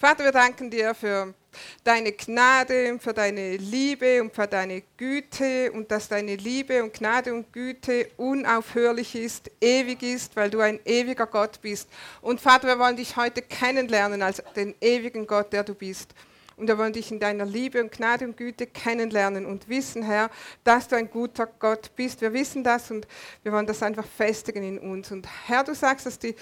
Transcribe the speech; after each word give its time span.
Vater, 0.00 0.22
wir 0.22 0.30
danken 0.30 0.70
dir 0.70 0.94
für 0.94 1.34
deine 1.82 2.12
Gnade, 2.12 3.00
für 3.00 3.12
deine 3.12 3.56
Liebe 3.56 4.22
und 4.22 4.32
für 4.32 4.46
deine 4.46 4.84
Güte 4.96 5.72
und 5.72 5.90
dass 5.90 6.06
deine 6.06 6.36
Liebe 6.36 6.84
und 6.84 6.94
Gnade 6.94 7.34
und 7.34 7.52
Güte 7.52 8.08
unaufhörlich 8.16 9.16
ist, 9.16 9.50
ewig 9.60 10.04
ist, 10.04 10.36
weil 10.36 10.50
du 10.50 10.60
ein 10.60 10.78
ewiger 10.84 11.26
Gott 11.26 11.60
bist. 11.62 11.88
Und 12.20 12.40
Vater, 12.40 12.68
wir 12.68 12.78
wollen 12.78 12.94
dich 12.94 13.16
heute 13.16 13.42
kennenlernen 13.42 14.22
als 14.22 14.40
den 14.54 14.76
ewigen 14.80 15.26
Gott, 15.26 15.52
der 15.52 15.64
du 15.64 15.74
bist. 15.74 16.14
Und 16.58 16.66
wir 16.66 16.76
wollen 16.76 16.92
dich 16.92 17.12
in 17.12 17.20
deiner 17.20 17.46
Liebe 17.46 17.80
und 17.80 17.92
Gnade 17.92 18.24
und 18.24 18.36
Güte 18.36 18.66
kennenlernen 18.66 19.46
und 19.46 19.68
wissen, 19.68 20.02
Herr, 20.02 20.28
dass 20.64 20.88
du 20.88 20.96
ein 20.96 21.08
guter 21.08 21.46
Gott 21.46 21.90
bist. 21.94 22.20
Wir 22.20 22.32
wissen 22.32 22.64
das 22.64 22.90
und 22.90 23.06
wir 23.44 23.52
wollen 23.52 23.66
das 23.66 23.82
einfach 23.82 24.04
festigen 24.04 24.64
in 24.64 24.78
uns. 24.78 25.12
Und 25.12 25.28
Herr, 25.46 25.62
du 25.62 25.74
sagst, 25.74 26.06
dass 26.06 26.18
die, 26.18 26.34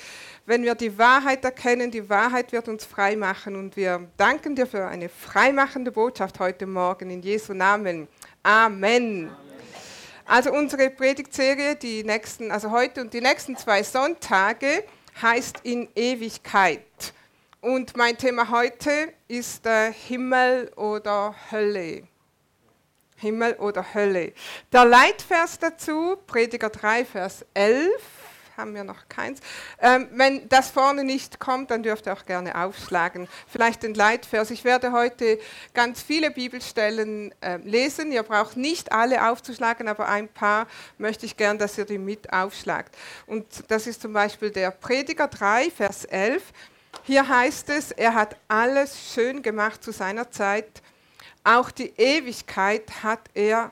wenn 0.46 0.62
wir 0.62 0.74
die 0.74 0.96
Wahrheit 0.96 1.44
erkennen, 1.44 1.90
die 1.90 2.08
Wahrheit 2.08 2.50
wird 2.52 2.68
uns 2.68 2.86
frei 2.86 3.14
machen. 3.14 3.56
Und 3.56 3.76
wir 3.76 4.08
danken 4.16 4.56
dir 4.56 4.66
für 4.66 4.86
eine 4.86 5.10
freimachende 5.10 5.92
Botschaft 5.92 6.40
heute 6.40 6.66
Morgen 6.66 7.10
in 7.10 7.20
Jesu 7.20 7.52
Namen. 7.52 8.08
Amen. 8.42 9.30
Also 10.24 10.50
unsere 10.50 10.90
Predigtserie, 10.90 11.76
die 11.76 12.02
nächsten, 12.04 12.50
also 12.50 12.70
heute 12.70 13.02
und 13.02 13.12
die 13.12 13.20
nächsten 13.20 13.56
zwei 13.56 13.82
Sonntage, 13.82 14.82
heißt 15.20 15.60
in 15.62 15.88
Ewigkeit. 15.94 17.12
Und 17.66 17.96
mein 17.96 18.16
Thema 18.16 18.48
heute 18.52 19.12
ist 19.26 19.66
äh, 19.66 19.92
Himmel 19.92 20.70
oder 20.76 21.34
Hölle. 21.50 22.04
Himmel 23.16 23.54
oder 23.54 23.92
Hölle. 23.92 24.34
Der 24.72 24.84
Leitvers 24.84 25.58
dazu, 25.58 26.16
Prediger 26.28 26.70
3, 26.70 27.04
Vers 27.04 27.44
11, 27.54 27.90
haben 28.56 28.72
wir 28.72 28.84
noch 28.84 29.08
keins. 29.08 29.40
Ähm, 29.80 30.08
wenn 30.12 30.48
das 30.48 30.70
vorne 30.70 31.02
nicht 31.02 31.40
kommt, 31.40 31.72
dann 31.72 31.82
dürft 31.82 32.06
ihr 32.06 32.12
auch 32.12 32.24
gerne 32.24 32.54
aufschlagen. 32.54 33.26
Vielleicht 33.48 33.82
den 33.82 33.94
Leitvers. 33.94 34.52
Ich 34.52 34.62
werde 34.62 34.92
heute 34.92 35.40
ganz 35.74 36.00
viele 36.00 36.30
Bibelstellen 36.30 37.34
äh, 37.40 37.56
lesen. 37.56 38.12
Ihr 38.12 38.22
braucht 38.22 38.56
nicht 38.56 38.92
alle 38.92 39.28
aufzuschlagen, 39.28 39.88
aber 39.88 40.06
ein 40.06 40.28
paar 40.28 40.68
möchte 40.98 41.26
ich 41.26 41.36
gern, 41.36 41.58
dass 41.58 41.76
ihr 41.78 41.84
die 41.84 41.98
mit 41.98 42.32
aufschlagt. 42.32 42.96
Und 43.26 43.44
das 43.66 43.88
ist 43.88 44.02
zum 44.02 44.12
Beispiel 44.12 44.50
der 44.50 44.70
Prediger 44.70 45.26
3, 45.26 45.72
Vers 45.72 46.04
11. 46.04 46.44
Hier 47.04 47.28
heißt 47.28 47.70
es, 47.70 47.92
er 47.92 48.14
hat 48.14 48.36
alles 48.48 49.12
schön 49.12 49.42
gemacht 49.42 49.82
zu 49.82 49.92
seiner 49.92 50.30
Zeit. 50.30 50.82
Auch 51.44 51.70
die 51.70 51.92
Ewigkeit 51.96 53.02
hat 53.02 53.20
er 53.34 53.70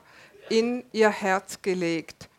in 0.49 0.85
ihr 0.91 1.09
Herz 1.09 1.61
gelegt. 1.61 2.29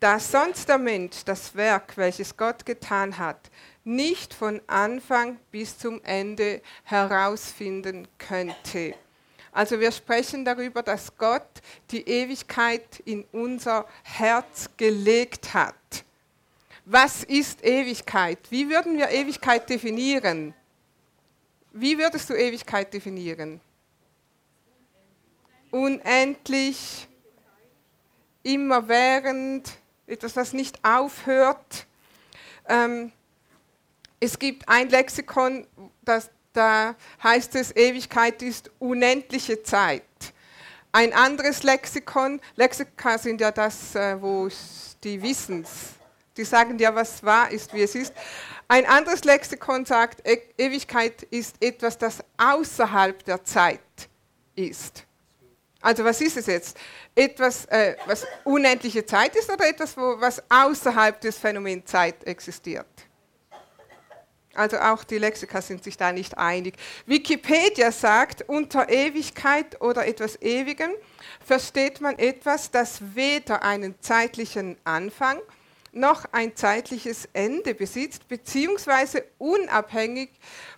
Da 0.00 0.18
sonst 0.18 0.68
der 0.68 0.78
Mensch 0.78 1.24
das 1.24 1.54
Werk, 1.54 1.96
welches 1.96 2.36
Gott 2.36 2.66
getan 2.66 3.16
hat, 3.16 3.50
nicht 3.84 4.34
von 4.34 4.60
Anfang 4.66 5.38
bis 5.50 5.78
zum 5.78 6.02
Ende 6.04 6.62
herausfinden 6.84 8.08
könnte. 8.18 8.94
Also 9.52 9.78
wir 9.78 9.92
sprechen 9.92 10.44
darüber, 10.44 10.82
dass 10.82 11.16
Gott 11.16 11.48
die 11.90 12.06
Ewigkeit 12.08 13.00
in 13.04 13.24
unser 13.32 13.86
Herz 14.02 14.68
gelegt 14.76 15.54
hat. 15.54 16.03
Was 16.86 17.24
ist 17.24 17.64
Ewigkeit? 17.64 18.38
Wie 18.50 18.68
würden 18.68 18.98
wir 18.98 19.08
Ewigkeit 19.08 19.68
definieren? 19.70 20.52
Wie 21.72 21.96
würdest 21.96 22.28
du 22.28 22.34
Ewigkeit 22.34 22.92
definieren? 22.92 23.60
Unendlich, 25.70 27.08
immerwährend, 28.42 29.70
etwas, 30.06 30.34
das 30.34 30.52
nicht 30.52 30.78
aufhört. 30.84 31.86
Ähm, 32.68 33.10
es 34.20 34.38
gibt 34.38 34.68
ein 34.68 34.90
Lexikon, 34.90 35.66
das, 36.02 36.30
da 36.52 36.94
heißt 37.22 37.54
es, 37.56 37.74
Ewigkeit 37.74 38.42
ist 38.42 38.70
unendliche 38.78 39.62
Zeit. 39.62 40.02
Ein 40.92 41.14
anderes 41.14 41.62
Lexikon, 41.62 42.40
Lexika 42.56 43.18
sind 43.18 43.40
ja 43.40 43.50
das, 43.50 43.94
äh, 43.94 44.20
wo 44.20 44.48
die 45.02 45.20
Wissens, 45.20 45.94
die 46.36 46.44
sagen 46.44 46.78
dir, 46.78 46.94
was 46.94 47.22
wahr 47.22 47.50
ist, 47.50 47.72
wie 47.74 47.82
es 47.82 47.94
ist. 47.94 48.12
Ein 48.68 48.86
anderes 48.86 49.24
Lexikon 49.24 49.84
sagt, 49.84 50.26
e 50.26 50.38
Ewigkeit 50.56 51.22
ist 51.24 51.56
etwas, 51.60 51.98
das 51.98 52.24
außerhalb 52.36 53.24
der 53.24 53.44
Zeit 53.44 53.80
ist. 54.54 55.04
Also 55.80 56.02
was 56.02 56.20
ist 56.20 56.36
es 56.38 56.46
jetzt? 56.46 56.78
Etwas, 57.14 57.66
äh, 57.66 57.94
was 58.06 58.26
unendliche 58.44 59.04
Zeit 59.04 59.36
ist 59.36 59.50
oder 59.50 59.68
etwas, 59.68 59.96
wo, 59.96 60.18
was 60.18 60.42
außerhalb 60.48 61.20
des 61.20 61.36
Phänomens 61.36 61.84
Zeit 61.84 62.24
existiert? 62.24 62.86
Also 64.54 64.78
auch 64.78 65.04
die 65.04 65.18
Lexika 65.18 65.60
sind 65.60 65.84
sich 65.84 65.96
da 65.96 66.12
nicht 66.12 66.38
einig. 66.38 66.76
Wikipedia 67.06 67.92
sagt, 67.92 68.48
unter 68.48 68.88
Ewigkeit 68.88 69.80
oder 69.80 70.06
etwas 70.06 70.40
Ewigem 70.40 70.92
versteht 71.44 72.00
man 72.00 72.18
etwas, 72.18 72.70
das 72.70 73.00
weder 73.14 73.62
einen 73.62 74.00
zeitlichen 74.00 74.78
Anfang 74.84 75.38
noch 75.94 76.24
ein 76.32 76.56
zeitliches 76.56 77.28
Ende 77.32 77.74
besitzt, 77.74 78.28
beziehungsweise 78.28 79.24
unabhängig 79.38 80.30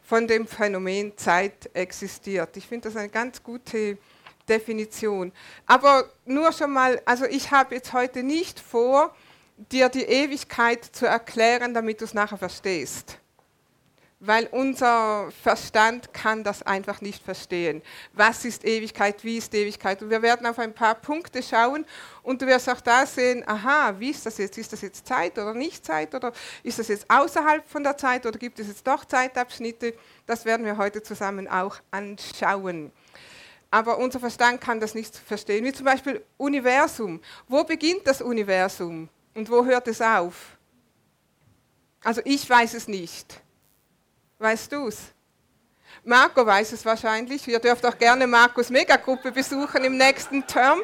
von 0.02 0.26
dem 0.26 0.46
Phänomen 0.46 1.16
Zeit 1.16 1.70
existiert. 1.74 2.56
Ich 2.56 2.66
finde 2.66 2.88
das 2.88 2.96
eine 2.96 3.08
ganz 3.08 3.42
gute 3.42 3.98
Definition. 4.48 5.32
Aber 5.66 6.10
nur 6.24 6.52
schon 6.52 6.72
mal, 6.72 7.00
also 7.04 7.24
ich 7.24 7.50
habe 7.50 7.74
jetzt 7.74 7.92
heute 7.92 8.22
nicht 8.22 8.60
vor, 8.60 9.14
dir 9.72 9.88
die 9.88 10.04
Ewigkeit 10.04 10.84
zu 10.84 11.06
erklären, 11.06 11.74
damit 11.74 12.00
du 12.00 12.04
es 12.04 12.14
nachher 12.14 12.38
verstehst 12.38 13.18
weil 14.18 14.46
unser 14.46 15.30
Verstand 15.42 16.14
kann 16.14 16.42
das 16.42 16.62
einfach 16.62 17.02
nicht 17.02 17.22
verstehen. 17.22 17.82
Was 18.14 18.44
ist 18.46 18.64
Ewigkeit, 18.64 19.22
wie 19.24 19.36
ist 19.36 19.54
Ewigkeit? 19.54 20.02
Und 20.02 20.08
wir 20.08 20.22
werden 20.22 20.46
auf 20.46 20.58
ein 20.58 20.72
paar 20.72 20.94
Punkte 20.94 21.42
schauen 21.42 21.84
und 22.22 22.40
du 22.40 22.46
wirst 22.46 22.68
auch 22.70 22.80
da 22.80 23.04
sehen, 23.04 23.46
aha, 23.46 23.94
wie 23.98 24.10
ist 24.10 24.24
das 24.24 24.38
jetzt? 24.38 24.56
Ist 24.56 24.72
das 24.72 24.80
jetzt 24.80 25.06
Zeit 25.06 25.38
oder 25.38 25.52
nicht 25.52 25.84
Zeit? 25.84 26.14
Oder 26.14 26.32
ist 26.62 26.78
das 26.78 26.88
jetzt 26.88 27.04
außerhalb 27.10 27.68
von 27.68 27.82
der 27.84 27.96
Zeit 27.98 28.24
oder 28.24 28.38
gibt 28.38 28.58
es 28.58 28.68
jetzt 28.68 28.86
doch 28.86 29.04
Zeitabschnitte? 29.04 29.94
Das 30.24 30.46
werden 30.46 30.64
wir 30.64 30.78
heute 30.78 31.02
zusammen 31.02 31.46
auch 31.46 31.76
anschauen. 31.90 32.92
Aber 33.70 33.98
unser 33.98 34.20
Verstand 34.20 34.62
kann 34.62 34.80
das 34.80 34.94
nicht 34.94 35.14
verstehen. 35.14 35.62
Wie 35.64 35.72
zum 35.72 35.84
Beispiel 35.84 36.24
Universum. 36.38 37.20
Wo 37.48 37.64
beginnt 37.64 38.06
das 38.06 38.22
Universum 38.22 39.10
und 39.34 39.50
wo 39.50 39.64
hört 39.66 39.88
es 39.88 40.00
auf? 40.00 40.56
Also 42.02 42.22
ich 42.24 42.48
weiß 42.48 42.72
es 42.72 42.88
nicht. 42.88 43.42
Weißt 44.38 44.70
du 44.70 44.88
es? 44.88 44.98
Marco 46.04 46.44
weiß 46.44 46.72
es 46.72 46.84
wahrscheinlich. 46.84 47.48
Ihr 47.48 47.58
dürft 47.58 47.84
auch 47.86 47.96
gerne 47.96 48.26
Marcos 48.26 48.70
Megagruppe 48.70 49.32
besuchen 49.32 49.82
im 49.84 49.96
nächsten 49.96 50.46
Term. 50.46 50.80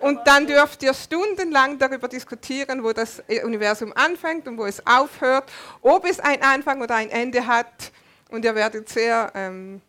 Und 0.00 0.26
dann 0.26 0.46
dürft 0.46 0.82
ihr 0.82 0.92
stundenlang 0.94 1.78
darüber 1.78 2.08
diskutieren, 2.08 2.82
wo 2.82 2.92
das 2.92 3.22
Universum 3.44 3.92
anfängt 3.94 4.46
und 4.48 4.58
wo 4.58 4.66
es 4.66 4.84
aufhört, 4.86 5.50
ob 5.80 6.04
es 6.06 6.20
einen 6.20 6.42
Anfang 6.42 6.82
oder 6.82 6.96
ein 6.96 7.10
Ende 7.10 7.46
hat. 7.46 7.92
Und 8.30 8.44
ihr 8.44 8.54
werdet 8.54 8.88
sehr 8.88 9.32
ähm, 9.34 9.80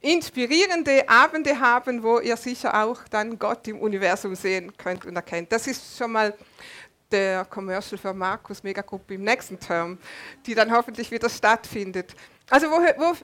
inspirierende 0.00 1.08
Abende 1.08 1.60
haben, 1.60 2.02
wo 2.02 2.20
ihr 2.20 2.36
sicher 2.36 2.82
auch 2.82 3.00
dann 3.10 3.38
Gott 3.38 3.68
im 3.68 3.78
Universum 3.78 4.34
sehen 4.34 4.76
könnt 4.76 5.04
und 5.04 5.16
erkennt. 5.16 5.52
Das 5.52 5.66
ist 5.66 5.96
schon 5.96 6.12
mal 6.12 6.34
der 7.10 7.44
Commercial 7.44 7.98
für 7.98 8.12
Markus 8.12 8.62
Megagruppe 8.62 9.14
im 9.14 9.24
nächsten 9.24 9.58
Term, 9.58 9.98
die 10.46 10.54
dann 10.54 10.72
hoffentlich 10.72 11.10
wieder 11.10 11.28
stattfindet. 11.28 12.14
Also 12.50 12.70
wo, 12.70 12.80
wo 12.96 13.16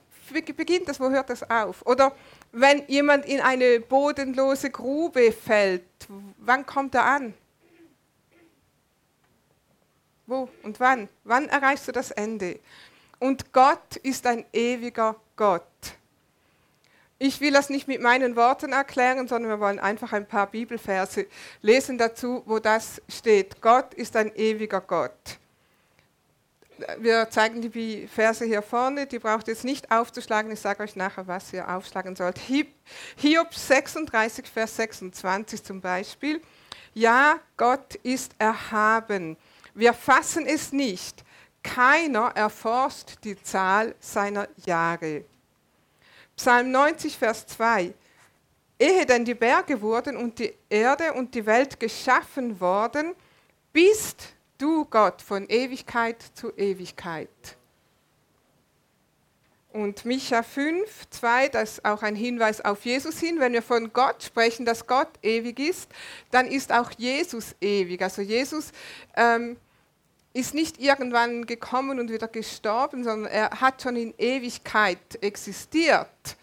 beginnt 0.57 0.89
das, 0.89 1.01
wo 1.01 1.11
hört 1.11 1.31
das 1.31 1.49
auf? 1.49 1.85
Oder 1.87 2.15
wenn 2.53 2.87
jemand 2.89 3.27
in 3.27 3.41
eine 3.41 3.81
bodenlose 3.81 4.71
Grube 4.71 5.33
fällt, 5.33 5.85
wann 6.39 6.65
kommt 6.65 6.95
er 6.95 7.05
an? 7.05 7.35
Wo 10.27 10.49
und 10.63 10.81
wann? 10.81 11.09
Wann 11.25 11.49
erreichst 11.49 11.87
du 11.89 11.93
das 11.93 12.11
Ende? 12.11 12.59
Und 13.19 13.53
Gott 13.53 13.97
ist 13.97 14.27
ein 14.27 14.45
ewiger 14.53 15.17
Gott. 15.37 15.63
Ich 17.19 17.41
will 17.41 17.53
das 17.53 17.71
nicht 17.71 17.87
mit 17.87 18.01
meinen 18.01 18.35
Worten 18.35 18.73
erklären, 18.73 19.29
sondern 19.29 19.51
wir 19.51 19.61
wollen 19.61 19.79
einfach 19.79 20.13
ein 20.13 20.27
paar 20.27 20.49
Bibelverse 20.49 21.27
lesen 21.63 21.97
dazu, 21.97 22.43
wo 22.47 22.59
das 22.59 23.01
steht. 23.09 23.61
Gott 23.61 23.95
ist 23.95 24.17
ein 24.17 24.35
ewiger 24.35 24.81
Gott. 24.81 25.39
Wir 26.99 27.31
zeigen 27.31 27.63
die 27.63 28.09
Verse 28.09 28.45
hier 28.45 28.61
vorne, 28.61 29.07
die 29.07 29.21
braucht 29.21 29.47
jetzt 29.47 29.65
nicht 29.65 29.93
aufzuschlagen. 29.93 30.51
Ich 30.51 30.59
sage 30.59 30.83
euch 30.83 30.97
nachher, 30.97 31.27
was 31.29 31.53
ihr 31.53 31.69
aufschlagen 31.69 32.17
sollt. 32.17 32.39
Hiob 33.17 33.55
36, 33.55 34.49
Vers 34.49 34.77
26 34.77 35.63
zum 35.63 35.81
Beispiel. 35.81 36.43
Ja, 36.93 37.39
Gott 37.57 37.95
ist 38.03 38.33
erhaben. 38.39 39.37
Wir 39.73 39.93
fassen 39.93 40.47
es 40.47 40.73
nicht. 40.73 41.25
Keiner 41.63 42.33
erforscht 42.35 43.19
die 43.23 43.41
Zahl 43.41 43.95
seiner 44.01 44.49
Jahre. 44.67 45.25
Psalm 46.37 46.71
90, 46.71 47.17
Vers 47.17 47.47
2. 47.47 47.95
Ehe 48.79 49.07
denn 49.07 49.25
die 49.25 49.35
Berge 49.35 49.81
wurden 49.81 50.17
und 50.17 50.39
die 50.39 50.53
Erde 50.69 51.13
und 51.13 51.35
die 51.35 51.47
Welt 51.47 51.79
geschaffen 51.79 52.61
worden, 52.61 53.15
bist 53.73 54.35
du 54.59 54.85
Gott 54.85 55.23
von 55.23 55.49
Ewigkeit 55.49 56.23
zu 56.35 56.53
Ewigkeit. 56.57 57.29
Und 59.75 60.05
Micha 60.05 60.45
5, 60.45 61.11
2, 61.11 61.49
das 61.49 61.73
ist 61.73 61.85
auch 61.85 62.03
ein 62.03 62.15
Hinweis 62.15 62.61
auf 62.61 62.85
Jesus 62.85 63.19
hin. 63.19 63.41
Wenn 63.41 63.53
wir 63.53 63.63
von 63.63 63.93
Gott 63.93 64.23
sprechen, 64.23 64.65
dass 64.65 64.87
Gott 64.87 65.09
ewig 65.21 65.59
ist, 65.59 65.91
dann 66.31 66.47
ist 66.47 66.73
auch 66.73 66.93
Jesus 66.97 67.57
ewig. 67.61 68.01
Also 68.01 68.23
Jesus 68.23 68.71
ähm, 69.17 69.57
ist 70.35 70.53
nicht 70.53 70.81
irgendwann 70.81 71.47
gekommen 71.47 72.01
und 72.01 72.11
wieder 72.11 72.29
gestorben, 72.29 73.05
sondern 73.05 73.33
er 73.33 73.51
hat 73.61 73.81
schon 73.81 73.97
in 73.97 74.13
Ewigkeit 74.19 74.99
existiert. 75.23 76.37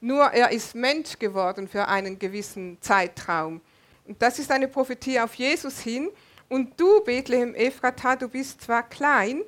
Nur 0.00 0.26
er 0.26 0.50
ist 0.50 0.74
Mensch 0.74 1.18
geworden 1.18 1.68
für 1.68 1.88
einen 1.88 2.18
gewissen 2.18 2.78
Zeitraum. 2.80 3.60
Und 4.06 4.22
das 4.22 4.38
ist 4.38 4.50
eine 4.50 4.68
Prophetie 4.68 5.20
auf 5.20 5.34
Jesus 5.34 5.80
hin. 5.80 6.08
Und 6.48 6.78
du, 6.80 7.02
Bethlehem 7.04 7.54
Ephrata, 7.54 8.14
du 8.14 8.28
bist 8.28 8.62
zwar 8.62 8.88
klein, 8.88 9.42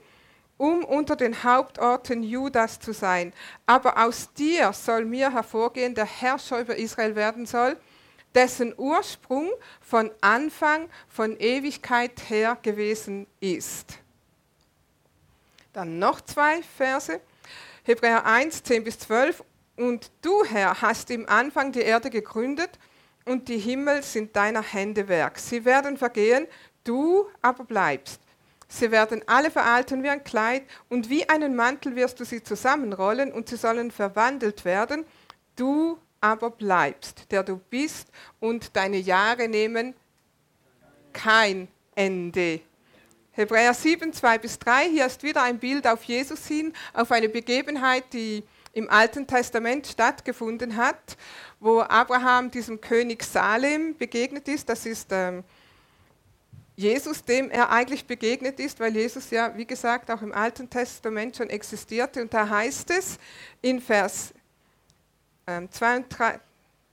um 0.56 0.84
unter 0.84 1.16
den 1.16 1.44
Hauptorten 1.44 2.22
Judas 2.22 2.80
zu 2.80 2.92
sein. 2.92 3.32
Aber 3.66 4.04
aus 4.04 4.32
dir 4.32 4.72
soll 4.72 5.04
mir 5.04 5.32
hervorgehen, 5.32 5.94
der 5.94 6.06
Herrscher 6.06 6.60
über 6.60 6.76
Israel 6.76 7.14
werden 7.14 7.46
soll, 7.46 7.76
dessen 8.34 8.74
Ursprung 8.76 9.50
von 9.80 10.10
Anfang, 10.20 10.88
von 11.08 11.36
Ewigkeit 11.38 12.28
her 12.28 12.58
gewesen 12.62 13.26
ist. 13.40 13.98
Dann 15.72 15.98
noch 15.98 16.20
zwei 16.20 16.62
Verse. 16.62 17.20
Hebräer 17.84 18.24
1, 18.24 18.62
10 18.62 18.84
bis 18.84 18.98
12. 19.00 19.44
Und 19.76 20.10
du, 20.22 20.44
Herr, 20.44 20.80
hast 20.80 21.10
im 21.10 21.28
Anfang 21.28 21.72
die 21.72 21.80
Erde 21.80 22.10
gegründet 22.10 22.78
und 23.24 23.48
die 23.48 23.58
Himmel 23.58 24.02
sind 24.02 24.36
deiner 24.36 24.62
Hände 24.62 25.08
Werk. 25.08 25.38
Sie 25.38 25.64
werden 25.64 25.96
vergehen, 25.96 26.46
du 26.84 27.26
aber 27.42 27.64
bleibst. 27.64 28.20
Sie 28.68 28.90
werden 28.90 29.22
alle 29.26 29.50
veralten 29.50 30.02
wie 30.02 30.08
ein 30.08 30.24
Kleid 30.24 30.62
und 30.88 31.10
wie 31.10 31.28
einen 31.28 31.54
Mantel 31.54 31.96
wirst 31.96 32.20
du 32.20 32.24
sie 32.24 32.42
zusammenrollen 32.42 33.32
und 33.32 33.48
sie 33.48 33.56
sollen 33.56 33.90
verwandelt 33.90 34.64
werden. 34.64 35.04
Du 35.56 35.98
aber 36.24 36.48
bleibst, 36.48 37.30
der 37.30 37.42
du 37.42 37.58
bist 37.58 38.08
und 38.40 38.74
deine 38.74 38.96
Jahre 38.96 39.46
nehmen 39.46 39.94
kein 41.12 41.68
Ende. 41.94 42.60
Hebräer 43.32 43.74
7, 43.74 44.10
2 44.10 44.38
bis 44.38 44.58
3, 44.58 44.88
hier 44.88 45.04
ist 45.04 45.22
wieder 45.22 45.42
ein 45.42 45.58
Bild 45.58 45.86
auf 45.86 46.02
Jesus 46.04 46.46
hin, 46.46 46.72
auf 46.94 47.12
eine 47.12 47.28
Begebenheit, 47.28 48.04
die 48.14 48.42
im 48.72 48.88
Alten 48.88 49.26
Testament 49.26 49.86
stattgefunden 49.86 50.76
hat, 50.76 51.18
wo 51.60 51.80
Abraham 51.82 52.50
diesem 52.50 52.80
König 52.80 53.22
Salem 53.22 53.94
begegnet 53.94 54.48
ist. 54.48 54.66
Das 54.70 54.86
ist 54.86 55.08
ähm, 55.10 55.44
Jesus, 56.74 57.22
dem 57.22 57.50
er 57.50 57.68
eigentlich 57.68 58.06
begegnet 58.06 58.58
ist, 58.60 58.80
weil 58.80 58.96
Jesus 58.96 59.28
ja, 59.30 59.54
wie 59.58 59.66
gesagt, 59.66 60.10
auch 60.10 60.22
im 60.22 60.32
Alten 60.32 60.70
Testament 60.70 61.36
schon 61.36 61.50
existierte. 61.50 62.22
Und 62.22 62.32
da 62.32 62.48
heißt 62.48 62.90
es 62.92 63.18
in 63.60 63.82
Vers 63.82 64.32
2 65.46 65.96
und 65.96 66.18
3, 66.18 66.40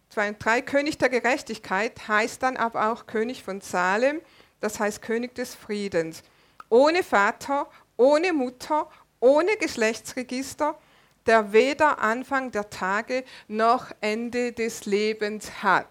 2 0.09 0.29
und 0.29 0.45
3 0.45 0.61
König 0.61 0.97
der 0.97 1.09
Gerechtigkeit 1.09 2.07
heißt 2.07 2.43
dann 2.43 2.57
aber 2.57 2.91
auch 2.91 3.07
König 3.07 3.43
von 3.43 3.61
Salem, 3.61 4.21
das 4.59 4.79
heißt 4.79 5.01
König 5.01 5.35
des 5.35 5.55
Friedens. 5.55 6.23
Ohne 6.69 7.03
Vater, 7.03 7.67
ohne 7.97 8.33
Mutter, 8.33 8.89
ohne 9.19 9.55
Geschlechtsregister, 9.57 10.77
der 11.25 11.53
weder 11.53 11.99
Anfang 11.99 12.51
der 12.51 12.69
Tage 12.69 13.23
noch 13.47 13.91
Ende 14.01 14.53
des 14.53 14.85
Lebens 14.85 15.63
hat 15.63 15.87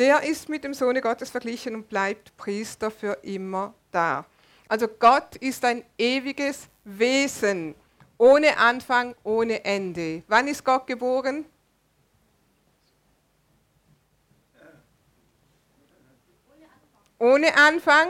der 0.00 0.22
ist 0.22 0.48
mit 0.48 0.64
dem 0.64 0.72
Sohne 0.72 1.02
Gottes 1.02 1.28
verglichen 1.28 1.74
und 1.74 1.90
bleibt 1.90 2.34
Priester 2.38 2.90
für 2.90 3.18
immer 3.22 3.74
da. 3.92 4.24
Also 4.66 4.88
Gott 4.88 5.36
ist 5.36 5.62
ein 5.62 5.84
ewiges 5.98 6.68
Wesen, 6.84 7.74
ohne 8.20 8.58
Anfang, 8.58 9.14
ohne 9.24 9.64
Ende. 9.64 10.22
Wann 10.28 10.46
ist 10.46 10.62
Gott 10.62 10.86
geboren? 10.86 11.46
Ohne 17.18 17.56
Anfang, 17.56 18.08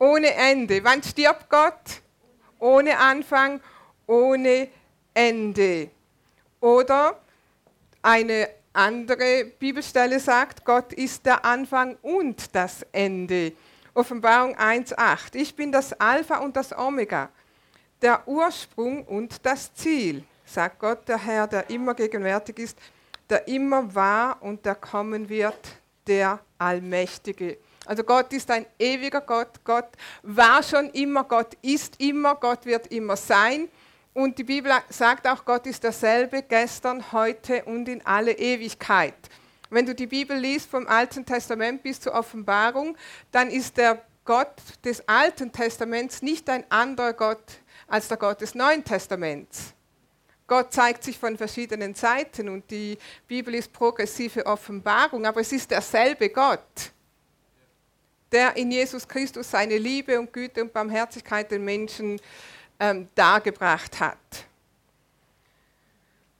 ohne 0.00 0.34
Ende. 0.34 0.82
Wann 0.82 1.04
stirbt 1.04 1.48
Gott? 1.48 2.02
Ohne 2.58 2.98
Anfang, 2.98 3.60
ohne 4.08 4.68
Ende. 5.14 5.90
Oder 6.60 7.20
eine 8.02 8.48
andere 8.72 9.44
Bibelstelle 9.56 10.18
sagt, 10.18 10.64
Gott 10.64 10.92
ist 10.92 11.24
der 11.26 11.44
Anfang 11.44 11.96
und 12.02 12.56
das 12.56 12.84
Ende. 12.90 13.52
Offenbarung 13.94 14.56
1.8. 14.56 15.36
Ich 15.36 15.54
bin 15.54 15.70
das 15.70 15.92
Alpha 15.92 16.38
und 16.38 16.56
das 16.56 16.76
Omega, 16.76 17.30
der 18.02 18.26
Ursprung 18.26 19.04
und 19.04 19.44
das 19.44 19.72
Ziel, 19.74 20.24
sagt 20.44 20.78
Gott, 20.78 21.08
der 21.08 21.18
Herr, 21.18 21.46
der 21.46 21.68
immer 21.70 21.94
gegenwärtig 21.94 22.58
ist, 22.58 22.78
der 23.28 23.46
immer 23.48 23.94
war 23.94 24.42
und 24.42 24.64
der 24.64 24.74
kommen 24.74 25.28
wird, 25.28 25.58
der 26.06 26.40
Allmächtige. 26.58 27.58
Also 27.84 28.02
Gott 28.02 28.32
ist 28.32 28.50
ein 28.50 28.66
ewiger 28.78 29.20
Gott. 29.20 29.64
Gott 29.64 29.88
war 30.22 30.62
schon 30.62 30.90
immer, 30.90 31.24
Gott 31.24 31.56
ist 31.62 32.00
immer, 32.00 32.34
Gott 32.34 32.66
wird 32.66 32.88
immer 32.88 33.16
sein. 33.16 33.68
Und 34.14 34.36
die 34.38 34.44
Bibel 34.44 34.72
sagt 34.88 35.26
auch, 35.26 35.44
Gott 35.44 35.66
ist 35.66 35.84
derselbe 35.84 36.42
gestern, 36.42 37.12
heute 37.12 37.64
und 37.64 37.88
in 37.88 38.04
alle 38.04 38.32
Ewigkeit. 38.32 39.14
Wenn 39.70 39.86
du 39.86 39.94
die 39.94 40.06
Bibel 40.06 40.36
liest 40.36 40.70
vom 40.70 40.86
Alten 40.86 41.24
Testament 41.24 41.82
bis 41.82 42.00
zur 42.00 42.14
Offenbarung, 42.14 42.96
dann 43.30 43.50
ist 43.50 43.76
der 43.76 44.02
Gott 44.24 44.54
des 44.84 45.06
Alten 45.08 45.52
Testaments 45.52 46.20
nicht 46.20 46.50
ein 46.50 46.64
anderer 46.70 47.12
Gott 47.12 47.60
als 47.88 48.06
der 48.06 48.16
Gott 48.16 48.40
des 48.40 48.54
Neuen 48.54 48.84
Testaments. 48.84 49.74
Gott 50.46 50.72
zeigt 50.72 51.04
sich 51.04 51.18
von 51.18 51.36
verschiedenen 51.36 51.94
Seiten 51.94 52.48
und 52.48 52.70
die 52.70 52.96
Bibel 53.26 53.54
ist 53.54 53.72
progressive 53.72 54.46
Offenbarung, 54.46 55.26
aber 55.26 55.40
es 55.40 55.52
ist 55.52 55.70
derselbe 55.70 56.30
Gott, 56.30 56.92
der 58.32 58.56
in 58.56 58.70
Jesus 58.70 59.06
Christus 59.06 59.50
seine 59.50 59.76
Liebe 59.76 60.18
und 60.18 60.32
Güte 60.32 60.62
und 60.62 60.72
Barmherzigkeit 60.72 61.50
den 61.50 61.64
Menschen 61.64 62.20
ähm, 62.80 63.08
dargebracht 63.14 64.00
hat. 64.00 64.16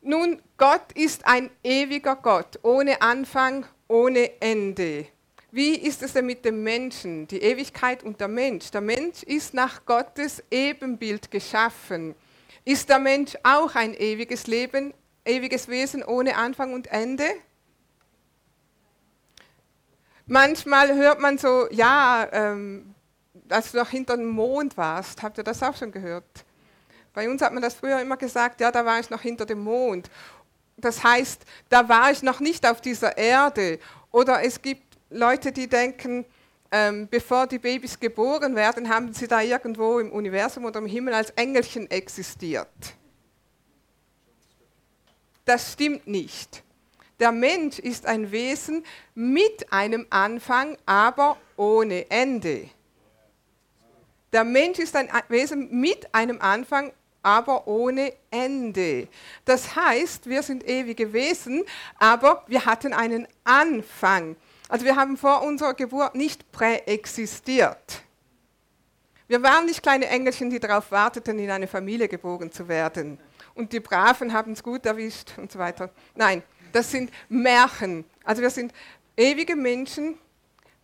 Nun, 0.00 0.40
Gott 0.56 0.92
ist 0.94 1.26
ein 1.26 1.50
ewiger 1.62 2.16
Gott, 2.16 2.58
ohne 2.62 3.02
Anfang, 3.02 3.66
ohne 3.88 4.40
Ende. 4.40 5.06
Wie 5.50 5.76
ist 5.76 6.02
es 6.02 6.12
denn 6.12 6.26
mit 6.26 6.44
dem 6.44 6.62
Menschen, 6.62 7.26
die 7.26 7.40
Ewigkeit 7.40 8.02
und 8.02 8.20
der 8.20 8.28
Mensch? 8.28 8.70
Der 8.70 8.82
Mensch 8.82 9.22
ist 9.22 9.54
nach 9.54 9.86
Gottes 9.86 10.42
Ebenbild 10.50 11.30
geschaffen. 11.30 12.14
Ist 12.66 12.90
der 12.90 12.98
Mensch 12.98 13.34
auch 13.42 13.74
ein 13.74 13.94
ewiges 13.94 14.46
Leben, 14.46 14.92
ewiges 15.24 15.68
Wesen 15.68 16.04
ohne 16.04 16.36
Anfang 16.36 16.74
und 16.74 16.88
Ende? 16.88 17.24
Manchmal 20.26 20.94
hört 20.94 21.18
man 21.18 21.38
so, 21.38 21.66
ja, 21.70 22.28
ähm, 22.30 22.94
als 23.48 23.72
du 23.72 23.78
noch 23.78 23.88
hinter 23.88 24.18
dem 24.18 24.28
Mond 24.28 24.76
warst, 24.76 25.22
habt 25.22 25.38
ihr 25.38 25.44
das 25.44 25.62
auch 25.62 25.74
schon 25.74 25.90
gehört? 25.90 26.44
Bei 27.14 27.26
uns 27.26 27.40
hat 27.40 27.54
man 27.54 27.62
das 27.62 27.72
früher 27.72 27.98
immer 28.00 28.18
gesagt, 28.18 28.60
ja, 28.60 28.70
da 28.70 28.84
war 28.84 29.00
ich 29.00 29.08
noch 29.08 29.22
hinter 29.22 29.46
dem 29.46 29.60
Mond. 29.60 30.10
Das 30.76 31.02
heißt, 31.02 31.42
da 31.70 31.88
war 31.88 32.10
ich 32.10 32.22
noch 32.22 32.40
nicht 32.40 32.66
auf 32.66 32.82
dieser 32.82 33.16
Erde. 33.16 33.78
Oder 34.10 34.42
es 34.44 34.60
gibt 34.60 34.87
Leute, 35.10 35.52
die 35.52 35.68
denken, 35.68 36.24
ähm, 36.70 37.08
bevor 37.08 37.46
die 37.46 37.58
Babys 37.58 37.98
geboren 37.98 38.54
werden, 38.54 38.88
haben 38.88 39.12
sie 39.14 39.26
da 39.26 39.40
irgendwo 39.40 39.98
im 39.98 40.12
Universum 40.12 40.66
oder 40.66 40.80
im 40.80 40.86
Himmel 40.86 41.14
als 41.14 41.30
Engelchen 41.30 41.90
existiert. 41.90 42.68
Das 45.44 45.72
stimmt 45.72 46.06
nicht. 46.06 46.62
Der 47.18 47.32
Mensch 47.32 47.78
ist 47.78 48.06
ein 48.06 48.30
Wesen 48.30 48.84
mit 49.14 49.72
einem 49.72 50.06
Anfang, 50.10 50.76
aber 50.84 51.38
ohne 51.56 52.08
Ende. 52.10 52.68
Der 54.32 54.44
Mensch 54.44 54.78
ist 54.78 54.94
ein 54.94 55.08
Wesen 55.28 55.80
mit 55.80 56.14
einem 56.14 56.38
Anfang, 56.40 56.92
aber 57.22 57.66
ohne 57.66 58.12
Ende. 58.30 59.08
Das 59.46 59.74
heißt, 59.74 60.28
wir 60.28 60.42
sind 60.42 60.68
ewige 60.68 61.12
Wesen, 61.12 61.64
aber 61.98 62.44
wir 62.46 62.66
hatten 62.66 62.92
einen 62.92 63.26
Anfang. 63.42 64.36
Also 64.68 64.84
wir 64.84 64.96
haben 64.96 65.16
vor 65.16 65.42
unserer 65.42 65.74
Geburt 65.74 66.14
nicht 66.14 66.52
präexistiert. 66.52 68.02
Wir 69.26 69.42
waren 69.42 69.66
nicht 69.66 69.82
kleine 69.82 70.06
Engelchen, 70.06 70.50
die 70.50 70.60
darauf 70.60 70.90
warteten, 70.90 71.38
in 71.38 71.50
eine 71.50 71.66
Familie 71.66 72.08
geboren 72.08 72.52
zu 72.52 72.68
werden. 72.68 73.18
Und 73.54 73.72
die 73.72 73.80
Braven 73.80 74.32
haben 74.32 74.52
es 74.52 74.62
gut 74.62 74.86
erwischt 74.86 75.32
und 75.36 75.50
so 75.50 75.58
weiter. 75.58 75.90
Nein, 76.14 76.42
das 76.72 76.90
sind 76.90 77.10
Märchen. 77.28 78.04
Also 78.24 78.42
wir 78.42 78.50
sind 78.50 78.72
ewige 79.16 79.56
Menschen 79.56 80.18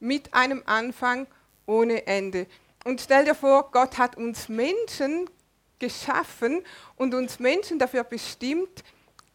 mit 0.01 0.33
einem 0.35 0.63
Anfang 0.67 1.27
ohne 1.67 2.07
Ende. 2.07 2.47
Und 2.85 3.01
stell 3.01 3.25
dir 3.25 3.35
vor, 3.35 3.71
Gott 3.71 3.97
hat 3.97 4.17
uns 4.17 4.49
Menschen 4.49 5.31
geschaffen 5.79 6.63
und 6.97 7.15
uns 7.15 7.39
Menschen 7.39 7.79
dafür 7.79 8.05
bestimmt, 8.05 8.85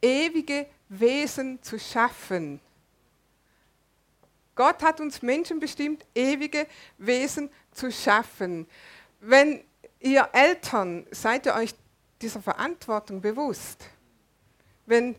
ewige 0.02 0.68
Wesen 0.88 1.62
zu 1.62 1.80
schaffen. 1.80 2.60
Gott 4.60 4.84
hat 4.84 5.00
uns 5.00 5.22
Menschen 5.22 5.58
bestimmt, 5.58 6.06
ewige 6.14 6.68
Wesen 6.98 7.50
zu 7.72 7.90
schaffen. 7.94 8.68
Wenn 9.22 9.64
ihr 10.02 10.28
Eltern, 10.34 11.08
seid 11.12 11.46
ihr 11.46 11.54
euch 11.54 11.74
dieser 12.22 12.42
Verantwortung 12.42 13.22
bewusst. 13.22 13.86
Wenn, 14.86 15.16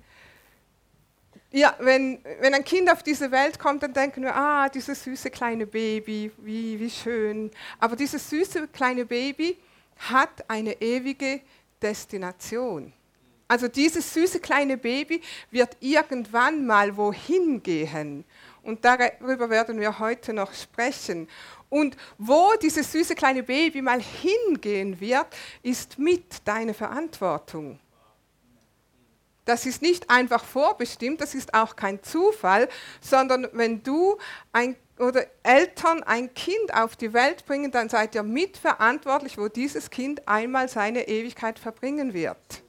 ja, 1.52 1.75
wenn, 1.78 2.23
wenn 2.40 2.52
ein 2.52 2.64
Kind 2.64 2.92
auf 2.92 3.02
diese 3.02 3.30
Welt 3.30 3.59
kommt, 3.59 3.82
dann 3.82 3.94
denken 3.94 4.25
wir, 4.25 4.37
ah, 4.37 4.68
dieses 4.68 5.04
süße 5.04 5.30
kleine 5.30 5.66
Baby, 5.66 6.30
wie, 6.37 6.78
wie 6.78 6.90
schön. 6.90 7.50
Aber 7.78 7.97
dieses 7.97 8.28
süße 8.28 8.68
kleine 8.68 9.06
Baby 9.06 9.56
hat 10.11 10.50
eine 10.50 10.82
ewige 10.82 11.40
Destination. 11.80 12.92
Also 13.49 13.68
dieses 13.68 14.14
süße 14.14 14.38
kleine 14.38 14.76
Baby 14.76 15.23
wird 15.50 15.78
irgendwann 15.80 16.66
mal 16.66 16.94
wohin 16.94 17.62
gehen. 17.62 18.25
Und 18.62 18.85
darüber 18.85 19.49
werden 19.50 19.81
wir 19.81 19.99
heute 19.99 20.33
noch 20.33 20.52
sprechen. 20.52 21.29
Und 21.69 21.97
wo 22.19 22.52
dieses 22.61 22.93
süße 22.93 23.14
kleine 23.14 23.43
Baby 23.43 23.81
mal 23.81 24.00
hingehen 24.00 25.00
wird, 25.00 25.29
ist 25.62 25.99
mit 25.99 26.47
deiner 26.47 26.75
Verantwortung. 26.75 27.79
Das 29.45 29.67
ist 29.67 29.81
nicht 29.83 30.11
einfach 30.11 30.45
vorbestimmt, 30.45 31.21
das 31.21 31.35
ist 31.35 31.55
auch 31.55 31.75
kein 31.75 32.02
Zufall, 32.02 32.69
sondern 33.00 33.49
wenn 33.52 33.83
du 33.83 34.19
ein, 34.52 34.76
oder 34.99 35.26
Eltern 35.43 36.02
ein 36.02 36.33
Kind 36.35 36.75
auf 36.75 36.95
die 36.95 37.12
Welt 37.12 37.47
bringen, 37.47 37.71
dann 37.71 37.88
seid 37.88 38.14
ihr 38.14 38.23
mitverantwortlich, 38.23 39.38
wo 39.38 39.49
dieses 39.49 39.90
Kind 39.90 40.29
einmal 40.29 40.69
seine 40.69 41.09
Ewigkeit 41.09 41.59
verbringen 41.59 42.12
wird. 42.12 42.62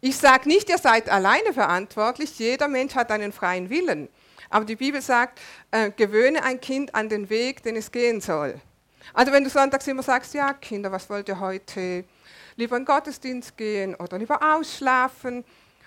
Ich 0.00 0.16
sage 0.16 0.48
nicht, 0.48 0.68
ihr 0.68 0.78
seid 0.78 1.08
alleine 1.10 1.52
verantwortlich, 1.52 2.38
jeder 2.38 2.68
Mensch 2.68 2.94
hat 2.94 3.10
einen 3.10 3.32
freien 3.32 3.68
Willen. 3.68 4.08
Aber 4.50 4.64
die 4.64 4.76
Bibel 4.76 5.02
sagt, 5.02 5.40
äh, 5.70 5.90
gewöhne 5.90 6.42
ein 6.42 6.60
Kind 6.60 6.94
an 6.94 7.08
den 7.08 7.28
Weg, 7.28 7.62
den 7.62 7.76
es 7.76 7.90
gehen 7.90 8.20
soll. 8.20 8.60
Also 9.14 9.32
wenn 9.32 9.44
du 9.44 9.50
sonntags 9.50 9.86
immer 9.86 10.02
sagst, 10.02 10.34
ja 10.34 10.52
Kinder, 10.52 10.92
was 10.92 11.08
wollt 11.10 11.28
ihr 11.28 11.40
heute? 11.40 12.04
Lieber 12.56 12.76
in 12.76 12.82
den 12.82 12.86
Gottesdienst 12.86 13.56
gehen 13.56 13.94
oder 13.94 14.18
lieber 14.18 14.40
ausschlafen. 14.42 15.44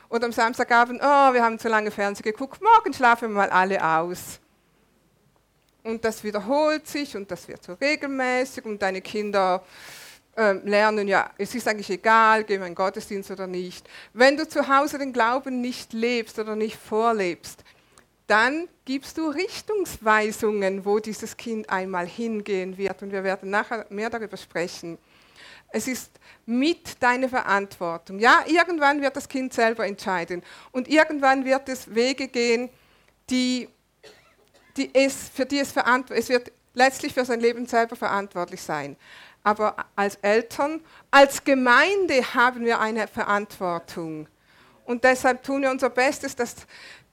Oder 0.09 0.25
am 0.25 0.33
Samstagabend, 0.33 1.01
oh, 1.01 1.33
wir 1.33 1.41
haben 1.41 1.57
zu 1.57 1.69
lange 1.69 1.89
Fernsehen 1.89 2.23
geguckt, 2.23 2.61
morgen 2.61 2.93
schlafen 2.93 3.29
wir 3.29 3.35
mal 3.35 3.49
alle 3.49 3.81
aus. 3.81 4.39
Und 5.83 6.03
das 6.03 6.23
wiederholt 6.23 6.85
sich 6.85 7.15
und 7.15 7.31
das 7.31 7.47
wird 7.47 7.63
so 7.63 7.73
regelmäßig 7.73 8.65
und 8.65 8.81
deine 8.81 9.01
Kinder 9.01 9.63
äh, 10.35 10.51
lernen, 10.51 11.07
ja, 11.07 11.31
es 11.37 11.55
ist 11.55 11.67
eigentlich 11.67 11.89
egal, 11.89 12.43
gehen 12.43 12.59
wir 12.59 12.67
in 12.67 12.71
den 12.71 12.75
Gottesdienst 12.75 13.31
oder 13.31 13.47
nicht. 13.47 13.89
Wenn 14.13 14.37
du 14.37 14.47
zu 14.47 14.67
Hause 14.67 14.97
den 14.97 15.13
Glauben 15.13 15.61
nicht 15.61 15.93
lebst 15.93 16.39
oder 16.39 16.55
nicht 16.55 16.77
vorlebst, 16.77 17.63
dann 18.31 18.69
gibst 18.85 19.17
du 19.17 19.27
Richtungsweisungen, 19.27 20.85
wo 20.85 20.99
dieses 20.99 21.35
Kind 21.35 21.69
einmal 21.69 22.07
hingehen 22.07 22.77
wird. 22.77 23.01
Und 23.01 23.11
wir 23.11 23.25
werden 23.25 23.49
nachher 23.49 23.85
mehr 23.89 24.09
darüber 24.09 24.37
sprechen. 24.37 24.97
Es 25.73 25.87
ist 25.87 26.11
mit 26.45 27.03
deiner 27.03 27.27
Verantwortung. 27.27 28.19
Ja, 28.19 28.45
irgendwann 28.47 29.01
wird 29.01 29.17
das 29.17 29.27
Kind 29.27 29.53
selber 29.53 29.85
entscheiden. 29.85 30.43
Und 30.71 30.87
irgendwann 30.87 31.43
wird 31.43 31.67
es 31.67 31.93
Wege 31.93 32.29
gehen, 32.29 32.69
die, 33.29 33.67
die 34.77 34.89
es, 34.93 35.27
für 35.27 35.45
die 35.45 35.59
es 35.59 35.73
verantwortlich 35.73 36.23
Es 36.23 36.29
wird 36.29 36.53
letztlich 36.73 37.13
für 37.13 37.25
sein 37.25 37.41
Leben 37.41 37.65
selber 37.65 37.97
verantwortlich 37.97 38.61
sein 38.61 38.95
aber 39.43 39.75
als 39.95 40.15
Eltern, 40.21 40.81
als 41.09 41.43
Gemeinde 41.43 42.21
haben 42.33 42.63
wir 42.63 42.79
eine 42.79 43.07
Verantwortung. 43.07 44.27
Und 44.85 45.03
deshalb 45.03 45.43
tun 45.43 45.61
wir 45.61 45.71
unser 45.71 45.89
Bestes, 45.89 46.35
dass 46.35 46.55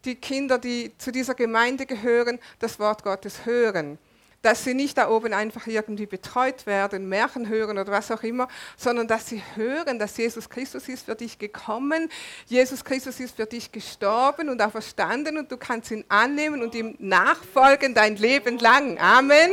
die 0.05 0.15
Kinder, 0.15 0.59
die 0.59 0.97
zu 0.99 1.13
dieser 1.13 1.35
Gemeinde 1.35 1.87
gehören, 1.87 2.39
das 2.59 2.79
Wort 2.79 3.03
Gottes 3.03 3.45
hören. 3.45 3.99
Dass 4.41 4.63
sie 4.63 4.73
nicht 4.73 4.97
da 4.97 5.11
oben 5.11 5.33
einfach 5.33 5.67
irgendwie 5.67 6.07
betreut 6.07 6.65
werden, 6.65 7.09
Märchen 7.09 7.49
hören 7.49 7.77
oder 7.77 7.91
was 7.91 8.11
auch 8.13 8.23
immer, 8.23 8.47
sondern 8.77 9.09
dass 9.09 9.27
sie 9.27 9.43
hören, 9.57 9.99
dass 9.99 10.17
Jesus 10.17 10.49
Christus 10.49 10.89
ist 10.89 11.07
für 11.07 11.17
dich 11.17 11.41
gekommen, 11.41 12.09
Jesus 12.47 12.85
Christus 12.85 13.19
ist 13.19 13.35
für 13.35 13.47
dich 13.47 13.73
gestorben 13.73 14.49
und 14.49 14.63
auch 14.63 14.71
verstanden 14.71 15.39
und 15.39 15.51
du 15.51 15.57
kannst 15.57 15.91
ihn 15.91 16.05
annehmen 16.09 16.63
und 16.63 16.75
ihm 16.77 16.95
nachfolgen 17.01 17.95
dein 17.95 18.15
Leben 18.15 18.59
lang. 18.59 18.97
Amen. 19.01 19.51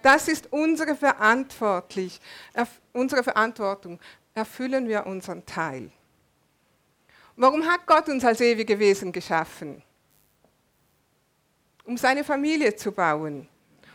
Das 0.00 0.28
ist 0.28 0.52
unsere, 0.52 0.94
verantwortlich, 0.94 2.20
unsere 2.92 3.24
Verantwortung. 3.24 3.98
Erfüllen 4.32 4.86
wir 4.86 5.06
unseren 5.06 5.44
Teil. 5.44 5.90
Warum 7.40 7.64
hat 7.64 7.86
Gott 7.86 8.08
uns 8.08 8.24
als 8.24 8.40
ewige 8.40 8.80
Wesen 8.80 9.12
geschaffen? 9.12 9.80
Um 11.84 11.96
seine 11.96 12.24
Familie 12.24 12.74
zu 12.74 12.90
bauen, 12.90 13.48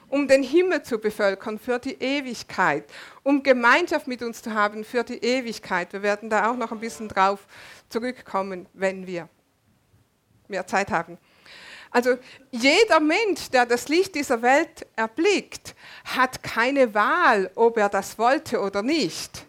um 0.07 0.29
den 0.29 0.43
Himmel 0.43 0.81
zu 0.81 0.97
bevölkern 0.97 1.59
für 1.59 1.77
die 1.77 2.01
Ewigkeit, 2.01 2.85
um 3.21 3.43
Gemeinschaft 3.43 4.07
mit 4.07 4.23
uns 4.23 4.41
zu 4.41 4.53
haben 4.53 4.85
für 4.85 5.03
die 5.03 5.17
Ewigkeit. 5.17 5.91
Wir 5.91 6.01
werden 6.01 6.29
da 6.29 6.50
auch 6.50 6.55
noch 6.55 6.71
ein 6.71 6.79
bisschen 6.79 7.09
drauf 7.09 7.45
zurückkommen, 7.89 8.65
wenn 8.71 9.07
wir 9.07 9.27
mehr 10.47 10.65
Zeit 10.65 10.89
haben. 10.89 11.17
Also 11.91 12.17
jeder 12.50 13.01
Mensch, 13.01 13.50
der 13.50 13.65
das 13.65 13.89
Licht 13.89 14.15
dieser 14.15 14.41
Welt 14.41 14.88
erblickt, 14.95 15.75
hat 16.05 16.43
keine 16.43 16.93
Wahl, 16.93 17.51
ob 17.55 17.77
er 17.77 17.89
das 17.89 18.17
wollte 18.17 18.62
oder 18.62 18.81
nicht. 18.81 19.45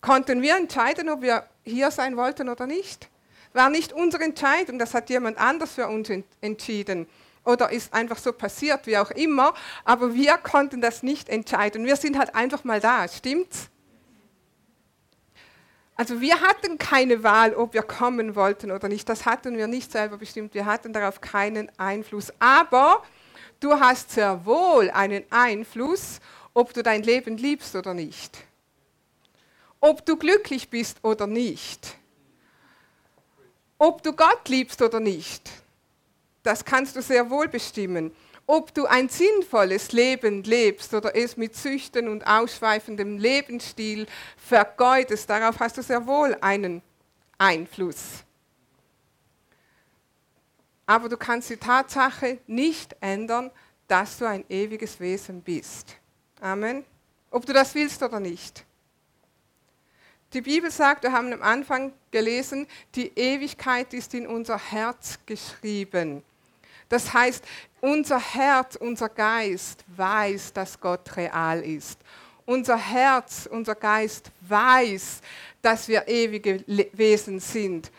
Konnten 0.00 0.42
wir 0.42 0.56
entscheiden, 0.56 1.08
ob 1.08 1.22
wir 1.22 1.48
hier 1.66 1.90
sein 1.90 2.16
wollten 2.16 2.48
oder 2.48 2.66
nicht? 2.66 3.08
War 3.52 3.70
nicht 3.70 3.92
unsere 3.92 4.24
Entscheidung, 4.24 4.78
das 4.78 4.94
hat 4.94 5.10
jemand 5.10 5.38
anders 5.38 5.72
für 5.72 5.88
uns 5.88 6.10
entschieden 6.40 7.06
oder 7.44 7.70
ist 7.70 7.94
einfach 7.94 8.18
so 8.18 8.32
passiert, 8.32 8.86
wie 8.86 8.98
auch 8.98 9.10
immer, 9.12 9.54
aber 9.84 10.14
wir 10.14 10.36
konnten 10.36 10.80
das 10.80 11.02
nicht 11.02 11.28
entscheiden. 11.28 11.84
Wir 11.84 11.96
sind 11.96 12.18
halt 12.18 12.34
einfach 12.34 12.64
mal 12.64 12.80
da, 12.80 13.06
stimmt's? 13.08 13.70
Also 15.98 16.20
wir 16.20 16.42
hatten 16.42 16.76
keine 16.76 17.22
Wahl, 17.22 17.54
ob 17.54 17.72
wir 17.72 17.82
kommen 17.82 18.36
wollten 18.36 18.70
oder 18.70 18.88
nicht. 18.88 19.08
Das 19.08 19.24
hatten 19.24 19.56
wir 19.56 19.66
nicht 19.66 19.90
selber 19.90 20.18
bestimmt. 20.18 20.52
Wir 20.52 20.66
hatten 20.66 20.92
darauf 20.92 21.22
keinen 21.22 21.72
Einfluss. 21.78 22.30
Aber 22.38 23.02
du 23.60 23.80
hast 23.80 24.10
sehr 24.10 24.44
wohl 24.44 24.90
einen 24.90 25.24
Einfluss, 25.30 26.20
ob 26.52 26.74
du 26.74 26.82
dein 26.82 27.02
Leben 27.02 27.38
liebst 27.38 27.74
oder 27.76 27.94
nicht. 27.94 28.36
Ob 29.80 30.04
du 30.04 30.16
glücklich 30.16 30.68
bist 30.68 30.98
oder 31.02 31.26
nicht. 31.26 31.96
Ob 33.78 34.02
du 34.02 34.12
Gott 34.12 34.48
liebst 34.48 34.80
oder 34.82 35.00
nicht. 35.00 35.50
Das 36.42 36.64
kannst 36.64 36.96
du 36.96 37.02
sehr 37.02 37.28
wohl 37.28 37.48
bestimmen 37.48 38.12
ob 38.46 38.72
du 38.72 38.86
ein 38.86 39.08
sinnvolles 39.08 39.92
Leben 39.92 40.44
lebst 40.44 40.94
oder 40.94 41.16
es 41.16 41.36
mit 41.36 41.56
Süchten 41.56 42.08
und 42.08 42.26
ausschweifendem 42.26 43.18
Lebensstil 43.18 44.06
vergeudest, 44.36 45.28
darauf 45.28 45.58
hast 45.58 45.76
du 45.76 45.82
sehr 45.82 46.06
wohl 46.06 46.36
einen 46.40 46.80
Einfluss. 47.38 48.24
Aber 50.86 51.08
du 51.08 51.16
kannst 51.16 51.50
die 51.50 51.56
Tatsache 51.56 52.38
nicht 52.46 52.94
ändern, 53.00 53.50
dass 53.88 54.18
du 54.18 54.26
ein 54.26 54.44
ewiges 54.48 55.00
Wesen 55.00 55.42
bist. 55.42 55.96
Amen. 56.40 56.84
Ob 57.32 57.44
du 57.44 57.52
das 57.52 57.74
willst 57.74 58.02
oder 58.04 58.20
nicht. 58.20 58.64
Die 60.32 60.40
Bibel 60.40 60.70
sagt, 60.70 61.04
wir 61.04 61.12
haben 61.12 61.32
am 61.32 61.42
Anfang 61.42 61.92
gelesen, 62.10 62.66
die 62.94 63.12
Ewigkeit 63.16 63.94
ist 63.94 64.12
in 64.12 64.26
unser 64.26 64.58
Herz 64.58 65.18
geschrieben. 65.24 66.22
Das 66.88 67.12
heißt, 67.12 67.44
unser 67.80 68.18
Herz, 68.18 68.76
unser 68.76 69.08
Geist 69.08 69.84
weiß, 69.96 70.52
dass 70.52 70.80
Gott 70.80 71.16
real 71.16 71.62
ist. 71.62 71.98
Unser 72.44 72.76
Herz, 72.76 73.48
unser 73.50 73.74
Geist 73.74 74.30
weiß, 74.40 75.20
dass 75.62 75.88
wir 75.88 76.06
ewige 76.06 76.64
Wesen 76.92 77.40
sind. 77.40 77.90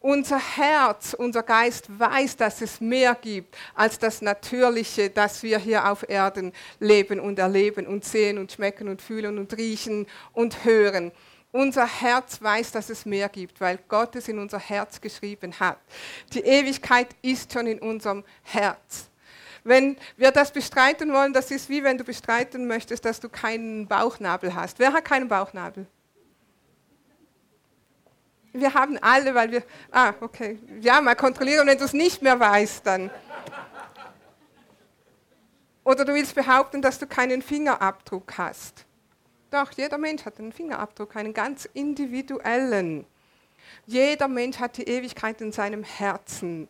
Unser 0.00 0.40
Herz, 0.40 1.14
unser 1.14 1.44
Geist 1.44 1.86
weiß, 1.96 2.36
dass 2.36 2.60
es 2.60 2.80
mehr 2.80 3.14
gibt 3.14 3.56
als 3.74 3.98
das 3.98 4.20
Natürliche, 4.20 5.10
das 5.10 5.44
wir 5.44 5.58
hier 5.58 5.88
auf 5.88 6.08
Erden 6.08 6.52
leben 6.80 7.20
und 7.20 7.38
erleben 7.38 7.86
und 7.86 8.04
sehen 8.04 8.38
und 8.38 8.50
schmecken 8.50 8.88
und 8.88 9.00
fühlen 9.00 9.38
und 9.38 9.56
riechen 9.56 10.08
und 10.32 10.64
hören. 10.64 11.12
Unser 11.52 11.86
Herz 11.86 12.40
weiß, 12.40 12.72
dass 12.72 12.88
es 12.88 13.04
mehr 13.04 13.28
gibt, 13.28 13.60
weil 13.60 13.78
Gott 13.88 14.16
es 14.16 14.26
in 14.26 14.38
unser 14.38 14.58
Herz 14.58 15.00
geschrieben 15.00 15.52
hat. 15.60 15.76
Die 16.32 16.40
Ewigkeit 16.40 17.08
ist 17.20 17.52
schon 17.52 17.66
in 17.66 17.78
unserem 17.78 18.24
Herz. 18.42 19.10
Wenn 19.62 19.96
wir 20.16 20.32
das 20.32 20.50
bestreiten 20.50 21.12
wollen, 21.12 21.34
das 21.34 21.50
ist 21.50 21.68
wie 21.68 21.84
wenn 21.84 21.98
du 21.98 22.04
bestreiten 22.04 22.66
möchtest, 22.66 23.04
dass 23.04 23.20
du 23.20 23.28
keinen 23.28 23.86
Bauchnabel 23.86 24.54
hast. 24.54 24.78
Wer 24.78 24.94
hat 24.94 25.04
keinen 25.04 25.28
Bauchnabel? 25.28 25.86
Wir 28.54 28.74
haben 28.74 28.98
alle, 28.98 29.34
weil 29.34 29.50
wir. 29.50 29.62
Ah, 29.90 30.14
okay. 30.20 30.58
Ja, 30.80 31.00
mal 31.00 31.14
kontrollieren, 31.14 31.66
wenn 31.66 31.78
du 31.78 31.84
es 31.84 31.92
nicht 31.92 32.22
mehr 32.22 32.38
weißt, 32.38 32.86
dann. 32.86 33.10
Oder 35.84 36.04
du 36.04 36.14
willst 36.14 36.34
behaupten, 36.34 36.82
dass 36.82 36.98
du 36.98 37.06
keinen 37.06 37.42
Fingerabdruck 37.42 38.36
hast. 38.38 38.84
Doch, 39.52 39.70
jeder 39.72 39.98
Mensch 39.98 40.24
hat 40.24 40.38
einen 40.38 40.50
Fingerabdruck, 40.50 41.14
einen 41.14 41.34
ganz 41.34 41.66
individuellen. 41.74 43.04
Jeder 43.84 44.26
Mensch 44.26 44.58
hat 44.58 44.78
die 44.78 44.84
Ewigkeit 44.84 45.42
in 45.42 45.52
seinem 45.52 45.84
Herzen. 45.84 46.68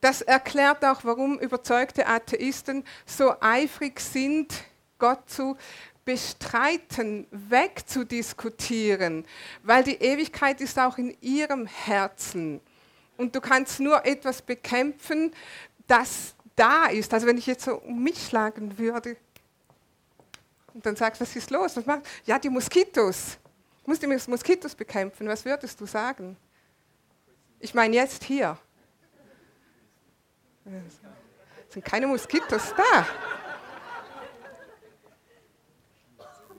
Das 0.00 0.22
erklärt 0.22 0.84
auch, 0.84 1.02
warum 1.02 1.40
überzeugte 1.40 2.06
Atheisten 2.06 2.84
so 3.04 3.34
eifrig 3.40 3.98
sind, 3.98 4.62
Gott 5.00 5.28
zu 5.28 5.56
bestreiten, 6.04 7.26
wegzudiskutieren, 7.32 9.24
weil 9.64 9.82
die 9.82 9.96
Ewigkeit 9.96 10.60
ist 10.60 10.78
auch 10.78 10.98
in 10.98 11.16
ihrem 11.20 11.66
Herzen. 11.66 12.60
Und 13.16 13.34
du 13.34 13.40
kannst 13.40 13.80
nur 13.80 14.06
etwas 14.06 14.40
bekämpfen, 14.40 15.34
das 15.88 16.36
da 16.54 16.86
ist. 16.86 17.12
Also 17.12 17.26
wenn 17.26 17.38
ich 17.38 17.46
jetzt 17.46 17.64
so 17.64 17.74
um 17.74 18.04
mich 18.04 18.24
schlagen 18.24 18.78
würde 18.78 19.16
und 20.80 20.86
dann 20.86 20.96
sagst, 20.96 21.20
was 21.20 21.36
ist 21.36 21.50
los? 21.50 21.76
Was 21.76 21.84
macht? 21.84 22.08
Ja, 22.24 22.38
die 22.38 22.48
Moskitos. 22.48 23.36
Ich 23.82 23.86
muss 23.86 24.00
die 24.00 24.06
Moskitos 24.06 24.74
bekämpfen. 24.74 25.28
Was 25.28 25.44
würdest 25.44 25.78
du 25.78 25.84
sagen? 25.84 26.38
Ich 27.58 27.74
meine 27.74 27.96
jetzt 27.96 28.24
hier. 28.24 28.56
Es 30.64 31.74
sind 31.74 31.84
keine 31.84 32.06
Moskitos 32.06 32.72
da. 32.74 33.06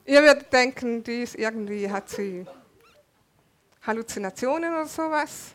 Ihr 0.04 0.22
werdet 0.22 0.52
denken, 0.52 1.02
die 1.02 1.24
ist 1.24 1.34
irgendwie, 1.34 1.90
hat 1.90 2.08
sie 2.08 2.46
Halluzinationen 3.84 4.72
oder 4.72 4.86
sowas. 4.86 5.50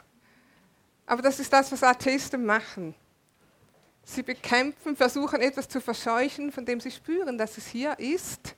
Aber 1.05 1.21
das 1.21 1.39
ist 1.39 1.53
das, 1.53 1.71
was 1.71 1.83
Atheisten 1.83 2.45
machen. 2.45 2.93
Sie 4.03 4.23
bekämpfen, 4.23 4.97
versuchen 4.97 5.39
etwas 5.41 5.69
zu 5.69 5.79
verscheuchen, 5.79 6.51
von 6.51 6.65
dem 6.65 6.81
sie 6.81 6.91
spüren, 6.91 7.37
dass 7.37 7.57
es 7.57 7.67
hier 7.67 7.97
ist, 7.99 8.56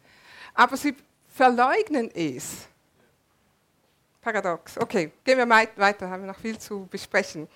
aber 0.53 0.77
sie 0.77 0.95
verleugnen 1.27 2.09
es. 2.13 2.67
Paradox. 4.21 4.77
Okay, 4.77 5.11
gehen 5.23 5.37
wir 5.37 5.49
weiter, 5.49 6.09
haben 6.09 6.23
wir 6.23 6.27
noch 6.27 6.39
viel 6.39 6.57
zu 6.57 6.87
besprechen. 6.89 7.47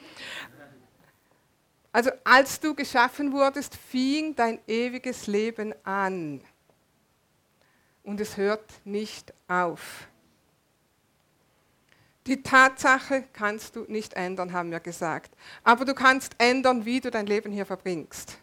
Also 1.92 2.10
als 2.24 2.60
du 2.60 2.74
geschaffen 2.74 3.32
wurdest, 3.32 3.76
fing 3.76 4.36
dein 4.36 4.60
ewiges 4.68 5.28
Leben 5.28 5.74
an. 5.86 6.42
Und 8.02 8.20
es 8.20 8.36
hört 8.36 8.72
nicht 8.84 9.34
auf. 9.48 10.08
Die 12.26 12.42
Tatsache 12.42 13.26
kannst 13.34 13.76
du 13.76 13.86
nicht 13.88 14.14
ändern, 14.14 14.54
haben 14.54 14.72
wir 14.72 14.80
gesagt. 14.80 15.36
Aber 15.64 15.84
du 15.86 15.94
kannst 15.94 16.36
ändern, 16.38 16.86
wie 16.86 17.02
du 17.02 17.12
dein 17.12 17.26
Leben 17.26 17.52
hier 17.52 17.66
verbringst. 17.66 18.38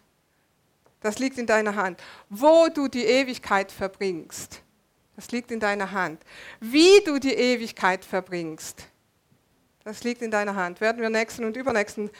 Das 1.00 1.18
liegt 1.18 1.38
in 1.38 1.46
deiner 1.46 1.74
Hand. 1.76 2.02
Wo 2.28 2.68
du 2.68 2.88
die 2.88 3.04
Ewigkeit 3.04 3.72
verbringst, 3.72 4.62
das 5.16 5.32
liegt 5.32 5.50
in 5.50 5.60
deiner 5.60 5.92
Hand. 5.92 6.22
Wie 6.60 7.00
du 7.04 7.18
die 7.18 7.34
Ewigkeit 7.34 8.04
verbringst, 8.04 8.86
das 9.84 10.04
liegt 10.04 10.22
in 10.22 10.30
deiner 10.30 10.54
Hand. 10.54 10.80
Werden 10.80 11.00
wir 11.00 11.10
nächsten 11.10 11.44
und 11.44 11.56
übernächsten 11.56 12.10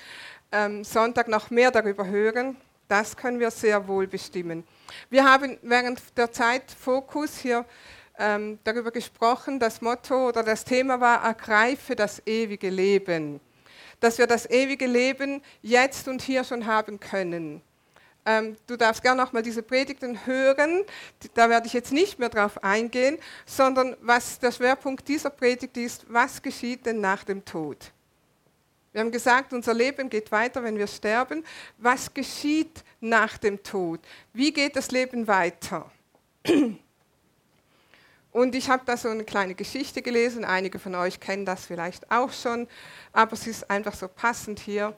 ähm, 0.51 0.83
Sonntag 0.83 1.29
noch 1.29 1.51
mehr 1.51 1.71
darüber 1.71 2.07
hören. 2.07 2.57
Das 2.89 3.17
können 3.17 3.39
wir 3.39 3.51
sehr 3.51 3.87
wohl 3.87 4.07
bestimmen. 4.07 4.67
Wir 5.11 5.25
haben 5.25 5.59
während 5.63 6.01
der 6.17 6.33
Zeit 6.33 6.71
Fokus 6.71 7.39
hier 7.39 7.65
ähm, 8.19 8.59
darüber 8.65 8.91
gesprochen, 8.91 9.61
das 9.61 9.81
Motto 9.81 10.29
oder 10.29 10.43
das 10.43 10.65
Thema 10.65 11.01
war, 11.01 11.23
ergreife 11.23 11.95
das 11.95 12.23
ewige 12.27 12.71
Leben. 12.71 13.41
Dass 14.01 14.19
wir 14.19 14.27
das 14.27 14.49
ewige 14.49 14.87
Leben 14.87 15.43
jetzt 15.63 16.09
und 16.09 16.23
hier 16.23 16.43
schon 16.45 16.67
haben 16.67 16.99
können. 16.99 17.63
Ähm, 18.27 18.57
du 18.67 18.77
darfst 18.77 19.03
gerne 19.03 19.23
nochmal 19.23 19.43
diese 19.43 19.63
Predigten 19.63 20.27
hören. 20.27 20.85
Da 21.35 21.49
werde 21.49 21.67
ich 21.67 21.73
jetzt 21.73 21.93
nicht 21.93 22.19
mehr 22.19 22.29
drauf 22.29 22.63
eingehen, 22.63 23.19
sondern 23.47 23.97
was 24.01 24.39
der 24.39 24.53
Schwerpunkt 24.53 25.09
dieser 25.09 25.31
Predigt 25.31 25.77
ist, 25.77 26.05
was 26.09 26.43
geschieht 26.43 26.87
denn 26.87 27.01
nach 27.01 27.25
dem 27.25 27.45
Tod? 27.45 27.93
Wir 28.93 29.01
haben 29.03 29.13
gesagt, 29.13 29.53
unser 29.53 29.73
Leben 29.73 30.11
geht 30.11 30.33
weiter, 30.33 30.65
wenn 30.65 30.77
wir 30.77 30.89
sterben. 30.89 31.45
Was 31.79 32.13
geschieht 32.13 32.83
nach 33.01 33.39
dem 33.39 33.63
Tod? 33.63 34.01
Wie 34.33 34.53
geht 34.53 34.75
das 34.75 34.91
Leben 34.91 35.29
weiter? 35.29 35.91
Und 38.33 38.55
ich 38.55 38.69
habe 38.69 38.83
da 38.85 38.97
so 38.97 39.09
eine 39.09 39.25
kleine 39.25 39.55
Geschichte 39.55 40.03
gelesen. 40.03 40.45
Einige 40.45 40.79
von 40.79 40.95
euch 40.95 41.21
kennen 41.21 41.45
das 41.45 41.67
vielleicht 41.67 42.11
auch 42.11 42.33
schon, 42.33 42.69
aber 43.13 43.33
es 43.33 43.47
ist 43.47 43.71
einfach 43.71 43.95
so 43.95 44.09
passend 44.09 44.59
hier 44.61 44.95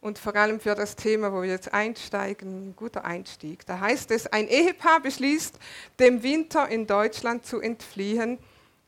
und 0.00 0.18
vor 0.18 0.34
allem 0.36 0.60
für 0.60 0.74
das 0.74 0.96
Thema, 0.96 1.32
wo 1.32 1.42
wir 1.42 1.50
jetzt 1.50 1.72
einsteigen, 1.72 2.68
ein 2.68 2.76
guter 2.76 3.04
Einstieg. 3.04 3.66
Da 3.66 3.80
heißt 3.80 4.10
es, 4.10 4.26
ein 4.26 4.48
Ehepaar 4.48 5.00
beschließt, 5.00 5.58
dem 5.98 6.22
Winter 6.22 6.68
in 6.68 6.86
Deutschland 6.86 7.44
zu 7.46 7.60
entfliehen 7.60 8.38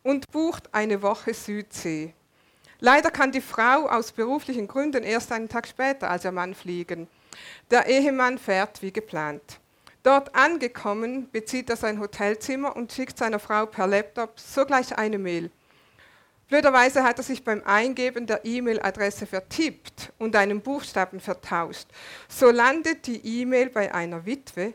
und 0.02 0.30
bucht 0.30 0.72
eine 0.72 1.02
Woche 1.02 1.34
Südsee. 1.34 2.14
Leider 2.80 3.10
kann 3.10 3.32
die 3.32 3.40
Frau 3.40 3.88
aus 3.88 4.12
beruflichen 4.12 4.68
Gründen 4.68 5.02
erst 5.02 5.32
einen 5.32 5.48
Tag 5.48 5.66
später 5.66 6.08
als 6.10 6.24
ihr 6.24 6.32
Mann 6.32 6.54
fliegen. 6.54 7.08
Der 7.70 7.86
Ehemann 7.86 8.38
fährt 8.38 8.82
wie 8.82 8.92
geplant. 8.92 9.60
Dort 10.04 10.34
angekommen, 10.34 11.28
bezieht 11.30 11.68
er 11.70 11.76
sein 11.76 11.98
Hotelzimmer 11.98 12.76
und 12.76 12.92
schickt 12.92 13.18
seiner 13.18 13.40
Frau 13.40 13.66
per 13.66 13.86
Laptop 13.86 14.38
sogleich 14.38 14.96
eine 14.96 15.18
Mail. 15.18 15.50
Blöderweise 16.48 17.02
hat 17.04 17.18
er 17.18 17.24
sich 17.24 17.44
beim 17.44 17.62
Eingeben 17.64 18.26
der 18.26 18.42
E-Mail-Adresse 18.42 19.26
vertippt 19.26 20.12
und 20.18 20.34
einen 20.34 20.62
Buchstaben 20.62 21.20
vertauscht. 21.20 21.88
So 22.26 22.50
landet 22.50 23.06
die 23.06 23.20
E-Mail 23.40 23.68
bei 23.68 23.94
einer 23.94 24.24
Witwe, 24.24 24.72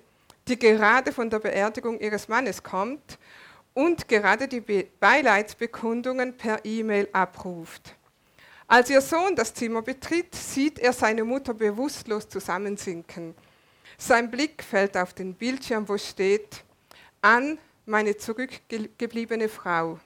die 0.47 0.59
gerade 0.59 1.11
von 1.11 1.31
der 1.31 1.39
Beerdigung 1.39 1.99
ihres 1.99 2.27
Mannes 2.27 2.61
kommt 2.61 3.17
und 3.73 4.07
gerade 4.07 4.47
die 4.47 4.61
Beileidsbekundungen 4.99 6.37
per 6.37 6.63
E-Mail 6.63 7.09
abruft. 7.11 7.95
Als 8.67 8.91
ihr 8.91 9.01
Sohn 9.01 9.35
das 9.35 9.53
Zimmer 9.55 9.81
betritt, 9.81 10.35
sieht 10.35 10.77
er 10.77 10.93
seine 10.93 11.23
Mutter 11.23 11.55
bewusstlos 11.55 12.29
zusammensinken. 12.29 13.33
Sein 13.97 14.29
Blick 14.29 14.63
fällt 14.63 14.95
auf 14.95 15.13
den 15.13 15.33
Bildschirm, 15.33 15.89
wo 15.89 15.97
steht, 15.97 16.63
an 17.21 17.57
meine 17.85 18.15
zurückgebliebene 18.15 19.49
Frau, 19.49 19.99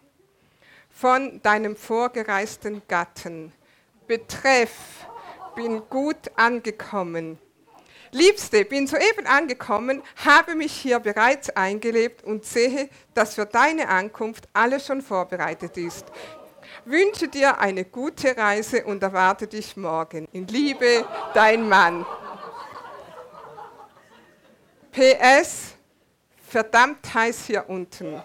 von 0.99 1.41
deinem 1.43 1.75
vorgereisten 1.75 2.81
Gatten. 2.87 3.51
Betreff, 4.07 5.05
bin 5.55 5.87
gut 5.89 6.31
angekommen. 6.35 7.37
Liebste, 8.11 8.65
bin 8.65 8.87
soeben 8.87 9.27
angekommen, 9.27 10.01
habe 10.25 10.55
mich 10.55 10.71
hier 10.71 10.99
bereits 10.99 11.49
eingelebt 11.51 12.23
und 12.23 12.45
sehe, 12.45 12.89
dass 13.13 13.35
für 13.35 13.45
deine 13.45 13.89
Ankunft 13.89 14.47
alles 14.53 14.87
schon 14.87 15.01
vorbereitet 15.01 15.77
ist. 15.77 16.05
Wünsche 16.85 17.27
dir 17.27 17.59
eine 17.59 17.85
gute 17.85 18.35
Reise 18.35 18.83
und 18.85 19.03
erwarte 19.03 19.45
dich 19.45 19.77
morgen. 19.77 20.27
In 20.31 20.47
Liebe, 20.47 21.05
dein 21.33 21.67
Mann. 21.67 22.05
PS, 24.91 25.75
verdammt 26.47 27.13
heiß 27.13 27.45
hier 27.45 27.69
unten. 27.69 28.19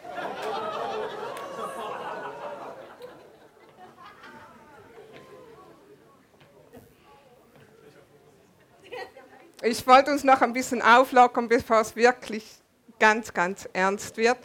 Ich 9.65 9.87
wollte 9.87 10.11
uns 10.11 10.25
noch 10.25 10.41
ein 10.41 10.53
bisschen 10.53 10.83
auflockern, 10.83 11.49
bevor 11.49 11.81
es 11.83 11.95
wirklich 11.95 12.45
ganz, 12.99 13.33
ganz 13.33 13.69
ernst 13.73 14.17
wird. 14.17 14.39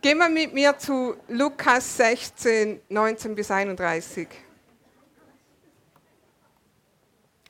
Gehen 0.00 0.16
wir 0.16 0.30
mit 0.30 0.54
mir 0.54 0.78
zu 0.78 1.16
Lukas 1.28 1.98
16, 1.98 2.80
19 2.88 3.34
bis 3.34 3.50
31. 3.50 4.26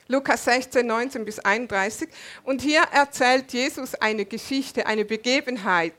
Lukas 0.09 0.45
16, 0.45 0.85
19 0.85 1.25
bis 1.25 1.39
31. 1.39 2.09
Und 2.43 2.63
hier 2.63 2.83
erzählt 2.93 3.53
Jesus 3.53 3.95
eine 3.95 4.25
Geschichte, 4.25 4.85
eine 4.85 5.05
Begebenheit. 5.05 5.95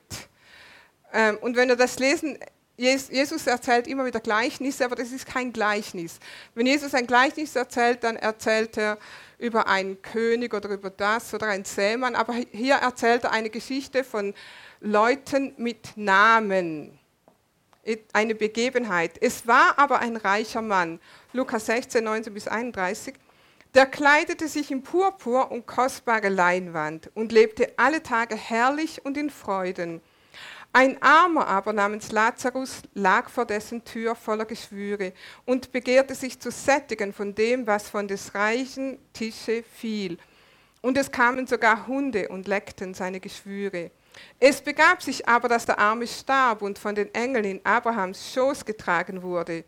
Ähm, 1.13 1.37
und 1.37 1.55
wenn 1.55 1.69
wir 1.69 1.77
das 1.77 1.97
lesen, 1.97 2.37
Jesus 2.77 3.47
erzählt 3.47 3.87
immer 3.87 4.05
wieder 4.05 4.19
Gleichnisse, 4.19 4.83
aber 4.83 4.95
das 4.95 5.11
ist 5.11 5.25
kein 5.25 5.53
Gleichnis. 5.53 6.19
Wenn 6.55 6.65
Jesus 6.65 6.93
ein 6.93 7.07
Gleichnis 7.07 7.55
erzählt, 7.55 8.03
dann 8.03 8.17
erzählt 8.17 8.77
er 8.77 8.97
über 9.37 9.67
einen 9.67 10.01
König 10.01 10.53
oder 10.53 10.69
über 10.69 10.89
das 10.89 11.33
oder 11.33 11.47
einen 11.47 11.63
Sämann, 11.63 12.15
aber 12.15 12.33
hier 12.51 12.75
erzählt 12.75 13.23
er 13.23 13.31
eine 13.31 13.49
Geschichte 13.49 14.03
von 14.03 14.33
Leuten 14.81 15.53
mit 15.57 15.95
Namen, 15.95 16.99
eine 18.11 18.35
Begebenheit. 18.35 19.13
Es 19.21 19.47
war 19.47 19.79
aber 19.79 19.99
ein 19.99 20.17
reicher 20.17 20.61
Mann, 20.61 20.99
Lukas 21.31 21.67
16, 21.67 22.03
19 22.03 22.33
bis 22.33 22.47
31, 22.47 23.15
der 23.73 23.85
kleidete 23.85 24.47
sich 24.47 24.71
in 24.71 24.83
Purpur 24.83 25.51
und 25.51 25.65
kostbare 25.65 26.29
Leinwand 26.29 27.09
und 27.13 27.31
lebte 27.31 27.73
alle 27.77 28.03
Tage 28.03 28.35
herrlich 28.35 29.05
und 29.05 29.17
in 29.17 29.29
Freuden. 29.29 30.01
Ein 30.77 31.01
Armer 31.01 31.47
aber 31.47 31.71
namens 31.71 32.11
Lazarus 32.11 32.81
lag 32.95 33.29
vor 33.29 33.45
dessen 33.45 33.85
Tür 33.85 34.13
voller 34.13 34.43
Geschwüre 34.43 35.13
und 35.45 35.71
begehrte 35.71 36.13
sich 36.13 36.37
zu 36.37 36.51
sättigen 36.51 37.13
von 37.13 37.33
dem, 37.33 37.65
was 37.65 37.87
von 37.87 38.09
des 38.09 38.35
reichen 38.35 38.97
Tische 39.13 39.63
fiel. 39.63 40.17
Und 40.81 40.97
es 40.97 41.09
kamen 41.09 41.47
sogar 41.47 41.87
Hunde 41.87 42.27
und 42.27 42.49
leckten 42.49 42.93
seine 42.93 43.21
Geschwüre. 43.21 43.89
Es 44.37 44.61
begab 44.61 45.01
sich 45.01 45.25
aber, 45.25 45.47
dass 45.47 45.65
der 45.65 45.79
Arme 45.79 46.07
starb 46.07 46.61
und 46.61 46.77
von 46.77 46.93
den 46.93 47.15
Engeln 47.15 47.45
in 47.45 47.61
Abrahams 47.65 48.33
Schoß 48.33 48.65
getragen 48.65 49.21
wurde. 49.21 49.63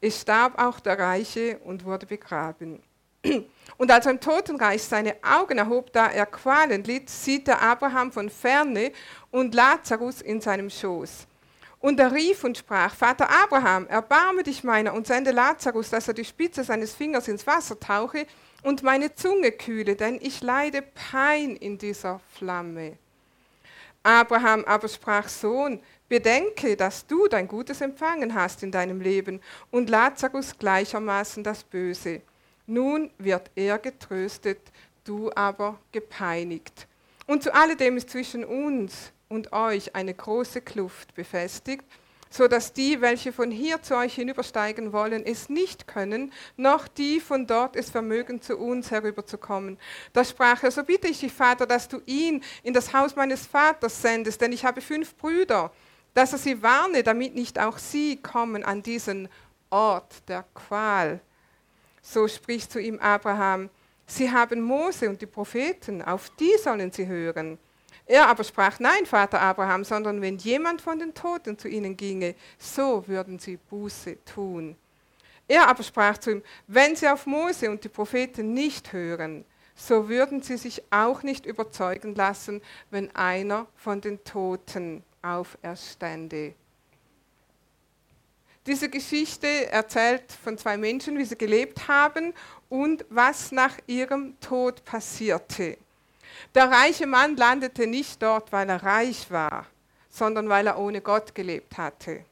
Es 0.00 0.20
starb 0.20 0.62
auch 0.62 0.78
der 0.78 0.96
Reiche 0.96 1.58
und 1.64 1.84
wurde 1.84 2.06
begraben. 2.06 2.80
Und 3.78 3.90
als 3.90 4.06
er 4.06 4.12
im 4.12 4.20
Totenreich 4.20 4.82
seine 4.82 5.16
Augen 5.22 5.58
erhob, 5.58 5.92
da 5.92 6.08
er 6.08 6.26
Qualen 6.26 6.84
litt, 6.84 7.08
sieht 7.08 7.48
er 7.48 7.62
Abraham 7.62 8.12
von 8.12 8.28
ferne 8.28 8.92
und 9.32 9.54
Lazarus 9.54 10.20
in 10.20 10.40
seinem 10.40 10.70
Schoß. 10.70 11.26
Und 11.80 11.98
er 11.98 12.12
rief 12.12 12.44
und 12.44 12.56
sprach, 12.56 12.94
Vater 12.94 13.28
Abraham, 13.28 13.88
erbarme 13.88 14.44
dich 14.44 14.62
meiner 14.62 14.94
und 14.94 15.08
sende 15.08 15.32
Lazarus, 15.32 15.90
dass 15.90 16.06
er 16.06 16.14
die 16.14 16.24
Spitze 16.24 16.62
seines 16.62 16.94
Fingers 16.94 17.26
ins 17.26 17.44
Wasser 17.44 17.80
tauche 17.80 18.26
und 18.62 18.84
meine 18.84 19.12
Zunge 19.16 19.50
kühle, 19.50 19.96
denn 19.96 20.20
ich 20.22 20.42
leide 20.42 20.82
Pein 20.82 21.56
in 21.56 21.78
dieser 21.78 22.20
Flamme. 22.34 22.96
Abraham 24.04 24.64
aber 24.64 24.86
sprach, 24.86 25.28
Sohn, 25.28 25.80
bedenke, 26.08 26.76
dass 26.76 27.06
du 27.06 27.26
dein 27.26 27.48
Gutes 27.48 27.80
empfangen 27.80 28.34
hast 28.34 28.62
in 28.62 28.70
deinem 28.70 29.00
Leben 29.00 29.40
und 29.72 29.90
Lazarus 29.90 30.56
gleichermaßen 30.56 31.42
das 31.42 31.64
Böse. 31.64 32.20
Nun 32.66 33.10
wird 33.18 33.50
er 33.56 33.78
getröstet, 33.78 34.60
du 35.04 35.32
aber 35.34 35.78
gepeinigt. 35.90 36.86
Und 37.26 37.42
zu 37.42 37.54
alledem 37.54 37.96
ist 37.96 38.10
zwischen 38.10 38.44
uns 38.44 39.12
und 39.32 39.52
euch 39.52 39.96
eine 39.96 40.12
große 40.12 40.60
Kluft 40.60 41.14
befestigt, 41.14 41.84
so 42.28 42.48
dass 42.48 42.72
die, 42.72 43.00
welche 43.00 43.32
von 43.32 43.50
hier 43.50 43.82
zu 43.82 43.96
euch 43.96 44.14
hinübersteigen 44.14 44.92
wollen, 44.92 45.24
es 45.24 45.48
nicht 45.48 45.86
können, 45.86 46.32
noch 46.56 46.86
die 46.86 47.18
von 47.18 47.46
dort 47.46 47.74
es 47.74 47.90
vermögen, 47.90 48.40
zu 48.40 48.58
uns 48.58 48.90
herüberzukommen. 48.90 49.78
Da 50.12 50.24
sprach 50.24 50.62
er, 50.62 50.70
so 50.70 50.84
bitte 50.84 51.08
ich 51.08 51.20
dich, 51.20 51.32
Vater, 51.32 51.66
dass 51.66 51.88
du 51.88 52.00
ihn 52.06 52.42
in 52.62 52.74
das 52.74 52.92
Haus 52.92 53.16
meines 53.16 53.46
Vaters 53.46 54.00
sendest, 54.00 54.40
denn 54.40 54.52
ich 54.52 54.64
habe 54.64 54.80
fünf 54.80 55.16
Brüder, 55.16 55.72
dass 56.14 56.32
er 56.32 56.38
sie 56.38 56.62
warne, 56.62 57.02
damit 57.02 57.34
nicht 57.34 57.58
auch 57.58 57.78
sie 57.78 58.16
kommen 58.16 58.64
an 58.64 58.82
diesen 58.82 59.28
Ort 59.70 60.28
der 60.28 60.44
Qual. 60.54 61.20
So 62.02 62.28
spricht 62.28 62.70
zu 62.70 62.80
ihm 62.80 62.98
Abraham, 62.98 63.70
sie 64.06 64.30
haben 64.30 64.60
Mose 64.60 65.08
und 65.08 65.22
die 65.22 65.26
Propheten, 65.26 66.02
auf 66.02 66.30
die 66.38 66.52
sollen 66.62 66.92
sie 66.92 67.06
hören. 67.06 67.58
Er 68.12 68.28
aber 68.28 68.44
sprach, 68.44 68.78
nein, 68.78 69.06
Vater 69.06 69.40
Abraham, 69.40 69.84
sondern 69.84 70.20
wenn 70.20 70.36
jemand 70.36 70.82
von 70.82 70.98
den 70.98 71.14
Toten 71.14 71.56
zu 71.56 71.66
ihnen 71.66 71.96
ginge, 71.96 72.34
so 72.58 73.08
würden 73.08 73.38
sie 73.38 73.56
Buße 73.56 74.22
tun. 74.26 74.76
Er 75.48 75.66
aber 75.66 75.82
sprach 75.82 76.18
zu 76.18 76.32
ihm, 76.32 76.42
wenn 76.66 76.94
sie 76.94 77.08
auf 77.08 77.24
Mose 77.24 77.70
und 77.70 77.82
die 77.82 77.88
Propheten 77.88 78.52
nicht 78.52 78.92
hören, 78.92 79.46
so 79.74 80.10
würden 80.10 80.42
sie 80.42 80.58
sich 80.58 80.82
auch 80.90 81.22
nicht 81.22 81.46
überzeugen 81.46 82.14
lassen, 82.14 82.60
wenn 82.90 83.10
einer 83.16 83.66
von 83.76 84.02
den 84.02 84.22
Toten 84.24 85.02
auferstände. 85.22 86.52
Diese 88.66 88.90
Geschichte 88.90 89.70
erzählt 89.70 90.30
von 90.44 90.58
zwei 90.58 90.76
Menschen, 90.76 91.16
wie 91.16 91.24
sie 91.24 91.38
gelebt 91.38 91.88
haben 91.88 92.34
und 92.68 93.06
was 93.08 93.52
nach 93.52 93.78
ihrem 93.86 94.38
Tod 94.38 94.84
passierte. 94.84 95.78
Der 96.54 96.70
reiche 96.70 97.06
Mann 97.06 97.36
landete 97.36 97.86
nicht 97.86 98.22
dort, 98.22 98.52
weil 98.52 98.68
er 98.68 98.82
reich 98.82 99.30
war, 99.30 99.66
sondern 100.08 100.48
weil 100.48 100.66
er 100.66 100.78
ohne 100.78 101.00
Gott 101.00 101.34
gelebt 101.34 101.76
hatte. 101.78 102.24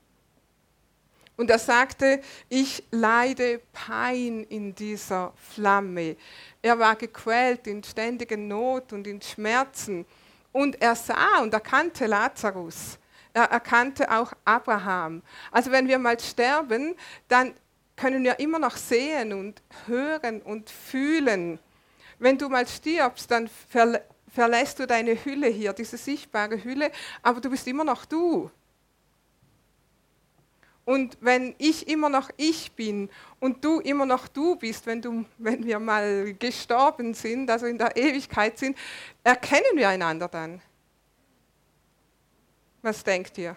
Und 1.40 1.48
er 1.48 1.58
sagte, 1.58 2.20
ich 2.50 2.84
leide 2.90 3.62
Pein 3.72 4.44
in 4.50 4.74
dieser 4.74 5.32
Flamme. 5.36 6.16
Er 6.60 6.78
war 6.78 6.96
gequält 6.96 7.66
in 7.66 7.82
ständiger 7.82 8.36
Not 8.36 8.92
und 8.92 9.06
in 9.06 9.22
Schmerzen. 9.22 10.04
Und 10.52 10.82
er 10.82 10.94
sah 10.94 11.38
und 11.40 11.54
erkannte 11.54 12.04
Lazarus. 12.04 12.98
Er 13.32 13.44
erkannte 13.44 14.10
auch 14.10 14.34
Abraham. 14.44 15.22
Also 15.50 15.70
wenn 15.70 15.88
wir 15.88 15.98
mal 15.98 16.20
sterben, 16.20 16.94
dann 17.28 17.54
können 17.96 18.22
wir 18.22 18.38
immer 18.38 18.58
noch 18.58 18.76
sehen 18.76 19.32
und 19.32 19.62
hören 19.86 20.42
und 20.42 20.68
fühlen. 20.68 21.58
Wenn 22.20 22.36
du 22.36 22.48
mal 22.50 22.66
stirbst, 22.68 23.30
dann 23.30 23.50
verlässt 24.28 24.78
du 24.78 24.86
deine 24.86 25.24
Hülle 25.24 25.48
hier, 25.48 25.72
diese 25.72 25.96
sichtbare 25.96 26.62
Hülle, 26.62 26.92
aber 27.22 27.40
du 27.40 27.50
bist 27.50 27.66
immer 27.66 27.82
noch 27.82 28.04
du. 28.04 28.50
Und 30.84 31.16
wenn 31.20 31.54
ich 31.56 31.88
immer 31.88 32.10
noch 32.10 32.30
ich 32.36 32.72
bin 32.72 33.08
und 33.38 33.64
du 33.64 33.80
immer 33.80 34.04
noch 34.04 34.28
du 34.28 34.56
bist, 34.56 34.86
wenn, 34.86 35.00
du, 35.00 35.24
wenn 35.38 35.64
wir 35.64 35.78
mal 35.78 36.34
gestorben 36.34 37.14
sind, 37.14 37.50
also 37.50 37.66
in 37.66 37.78
der 37.78 37.96
Ewigkeit 37.96 38.58
sind, 38.58 38.76
erkennen 39.24 39.76
wir 39.76 39.88
einander 39.88 40.28
dann. 40.28 40.60
Was 42.82 43.02
denkt 43.02 43.38
ihr? 43.38 43.56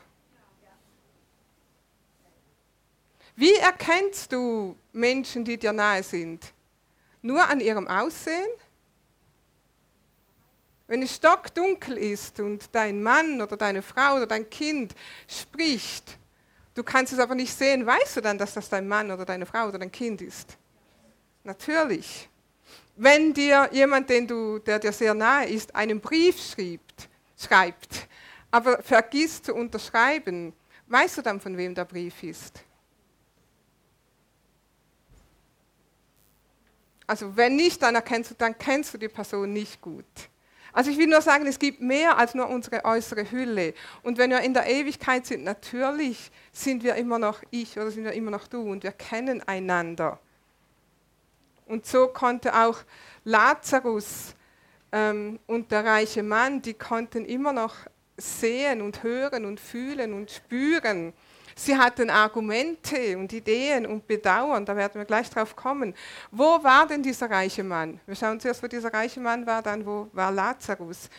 Wie 3.36 3.56
erkennst 3.56 4.32
du 4.32 4.78
Menschen, 4.93 5.43
die 5.43 5.58
dir 5.58 5.73
nahe 5.73 6.04
sind? 6.04 6.54
Nur 7.24 7.50
an 7.50 7.62
ihrem 7.62 7.88
Aussehen? 7.88 8.50
Wenn 10.88 11.02
es 11.02 11.16
stockdunkel 11.16 11.98
ist 11.98 12.42
und 12.42 12.70
dein 12.74 13.02
Mann 13.02 13.42
oder 13.42 13.56
deine 13.56 13.82
Frau 13.82 14.18
oder 14.18 14.28
dein 14.28 14.50
Kind 14.50 14.94
spricht, 15.28 16.18
du 16.76 16.84
kannst 16.84 17.14
es 17.14 17.20
aber 17.20 17.34
nicht 17.34 17.58
sehen, 17.58 17.86
weißt 17.86 18.18
du 18.18 18.22
dann, 18.22 18.38
dass 18.38 18.54
das 18.54 18.68
dein 18.68 18.88
Mann 18.88 19.10
oder 19.10 19.24
deine 19.24 19.46
Frau 19.46 19.70
oder 19.70 19.80
dein 19.80 19.92
Kind 19.92 20.22
ist? 20.22 20.58
Natürlich. 21.46 22.30
Wenn 22.98 23.34
dir 23.34 23.70
jemand, 23.72 24.10
den 24.10 24.28
du, 24.28 24.60
der 24.60 24.78
dir 24.78 24.92
sehr 24.92 25.14
nahe 25.14 25.48
ist, 25.48 25.74
einen 25.74 26.02
Brief 26.02 26.38
schreibt, 26.38 27.10
schreibt, 27.40 28.10
aber 28.52 28.84
vergisst 28.84 29.46
zu 29.46 29.56
unterschreiben, 29.56 30.54
weißt 30.88 31.20
du 31.20 31.22
dann, 31.22 31.40
von 31.40 31.56
wem 31.56 31.74
der 31.74 31.86
Brief 31.86 32.22
ist? 32.22 32.64
Also 37.08 37.36
wenn 37.36 37.56
nicht, 37.56 37.82
dann 37.82 37.96
erkennst 37.96 38.32
du, 38.32 38.36
dann 38.36 38.58
kennst 38.58 38.94
du 38.94 38.98
die 38.98 39.08
Person 39.08 39.52
nicht 39.52 39.82
gut. 39.82 40.06
Also 40.72 40.89
ich 40.89 40.98
will 40.98 41.08
nur 41.08 41.22
sagen, 41.22 41.46
es 41.46 41.60
gibt 41.60 41.82
mehr 41.82 42.18
als 42.18 42.34
nur 42.34 42.50
unsere 42.50 42.84
äußere 42.84 43.30
Hülle. 43.30 43.76
Und 44.02 44.18
wenn 44.18 44.32
wir 44.32 44.39
in 44.42 44.56
der 44.56 44.66
Ewigkeit 44.66 45.26
sind, 45.26 45.44
natürlich 45.44 46.32
sind 46.52 46.84
wir 46.84 46.96
immer 46.96 47.20
noch 47.20 47.44
ich 47.52 47.78
oder 47.78 47.92
sind 47.92 48.06
wir 48.06 48.13
immer 48.13 48.32
noch 48.32 48.48
du 48.48 48.72
und 48.72 48.84
wir 48.84 48.92
kennen 48.92 49.48
einander. 49.48 50.20
Und 51.68 51.86
so 51.86 52.08
konnte 52.08 52.56
auch 52.56 52.80
Lazarus 53.24 54.36
ähm, 54.92 55.39
und 55.46 55.72
der 55.72 55.86
reiche 55.86 56.24
Mann, 56.24 56.62
die 56.62 56.74
konnten 56.74 57.26
immer 57.26 57.54
noch 57.54 57.76
sehen 58.18 58.82
und 58.82 59.04
hören 59.04 59.46
und 59.46 59.60
fühlen 59.60 60.13
und 60.13 60.32
spüren. 60.32 61.13
Sie 61.56 61.78
hatten 61.78 62.10
Argumente 62.10 63.18
und 63.18 63.32
Ideen 63.32 63.86
und 63.86 64.08
Bedauern, 64.08 64.66
da 64.66 64.76
werden 64.76 64.96
wir 64.96 65.06
gleich 65.06 65.30
drauf 65.30 65.56
kommen. 65.56 65.94
Wo 66.32 66.63
war 66.63 66.88
denn 66.88 67.04
dieser 67.04 67.30
reiche 67.30 67.63
Mann? 67.63 68.00
Wir 68.06 68.16
schauen 68.16 68.39
zuerst, 68.39 68.63
wo 68.63 68.68
dieser 68.68 68.94
reiche 68.94 69.20
Mann 69.20 69.46
war, 69.46 69.62
dann 69.62 69.86
wo 69.86 70.10
war 70.13 70.32
Lazarus. 70.32 71.10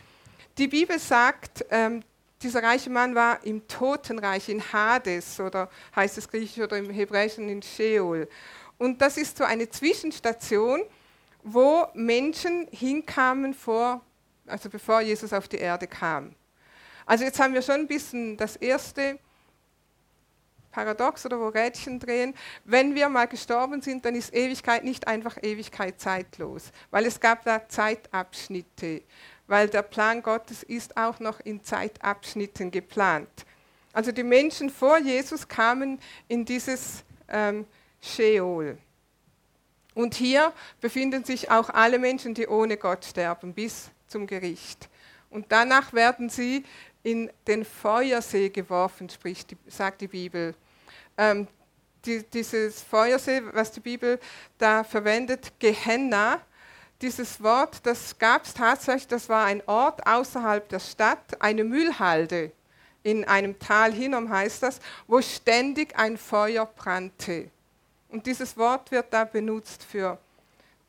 Die 0.59 0.69
Bibel 0.69 0.99
sagt, 0.99 1.65
ähm, 1.71 2.03
dieser 2.43 2.63
reiche 2.63 2.91
Mann 2.91 3.15
war 3.15 3.45
im 3.45 3.67
Totenreich, 3.67 4.49
in 4.49 4.63
Hades, 4.73 5.41
oder 5.41 5.69
heißt 5.97 6.19
es 6.19 6.29
griechisch 6.29 6.63
oder 6.63 6.77
im 6.77 6.91
Hebräischen 6.91 7.49
in 7.49 7.63
Sheol. 7.63 8.29
Und 8.77 9.01
das 9.01 9.17
ist 9.17 9.39
so 9.39 9.45
eine 9.45 9.69
Zwischenstation, 9.71 10.83
wo 11.43 11.87
Menschen 11.95 12.69
hinkamen 12.71 13.55
vor, 13.55 14.01
also 14.47 14.69
bevor 14.69 15.01
Jesus 15.01 15.33
auf 15.33 15.49
die 15.49 15.59
Erde 15.59 15.87
kam. 15.87 16.35
Also 17.07 17.25
jetzt 17.25 17.39
haben 17.39 17.55
wir 17.55 17.63
schon 17.63 17.77
ein 17.77 17.87
bisschen 17.87 18.37
das 18.37 18.57
erste 18.57 19.19
paradox 20.75 21.25
oder 21.25 21.39
wo 21.39 21.49
Rädchen 21.49 22.01
drehen. 22.01 22.35
Wenn 22.65 22.97
wir 22.97 23.09
mal 23.09 23.27
gestorben 23.27 23.81
sind, 23.81 24.05
dann 24.05 24.17
ist 24.17 24.35
Ewigkeit 24.35 24.83
nicht 24.83 25.07
einfach 25.07 25.37
Ewigkeit 25.41 26.01
zeitlos, 26.01 26.73
weil 26.91 27.07
es 27.07 27.21
gab 27.21 27.45
da 27.45 27.69
Zeitabschnitte, 27.69 29.03
weil 29.47 29.69
der 29.69 29.83
Plan 29.83 30.21
Gottes 30.21 30.65
ist 30.65 30.97
auch 30.97 31.21
noch 31.21 31.39
in 31.41 31.63
Zeitabschnitten 31.63 32.73
geplant. 32.73 33.29
Also 33.93 34.11
die 34.11 34.25
Menschen 34.25 34.69
vor 34.69 34.99
Jesus 34.99 35.47
kamen 35.47 36.01
in 36.27 36.45
dieses 36.45 37.05
ähm, 37.29 37.65
Sheol. 38.03 38.77
Und 39.95 40.15
hier 40.15 40.53
befinden 40.81 41.23
sich 41.23 41.53
auch 41.53 41.71
alle 41.71 42.01
Menschen, 42.01 42.35
die 42.35 42.49
ohne 42.49 42.77
Gott 42.77 43.05
sterben, 43.05 43.55
bis 43.55 43.91
zum 44.09 44.27
Gericht. 44.27 44.89
Und 45.31 45.47
danach 45.51 45.93
werden 45.93 46.29
sie 46.29 46.65
in 47.05 47.31
den 47.47 47.65
Feuersee 47.65 48.49
geworfen, 48.49 49.09
spricht, 49.09 49.55
sagt 49.69 50.01
die 50.01 50.09
Bibel. 50.09 50.55
Ähm, 51.17 51.47
die, 52.05 52.23
dieses 52.23 52.83
Feuersee, 52.83 53.43
was 53.53 53.73
die 53.73 53.81
Bibel 53.81 54.19
da 54.59 54.85
verwendet, 54.85 55.53
Gehenna, 55.59 56.41
dieses 57.01 57.43
Wort, 57.43 57.81
das 57.85 58.19
gab 58.19 58.45
es 58.45 58.55
tatsächlich, 58.55 59.09
das 59.09 59.29
war 59.29 59.47
ein 59.47 59.63
Ort 59.67 60.07
außerhalb 60.07 60.69
der 60.69 60.81
Stadt, 60.81 61.41
eine 61.41 61.65
Müllhalde 61.65 62.53
in 63.05 63.25
einem 63.25 63.57
Tal 63.59 63.93
hinom 63.93 64.29
heißt 64.31 64.63
das, 64.65 64.81
wo 65.07 65.21
ständig 65.21 65.97
ein 65.97 66.17
Feuer 66.17 66.67
brannte. 66.67 67.51
Und 68.09 68.27
dieses 68.27 68.57
Wort 68.57 68.91
wird 68.91 69.13
da 69.13 69.25
benutzt 69.25 69.85
für 69.85 70.19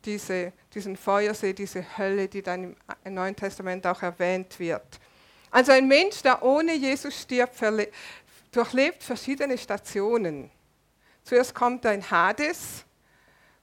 diese, 0.04 0.54
diesen 0.74 0.96
Feuersee, 0.96 1.54
diese 1.54 1.86
Hölle, 1.98 2.28
die 2.28 2.42
dann 2.42 2.76
im 3.04 3.14
Neuen 3.14 3.36
Testament 3.36 3.86
auch 3.86 4.02
erwähnt 4.02 4.60
wird. 4.60 5.00
Also 5.52 5.74
ein 5.74 5.88
Mensch, 5.88 6.22
der 6.22 6.42
ohne 6.42 6.74
Jesus 6.74 7.22
stirbt, 7.22 7.56
durchlebt 8.56 9.04
verschiedene 9.04 9.58
Stationen. 9.58 10.50
Zuerst 11.24 11.54
kommt 11.54 11.84
er 11.86 11.94
in 11.94 12.10
Hades 12.10 12.86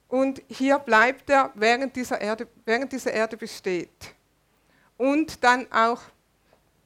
und 0.07 0.41
hier 0.47 0.77
bleibt 0.79 1.29
er, 1.29 1.51
während 1.55 1.95
dieser 1.95 2.21
Erde, 2.21 2.47
während 2.65 2.91
dieser 2.91 3.11
Erde 3.11 3.37
besteht. 3.37 4.13
Und 4.97 5.43
dann 5.43 5.71
auch 5.71 6.01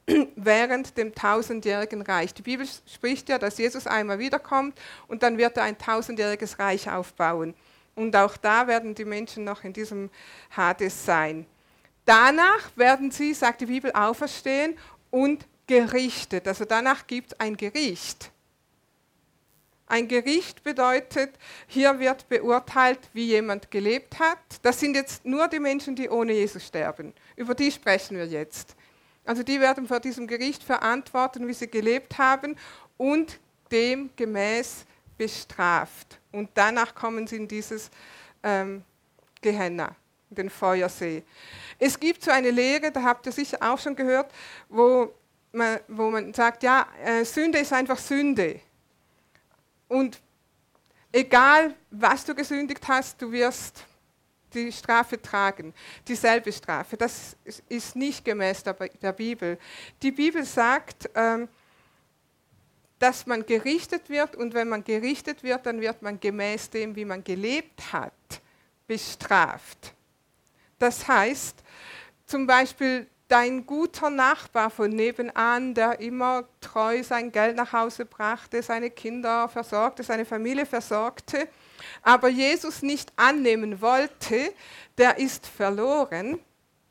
während 0.36 0.96
dem 0.96 1.14
tausendjährigen 1.14 2.00
Reich. 2.02 2.32
Die 2.32 2.42
Bibel 2.42 2.66
spricht 2.86 3.28
ja, 3.28 3.38
dass 3.38 3.58
Jesus 3.58 3.86
einmal 3.86 4.18
wiederkommt 4.18 4.80
und 5.06 5.22
dann 5.22 5.36
wird 5.36 5.56
er 5.58 5.64
ein 5.64 5.76
tausendjähriges 5.76 6.58
Reich 6.58 6.88
aufbauen. 6.88 7.54
Und 7.94 8.16
auch 8.16 8.36
da 8.36 8.66
werden 8.66 8.94
die 8.94 9.04
Menschen 9.04 9.44
noch 9.44 9.64
in 9.64 9.72
diesem 9.72 10.08
Hades 10.56 11.04
sein. 11.04 11.46
Danach 12.04 12.70
werden 12.76 13.10
sie, 13.10 13.34
sagt 13.34 13.60
die 13.60 13.66
Bibel, 13.66 13.92
auferstehen 13.92 14.78
und 15.10 15.46
gerichtet. 15.68 16.48
Also 16.48 16.64
danach 16.64 17.06
gibt 17.06 17.32
es 17.32 17.40
ein 17.40 17.56
Gericht. 17.56 18.32
Ein 19.86 20.08
Gericht 20.08 20.64
bedeutet, 20.64 21.30
hier 21.66 21.98
wird 21.98 22.28
beurteilt, 22.28 22.98
wie 23.12 23.26
jemand 23.26 23.70
gelebt 23.70 24.18
hat. 24.18 24.38
Das 24.62 24.80
sind 24.80 24.96
jetzt 24.96 25.24
nur 25.24 25.48
die 25.48 25.60
Menschen, 25.60 25.94
die 25.94 26.08
ohne 26.08 26.32
Jesus 26.32 26.66
sterben. 26.66 27.14
Über 27.36 27.54
die 27.54 27.70
sprechen 27.70 28.16
wir 28.16 28.26
jetzt. 28.26 28.74
Also 29.24 29.42
die 29.42 29.60
werden 29.60 29.86
vor 29.86 30.00
diesem 30.00 30.26
Gericht 30.26 30.62
verantworten, 30.62 31.46
wie 31.46 31.54
sie 31.54 31.68
gelebt 31.68 32.18
haben 32.18 32.56
und 32.96 33.38
dem 33.70 34.10
gemäß 34.16 34.84
bestraft. 35.16 36.18
Und 36.32 36.50
danach 36.54 36.94
kommen 36.94 37.26
sie 37.26 37.36
in 37.36 37.48
dieses 37.48 37.90
ähm, 38.42 38.84
Gehenna, 39.40 39.94
in 40.30 40.36
den 40.36 40.50
Feuersee. 40.50 41.22
Es 41.78 41.98
gibt 41.98 42.22
so 42.22 42.30
eine 42.30 42.50
Lehre, 42.50 42.90
da 42.90 43.02
habt 43.02 43.24
ihr 43.26 43.32
sicher 43.32 43.58
auch 43.60 43.78
schon 43.78 43.96
gehört, 43.96 44.30
wo 44.68 45.12
man, 45.52 45.80
wo 45.88 46.10
man 46.10 46.32
sagt, 46.34 46.62
ja, 46.62 46.86
äh, 47.04 47.24
Sünde 47.24 47.58
ist 47.58 47.72
einfach 47.72 47.98
Sünde. 47.98 48.60
Und 49.88 50.20
egal, 51.12 51.74
was 51.90 52.24
du 52.24 52.34
gesündigt 52.34 52.86
hast, 52.86 53.20
du 53.20 53.32
wirst 53.32 53.84
die 54.54 54.72
Strafe 54.72 55.20
tragen, 55.20 55.74
dieselbe 56.06 56.52
Strafe. 56.52 56.96
Das 56.96 57.36
ist 57.68 57.96
nicht 57.96 58.24
gemäß 58.24 58.62
der, 58.62 59.12
Bibel. 59.12 59.58
Die 60.02 60.10
Bibel 60.10 60.44
sagt, 60.44 61.10
ähm, 61.14 61.48
dass 62.98 63.26
man 63.26 63.46
gerichtet 63.46 64.08
wird 64.08 64.34
und 64.36 64.54
wenn 64.54 64.68
man 64.68 64.82
gerichtet 64.82 65.42
wird, 65.42 65.66
dann 65.66 65.80
wird 65.80 66.02
man 66.02 66.18
gemäß 66.18 66.70
dem, 66.70 66.96
wie 66.96 67.04
man 67.04 67.22
gelebt 67.22 67.92
hat, 67.92 68.12
bestraft. 68.86 69.94
Das 70.78 71.06
heißt, 71.06 71.62
zum 72.26 72.46
Beispiel 72.46 73.06
dein 73.28 73.66
guter 73.66 74.08
Nachbar 74.08 74.70
von 74.70 74.90
nebenan, 74.90 75.74
der 75.74 76.00
immer 76.00 76.44
treu 76.60 77.02
sein 77.02 77.30
Geld 77.30 77.56
nach 77.56 77.72
Hause 77.72 78.06
brachte, 78.06 78.62
seine 78.62 78.90
Kinder 78.90 79.48
versorgte, 79.48 80.02
seine 80.02 80.24
Familie 80.24 80.64
versorgte, 80.64 81.48
aber 82.02 82.28
Jesus 82.28 82.82
nicht 82.82 83.12
annehmen 83.16 83.80
wollte, 83.80 84.52
der 84.96 85.18
ist 85.18 85.46
verloren, 85.46 86.38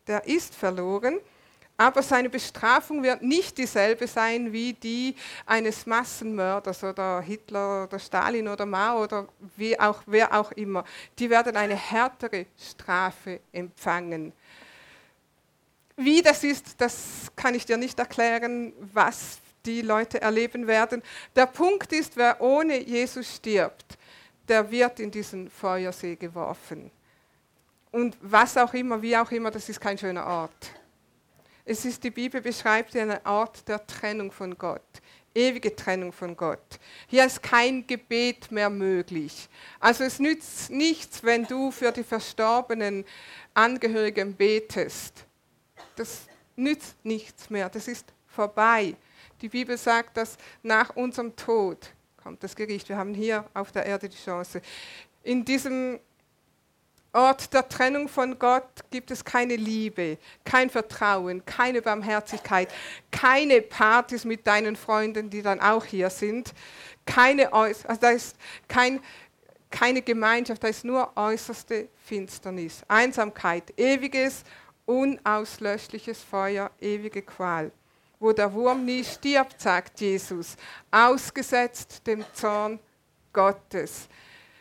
der 0.06 0.26
ist 0.28 0.54
verloren, 0.54 1.20
aber 1.76 2.02
seine 2.02 2.30
Bestrafung 2.30 3.04
wird 3.04 3.22
nicht 3.22 3.58
dieselbe 3.58 4.08
sein 4.08 4.52
wie 4.52 4.74
die 4.74 5.16
eines 5.46 5.86
Massenmörders 5.86 6.84
oder 6.84 7.22
Hitler 7.22 7.84
oder 7.84 8.00
Stalin 8.00 8.48
oder 8.48 8.66
Mao 8.66 9.04
oder 9.04 9.28
wie 9.56 9.80
auch, 9.80 10.02
wer 10.08 10.34
auch 10.34 10.52
immer. 10.54 10.84
Die 11.20 11.30
werden 11.30 11.56
eine 11.56 11.76
härtere 11.76 12.48
Strafe 12.58 13.42
empfangen. 13.52 14.34
Wie 15.98 16.22
das 16.22 16.44
ist, 16.44 16.80
das 16.80 17.32
kann 17.36 17.56
ich 17.56 17.66
dir 17.66 17.76
nicht 17.76 17.98
erklären, 17.98 18.72
was 18.94 19.40
die 19.66 19.82
Leute 19.82 20.22
erleben 20.22 20.68
werden. 20.68 21.02
Der 21.36 21.48
Punkt 21.48 21.92
ist, 21.92 22.16
wer 22.16 22.40
ohne 22.40 22.80
Jesus 22.80 23.36
stirbt, 23.36 23.98
der 24.48 24.70
wird 24.70 25.00
in 25.00 25.10
diesen 25.10 25.50
Feuersee 25.50 26.16
geworfen. 26.16 26.92
Und 27.92 28.16
was 28.22 28.56
auch 28.58 28.74
immer, 28.76 29.02
wie 29.02 29.18
auch 29.18 29.32
immer, 29.32 29.50
das 29.50 29.70
ist 29.70 29.82
kein 29.82 29.98
schöner 29.98 30.26
Ort. 30.28 30.72
Es 31.66 31.84
ist, 31.84 32.04
die 32.04 32.12
Bibel 32.12 32.42
beschreibt 32.42 32.96
einen 32.96 33.18
Ort 33.26 33.68
der 33.68 33.86
Trennung 33.88 34.32
von 34.32 34.56
Gott, 34.56 35.02
ewige 35.34 35.76
Trennung 35.76 36.14
von 36.14 36.38
Gott. 36.38 36.80
Hier 37.08 37.26
ist 37.26 37.42
kein 37.42 37.86
Gebet 37.88 38.52
mehr 38.52 38.70
möglich. 38.70 39.50
Also 39.80 40.04
es 40.04 40.20
nützt 40.20 40.70
nichts, 40.70 41.24
wenn 41.24 41.46
du 41.46 41.72
für 41.72 41.92
die 41.92 42.04
verstorbenen 42.04 43.04
Angehörigen 43.56 44.36
betest. 44.36 45.27
Das 45.98 46.28
nützt 46.56 46.96
nichts 47.04 47.50
mehr, 47.50 47.70
das 47.70 47.88
ist 47.88 48.06
vorbei. 48.28 48.96
Die 49.42 49.50
Bibel 49.50 49.78
sagt, 49.78 50.18
dass 50.18 50.38
nach 50.64 50.96
unserem 50.96 51.36
Tod 51.36 51.92
kommt 52.24 52.44
das 52.44 52.56
Gericht. 52.56 52.90
Wir 52.90 52.98
haben 52.98 53.14
hier 53.14 53.46
auf 53.54 53.72
der 53.72 53.86
Erde 53.86 54.10
die 54.10 54.18
Chance. 54.18 54.62
In 55.24 55.44
diesem 55.44 56.00
Ort 57.14 57.54
der 57.54 57.68
Trennung 57.68 58.08
von 58.08 58.38
Gott 58.38 58.84
gibt 58.92 59.10
es 59.12 59.24
keine 59.24 59.56
Liebe, 59.56 60.18
kein 60.44 60.70
Vertrauen, 60.70 61.44
keine 61.46 61.82
Barmherzigkeit, 61.82 62.70
keine 63.12 63.62
Partys 63.62 64.24
mit 64.24 64.46
deinen 64.46 64.76
Freunden, 64.76 65.30
die 65.30 65.42
dann 65.42 65.60
auch 65.60 65.86
hier 65.86 66.10
sind, 66.10 66.54
keine, 67.06 67.54
also 67.54 67.96
da 68.00 68.10
ist 68.12 68.36
kein, 68.68 69.00
keine 69.72 70.02
Gemeinschaft, 70.02 70.64
da 70.64 70.68
ist 70.68 70.84
nur 70.84 71.12
äußerste 71.16 71.88
Finsternis, 72.06 72.84
Einsamkeit, 72.88 73.74
ewiges, 73.78 74.44
unauslöschliches 74.88 76.24
Feuer, 76.24 76.72
ewige 76.82 77.22
Qual 77.22 77.72
wo 78.20 78.32
der 78.32 78.52
Wurm 78.54 78.86
nie 78.86 79.04
stirbt, 79.04 79.62
sagt 79.62 80.00
Jesus, 80.02 80.56
ausgesetzt 80.90 82.06
dem 82.08 82.24
Zorn 82.34 82.80
Gottes. 83.32 84.08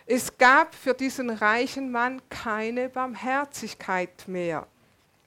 Es 0.04 0.36
gab 0.36 0.74
für 0.74 0.94
diesen 0.94 1.30
reichen 1.30 1.90
Mann 1.90 2.20
keine 2.28 2.88
Barmherzigkeit 2.88 4.28
mehr. 4.28 4.66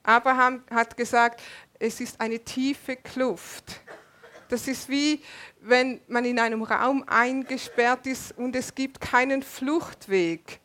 Abraham 0.02 0.62
hat 0.70 0.96
gesagt, 0.96 1.42
es 1.78 2.00
ist 2.00 2.20
eine 2.20 2.38
tiefe 2.38 2.96
Kluft. 2.96 3.80
Das 4.48 4.66
ist 4.66 4.88
wie 4.88 5.20
wenn 5.60 6.00
man 6.08 6.24
in 6.24 6.38
einem 6.38 6.62
Raum 6.62 7.04
eingesperrt 7.06 8.06
ist 8.06 8.36
und 8.38 8.56
es 8.56 8.74
gibt 8.74 9.00
keinen 9.00 9.42
Fluchtweg. 9.42 10.58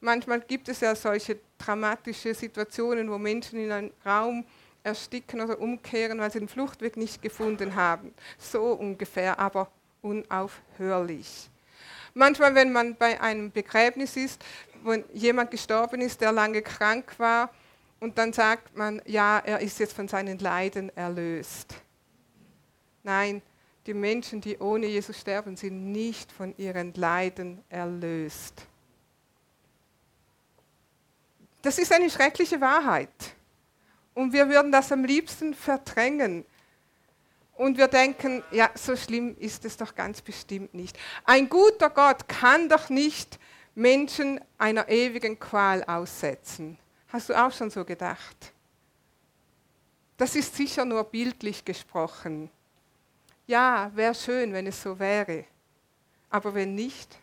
Manchmal 0.00 0.40
gibt 0.40 0.68
es 0.68 0.80
ja 0.80 0.94
solche 0.94 1.40
dramatische 1.58 2.34
Situationen, 2.34 3.10
wo 3.10 3.18
Menschen 3.18 3.58
in 3.58 3.72
einem 3.72 3.92
Raum 4.04 4.44
ersticken 4.82 5.40
oder 5.40 5.60
umkehren, 5.60 6.18
weil 6.18 6.30
sie 6.30 6.38
den 6.38 6.48
Fluchtweg 6.48 6.96
nicht 6.96 7.20
gefunden 7.20 7.74
haben. 7.74 8.14
So 8.38 8.72
ungefähr, 8.72 9.38
aber 9.38 9.70
unaufhörlich. 10.02 11.50
Manchmal, 12.14 12.54
wenn 12.54 12.72
man 12.72 12.96
bei 12.96 13.20
einem 13.20 13.50
Begräbnis 13.50 14.16
ist, 14.16 14.42
wo 14.82 14.94
jemand 15.12 15.50
gestorben 15.50 16.00
ist, 16.00 16.20
der 16.20 16.32
lange 16.32 16.62
krank 16.62 17.18
war, 17.18 17.50
und 17.98 18.18
dann 18.18 18.32
sagt 18.32 18.76
man, 18.76 19.00
ja, 19.06 19.38
er 19.38 19.60
ist 19.60 19.78
jetzt 19.78 19.94
von 19.94 20.06
seinen 20.06 20.38
Leiden 20.38 20.94
erlöst. 20.96 21.74
Nein, 23.02 23.40
die 23.86 23.94
Menschen, 23.94 24.40
die 24.40 24.58
ohne 24.58 24.86
Jesus 24.86 25.18
sterben, 25.18 25.56
sind 25.56 25.92
nicht 25.92 26.30
von 26.30 26.54
ihren 26.58 26.92
Leiden 26.94 27.62
erlöst. 27.68 28.66
Das 31.66 31.78
ist 31.78 31.92
eine 31.92 32.08
schreckliche 32.08 32.60
Wahrheit. 32.60 33.10
Und 34.14 34.32
wir 34.32 34.48
würden 34.48 34.70
das 34.70 34.92
am 34.92 35.04
liebsten 35.04 35.52
verdrängen. 35.52 36.44
Und 37.56 37.76
wir 37.76 37.88
denken, 37.88 38.44
ja, 38.52 38.70
so 38.76 38.94
schlimm 38.94 39.36
ist 39.40 39.64
es 39.64 39.76
doch 39.76 39.92
ganz 39.92 40.22
bestimmt 40.22 40.74
nicht. 40.74 40.96
Ein 41.24 41.48
guter 41.48 41.90
Gott 41.90 42.28
kann 42.28 42.68
doch 42.68 42.88
nicht 42.88 43.40
Menschen 43.74 44.40
einer 44.58 44.88
ewigen 44.88 45.40
Qual 45.40 45.82
aussetzen. 45.82 46.78
Hast 47.08 47.30
du 47.30 47.34
auch 47.34 47.50
schon 47.50 47.70
so 47.70 47.84
gedacht? 47.84 48.52
Das 50.18 50.36
ist 50.36 50.54
sicher 50.54 50.84
nur 50.84 51.02
bildlich 51.02 51.64
gesprochen. 51.64 52.48
Ja, 53.48 53.90
wäre 53.92 54.14
schön, 54.14 54.52
wenn 54.52 54.68
es 54.68 54.80
so 54.80 54.96
wäre. 55.00 55.44
Aber 56.30 56.54
wenn 56.54 56.76
nicht? 56.76 57.18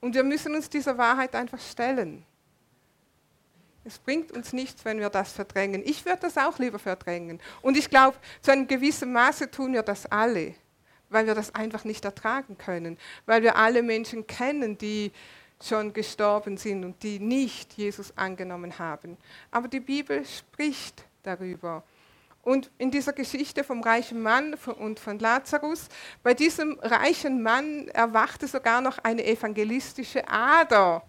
Und 0.00 0.14
wir 0.14 0.24
müssen 0.24 0.54
uns 0.54 0.70
dieser 0.70 0.96
Wahrheit 0.96 1.34
einfach 1.34 1.60
stellen. 1.60 2.24
Es 3.84 3.98
bringt 3.98 4.32
uns 4.32 4.52
nichts, 4.52 4.84
wenn 4.84 4.98
wir 4.98 5.10
das 5.10 5.32
verdrängen. 5.32 5.82
Ich 5.84 6.04
würde 6.04 6.20
das 6.20 6.36
auch 6.36 6.58
lieber 6.58 6.78
verdrängen. 6.78 7.40
Und 7.62 7.76
ich 7.76 7.88
glaube, 7.88 8.16
zu 8.42 8.52
einem 8.52 8.66
gewissen 8.66 9.12
Maße 9.12 9.50
tun 9.50 9.72
wir 9.72 9.82
das 9.82 10.06
alle, 10.06 10.54
weil 11.08 11.26
wir 11.26 11.34
das 11.34 11.54
einfach 11.54 11.84
nicht 11.84 12.04
ertragen 12.04 12.58
können, 12.58 12.98
weil 13.26 13.42
wir 13.42 13.56
alle 13.56 13.82
Menschen 13.82 14.26
kennen, 14.26 14.76
die 14.76 15.12
schon 15.62 15.92
gestorben 15.92 16.56
sind 16.56 16.84
und 16.84 17.02
die 17.02 17.18
nicht 17.18 17.74
Jesus 17.74 18.16
angenommen 18.16 18.78
haben. 18.78 19.16
Aber 19.50 19.68
die 19.68 19.80
Bibel 19.80 20.24
spricht 20.26 21.04
darüber. 21.22 21.82
Und 22.42 22.70
in 22.78 22.90
dieser 22.90 23.12
Geschichte 23.12 23.64
vom 23.64 23.82
reichen 23.82 24.22
Mann 24.22 24.54
und 24.78 24.98
von 24.98 25.18
Lazarus, 25.18 25.88
bei 26.22 26.34
diesem 26.34 26.78
reichen 26.80 27.42
Mann 27.42 27.88
erwachte 27.88 28.46
sogar 28.46 28.80
noch 28.80 28.98
eine 28.98 29.26
evangelistische 29.26 30.26
Ader, 30.26 31.02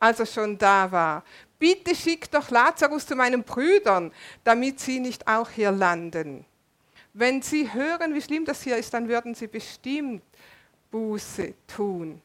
als 0.00 0.20
er 0.20 0.26
schon 0.26 0.56
da 0.56 0.90
war 0.90 1.24
bitte 1.58 1.94
schick 1.94 2.30
doch 2.30 2.50
Lazarus 2.50 3.06
zu 3.06 3.16
meinen 3.16 3.42
Brüdern, 3.42 4.12
damit 4.44 4.80
sie 4.80 5.00
nicht 5.00 5.26
auch 5.26 5.50
hier 5.50 5.70
landen. 5.70 6.44
Wenn 7.12 7.42
sie 7.42 7.72
hören, 7.72 8.14
wie 8.14 8.22
schlimm 8.22 8.44
das 8.44 8.62
hier 8.62 8.76
ist, 8.76 8.94
dann 8.94 9.08
würden 9.08 9.34
sie 9.34 9.48
bestimmt 9.48 10.22
Buße 10.90 11.54
tun. 11.66 12.20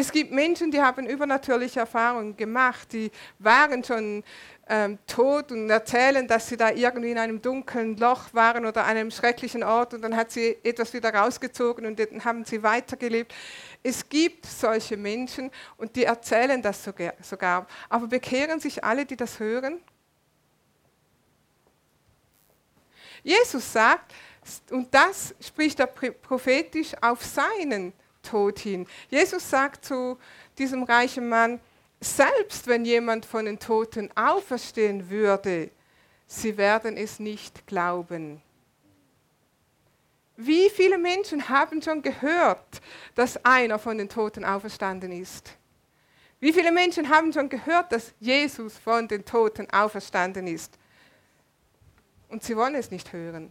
Es 0.00 0.12
gibt 0.12 0.30
Menschen, 0.30 0.70
die 0.70 0.80
haben 0.80 1.08
übernatürliche 1.08 1.80
Erfahrungen 1.80 2.36
gemacht, 2.36 2.92
die 2.92 3.10
waren 3.40 3.82
schon 3.82 4.22
ähm, 4.68 4.96
tot 5.08 5.50
und 5.50 5.68
erzählen, 5.68 6.24
dass 6.28 6.46
sie 6.46 6.56
da 6.56 6.70
irgendwie 6.70 7.10
in 7.10 7.18
einem 7.18 7.42
dunklen 7.42 7.96
Loch 7.96 8.32
waren 8.32 8.64
oder 8.64 8.84
einem 8.84 9.10
schrecklichen 9.10 9.64
Ort 9.64 9.94
und 9.94 10.02
dann 10.02 10.14
hat 10.14 10.30
sie 10.30 10.56
etwas 10.62 10.92
wieder 10.92 11.12
rausgezogen 11.12 11.84
und 11.84 11.98
dann 11.98 12.24
haben 12.24 12.44
sie 12.44 12.62
weitergelebt. 12.62 13.34
Es 13.82 14.08
gibt 14.08 14.46
solche 14.46 14.96
Menschen 14.96 15.50
und 15.78 15.96
die 15.96 16.04
erzählen 16.04 16.62
das 16.62 16.88
sogar. 17.20 17.66
Aber 17.88 18.06
bekehren 18.06 18.60
sich 18.60 18.84
alle, 18.84 19.04
die 19.04 19.16
das 19.16 19.40
hören? 19.40 19.80
Jesus 23.24 23.72
sagt, 23.72 24.14
und 24.70 24.94
das 24.94 25.34
spricht 25.40 25.80
er 25.80 25.88
prophetisch 25.88 26.92
auf 27.00 27.24
seinen 27.24 27.92
Tod 28.28 28.58
hin. 28.58 28.86
Jesus 29.08 29.48
sagt 29.48 29.84
zu 29.84 30.18
diesem 30.58 30.82
reichen 30.82 31.28
Mann, 31.28 31.60
selbst 32.00 32.66
wenn 32.66 32.84
jemand 32.84 33.24
von 33.24 33.44
den 33.44 33.58
Toten 33.58 34.10
auferstehen 34.16 35.10
würde, 35.10 35.70
sie 36.26 36.56
werden 36.56 36.96
es 36.96 37.18
nicht 37.18 37.66
glauben. 37.66 38.40
Wie 40.36 40.70
viele 40.70 40.98
Menschen 40.98 41.48
haben 41.48 41.82
schon 41.82 42.00
gehört, 42.00 42.80
dass 43.16 43.44
einer 43.44 43.78
von 43.78 43.98
den 43.98 44.08
Toten 44.08 44.44
auferstanden 44.44 45.10
ist? 45.10 45.50
Wie 46.38 46.52
viele 46.52 46.70
Menschen 46.70 47.08
haben 47.08 47.32
schon 47.32 47.48
gehört, 47.48 47.90
dass 47.90 48.14
Jesus 48.20 48.78
von 48.78 49.08
den 49.08 49.24
Toten 49.24 49.68
auferstanden 49.70 50.46
ist? 50.46 50.78
Und 52.28 52.44
sie 52.44 52.56
wollen 52.56 52.76
es 52.76 52.92
nicht 52.92 53.12
hören. 53.12 53.50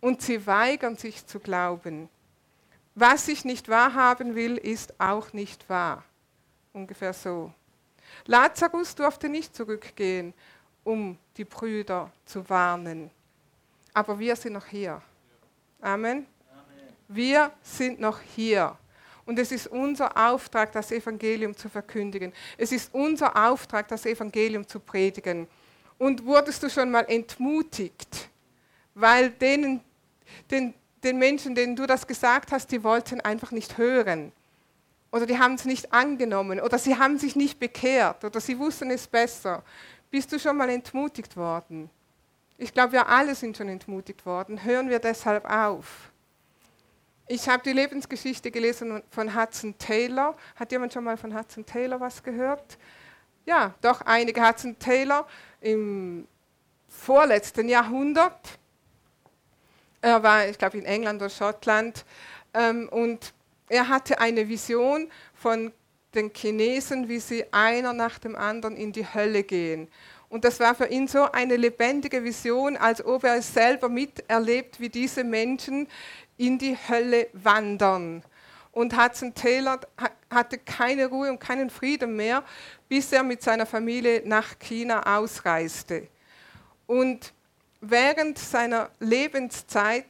Und 0.00 0.20
sie 0.22 0.44
weigern 0.44 0.96
sich 0.96 1.24
zu 1.24 1.38
glauben. 1.38 2.08
Was 2.94 3.28
ich 3.28 3.44
nicht 3.44 3.68
wahrhaben 3.68 4.34
will, 4.34 4.58
ist 4.58 4.98
auch 5.00 5.32
nicht 5.32 5.68
wahr. 5.68 6.04
Ungefähr 6.72 7.12
so. 7.12 7.52
Lazarus 8.26 8.94
durfte 8.94 9.28
nicht 9.28 9.54
zurückgehen, 9.56 10.34
um 10.84 11.18
die 11.36 11.44
Brüder 11.44 12.10
zu 12.24 12.48
warnen. 12.48 13.10
Aber 13.94 14.18
wir 14.18 14.36
sind 14.36 14.54
noch 14.54 14.66
hier. 14.66 15.00
Amen. 15.80 16.26
Wir 17.08 17.52
sind 17.62 18.00
noch 18.00 18.20
hier. 18.20 18.76
Und 19.24 19.38
es 19.38 19.52
ist 19.52 19.66
unser 19.68 20.16
Auftrag, 20.16 20.72
das 20.72 20.90
Evangelium 20.90 21.56
zu 21.56 21.68
verkündigen. 21.68 22.32
Es 22.56 22.72
ist 22.72 22.92
unser 22.92 23.36
Auftrag, 23.36 23.88
das 23.88 24.04
Evangelium 24.04 24.66
zu 24.66 24.80
predigen. 24.80 25.46
Und 25.98 26.24
wurdest 26.24 26.62
du 26.62 26.68
schon 26.68 26.90
mal 26.90 27.04
entmutigt, 27.08 28.28
weil 28.94 29.30
denen, 29.30 29.80
den, 30.50 30.74
den 31.02 31.18
Menschen, 31.18 31.54
denen 31.54 31.76
du 31.76 31.86
das 31.86 32.06
gesagt 32.06 32.52
hast, 32.52 32.70
die 32.70 32.84
wollten 32.84 33.20
einfach 33.20 33.50
nicht 33.50 33.78
hören 33.78 34.32
oder 35.12 35.26
die 35.26 35.38
haben 35.38 35.54
es 35.54 35.64
nicht 35.64 35.92
angenommen 35.92 36.58
oder 36.60 36.78
sie 36.78 36.96
haben 36.96 37.18
sich 37.18 37.36
nicht 37.36 37.60
bekehrt 37.60 38.24
oder 38.24 38.40
sie 38.40 38.58
wussten 38.58 38.90
es 38.90 39.06
besser. 39.06 39.62
Bist 40.10 40.32
du 40.32 40.38
schon 40.38 40.56
mal 40.56 40.68
entmutigt 40.70 41.36
worden? 41.36 41.90
Ich 42.58 42.72
glaube, 42.72 42.92
wir 42.92 43.08
alle 43.08 43.34
sind 43.34 43.56
schon 43.56 43.68
entmutigt 43.68 44.24
worden. 44.24 44.62
Hören 44.64 44.88
wir 44.88 44.98
deshalb 44.98 45.44
auf. 45.50 46.10
Ich 47.28 47.48
habe 47.48 47.62
die 47.62 47.72
Lebensgeschichte 47.72 48.50
gelesen 48.50 49.02
von 49.10 49.34
Hudson 49.34 49.76
Taylor. 49.78 50.36
Hat 50.56 50.72
jemand 50.72 50.92
schon 50.92 51.04
mal 51.04 51.16
von 51.16 51.36
Hudson 51.36 51.64
Taylor 51.64 52.00
was 52.00 52.22
gehört? 52.22 52.78
Ja, 53.44 53.74
doch 53.80 54.02
einige. 54.02 54.46
Hudson 54.46 54.78
Taylor 54.78 55.26
im 55.60 56.26
vorletzten 56.88 57.68
Jahrhundert. 57.68 58.58
Er 60.02 60.22
war, 60.22 60.48
ich 60.48 60.58
glaube, 60.58 60.78
in 60.78 60.84
England 60.84 61.22
oder 61.22 61.30
Schottland. 61.30 62.04
Ähm, 62.52 62.88
und 62.90 63.32
er 63.68 63.88
hatte 63.88 64.18
eine 64.18 64.48
Vision 64.48 65.10
von 65.34 65.72
den 66.14 66.30
Chinesen, 66.34 67.08
wie 67.08 67.20
sie 67.20 67.44
einer 67.52 67.94
nach 67.94 68.18
dem 68.18 68.36
anderen 68.36 68.76
in 68.76 68.92
die 68.92 69.06
Hölle 69.06 69.44
gehen. 69.44 69.88
Und 70.28 70.44
das 70.44 70.60
war 70.60 70.74
für 70.74 70.86
ihn 70.86 71.08
so 71.08 71.30
eine 71.30 71.56
lebendige 71.56 72.24
Vision, 72.24 72.76
als 72.76 73.04
ob 73.04 73.24
er 73.24 73.36
es 73.36 73.52
selber 73.52 73.88
miterlebt, 73.88 74.80
wie 74.80 74.88
diese 74.88 75.24
Menschen 75.24 75.86
in 76.36 76.58
die 76.58 76.76
Hölle 76.88 77.28
wandern. 77.32 78.22
Und 78.72 78.98
Hudson 78.98 79.34
Taylor 79.34 79.80
hatte 80.30 80.58
keine 80.58 81.06
Ruhe 81.06 81.30
und 81.30 81.38
keinen 81.38 81.68
Frieden 81.68 82.16
mehr, 82.16 82.42
bis 82.88 83.12
er 83.12 83.22
mit 83.22 83.42
seiner 83.42 83.66
Familie 83.66 84.22
nach 84.24 84.58
China 84.58 85.18
ausreiste. 85.18 86.08
Und 86.86 87.34
während 87.82 88.38
seiner 88.38 88.90
Lebenszeit 89.00 90.06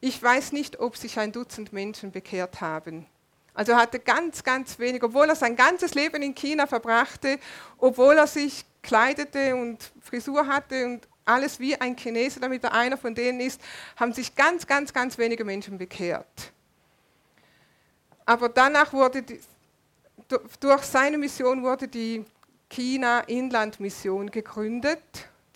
ich 0.00 0.22
weiß 0.22 0.52
nicht, 0.52 0.78
ob 0.78 0.96
sich 0.96 1.18
ein 1.18 1.32
Dutzend 1.32 1.72
Menschen 1.72 2.12
bekehrt 2.12 2.60
haben. 2.60 3.06
Also 3.54 3.74
hatte 3.74 3.98
ganz, 3.98 4.44
ganz 4.44 4.78
wenig, 4.78 5.02
obwohl 5.02 5.28
er 5.28 5.34
sein 5.36 5.56
ganzes 5.56 5.94
Leben 5.94 6.22
in 6.22 6.34
China 6.34 6.66
verbrachte, 6.66 7.38
obwohl 7.78 8.16
er 8.16 8.26
sich 8.26 8.64
kleidete 8.82 9.56
und 9.56 9.90
Frisur 10.02 10.46
hatte 10.46 10.84
und 10.84 11.08
alles 11.24 11.58
wie 11.58 11.74
ein 11.80 11.96
Chinese, 11.96 12.38
damit 12.38 12.62
er 12.62 12.72
einer 12.72 12.98
von 12.98 13.14
denen 13.14 13.40
ist, 13.40 13.60
haben 13.96 14.12
sich 14.12 14.34
ganz, 14.36 14.66
ganz, 14.66 14.92
ganz 14.92 15.16
wenige 15.16 15.44
Menschen 15.44 15.78
bekehrt. 15.78 16.52
Aber 18.26 18.48
danach 18.48 18.92
wurde 18.92 19.22
die, 19.22 19.40
durch 20.60 20.82
seine 20.82 21.16
Mission 21.16 21.62
wurde 21.62 21.88
die 21.88 22.24
China-Inland-Mission 22.68 24.30
gegründet 24.30 25.00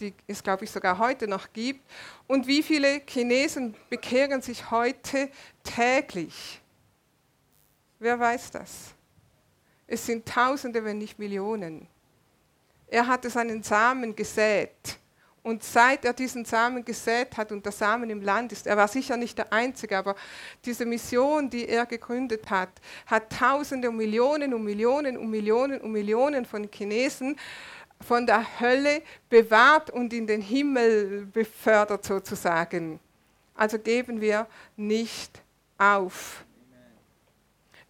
die 0.01 0.15
es, 0.27 0.43
glaube 0.43 0.65
ich, 0.65 0.71
sogar 0.71 0.99
heute 0.99 1.29
noch 1.29 1.53
gibt. 1.53 1.81
Und 2.27 2.47
wie 2.47 2.63
viele 2.63 3.03
Chinesen 3.07 3.75
bekehren 3.89 4.43
sich 4.43 4.71
heute 4.71 5.31
täglich? 5.63 6.61
Wer 7.99 8.19
weiß 8.19 8.51
das? 8.53 8.95
Es 9.87 10.07
sind 10.07 10.27
Tausende, 10.27 10.85
wenn 10.85 10.99
nicht 10.99 11.19
Millionen. 11.19 11.87
Er 12.89 13.07
hatte 13.07 13.29
seinen 13.29 13.63
Samen 13.63 14.17
gesät. 14.17 14.99
Und 15.43 15.65
seit 15.65 16.05
er 16.05 16.13
diesen 16.13 16.45
Samen 16.45 16.85
gesät 16.85 17.37
hat 17.37 17.51
und 17.51 17.65
der 17.65 17.73
Samen 17.73 18.11
im 18.11 18.21
Land 18.21 18.53
ist, 18.53 18.67
er 18.67 18.77
war 18.77 18.89
sicher 18.89 19.17
nicht 19.17 19.39
der 19.39 19.51
Einzige, 19.51 19.97
aber 19.97 20.15
diese 20.67 20.85
Mission, 20.85 21.49
die 21.49 21.67
er 21.67 21.87
gegründet 21.87 22.51
hat, 22.51 22.69
hat 23.07 23.33
Tausende 23.33 23.89
und 23.89 23.97
Millionen 23.97 24.53
und 24.53 24.65
Millionen 24.65 25.17
und 25.17 25.31
Millionen 25.31 25.81
und 25.81 25.93
Millionen 25.93 26.45
von 26.45 26.69
Chinesen 26.71 27.37
von 28.07 28.27
der 28.27 28.61
Hölle 28.61 29.03
bewahrt 29.29 29.91
und 29.91 30.13
in 30.13 30.27
den 30.27 30.41
Himmel 30.41 31.27
befördert 31.33 32.05
sozusagen. 32.05 32.99
Also 33.55 33.79
geben 33.79 34.21
wir 34.21 34.47
nicht 34.77 35.43
auf. 35.77 36.45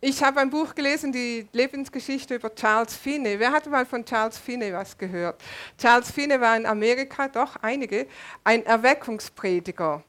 Ich 0.03 0.23
habe 0.23 0.40
ein 0.40 0.49
Buch 0.49 0.75
gelesen, 0.75 1.12
die 1.12 1.46
Lebensgeschichte 1.53 2.35
über 2.35 2.55
Charles 2.55 2.96
Finney. 2.96 3.38
Wer 3.38 3.53
hat 3.53 3.66
mal 3.66 3.85
von 3.85 4.03
Charles 4.05 4.38
Finney 4.38 4.73
was 4.73 4.96
gehört? 4.96 5.42
Charles 5.79 6.11
Finney 6.11 6.40
war 6.40 6.57
in 6.57 6.64
Amerika, 6.64 7.29
doch 7.29 7.57
einige, 7.57 8.07
ein 8.42 8.64
Erweckungsprediger. 8.64 10.03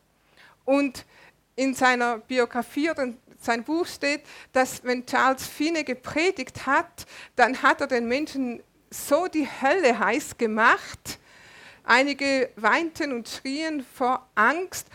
Und 0.63 1.05
in 1.57 1.73
seiner 1.73 2.19
Biografie 2.19 2.89
oder 2.89 3.03
in 3.03 3.17
sein 3.37 3.63
Buch 3.63 3.85
steht, 3.85 4.21
dass 4.53 4.83
wenn 4.83 5.05
Charles 5.05 5.45
Finney 5.45 5.83
gepredigt 5.83 6.65
hat, 6.65 7.05
dann 7.35 7.61
hat 7.61 7.81
er 7.81 7.87
den 7.87 8.07
Menschen 8.07 8.63
so 8.91 9.27
die 9.27 9.47
Hölle 9.47 9.97
heiß 9.97 10.37
gemacht. 10.37 11.19
Einige 11.83 12.51
weinten 12.57 13.13
und 13.13 13.27
schrien 13.27 13.83
vor 13.83 14.27
Angst 14.35 14.87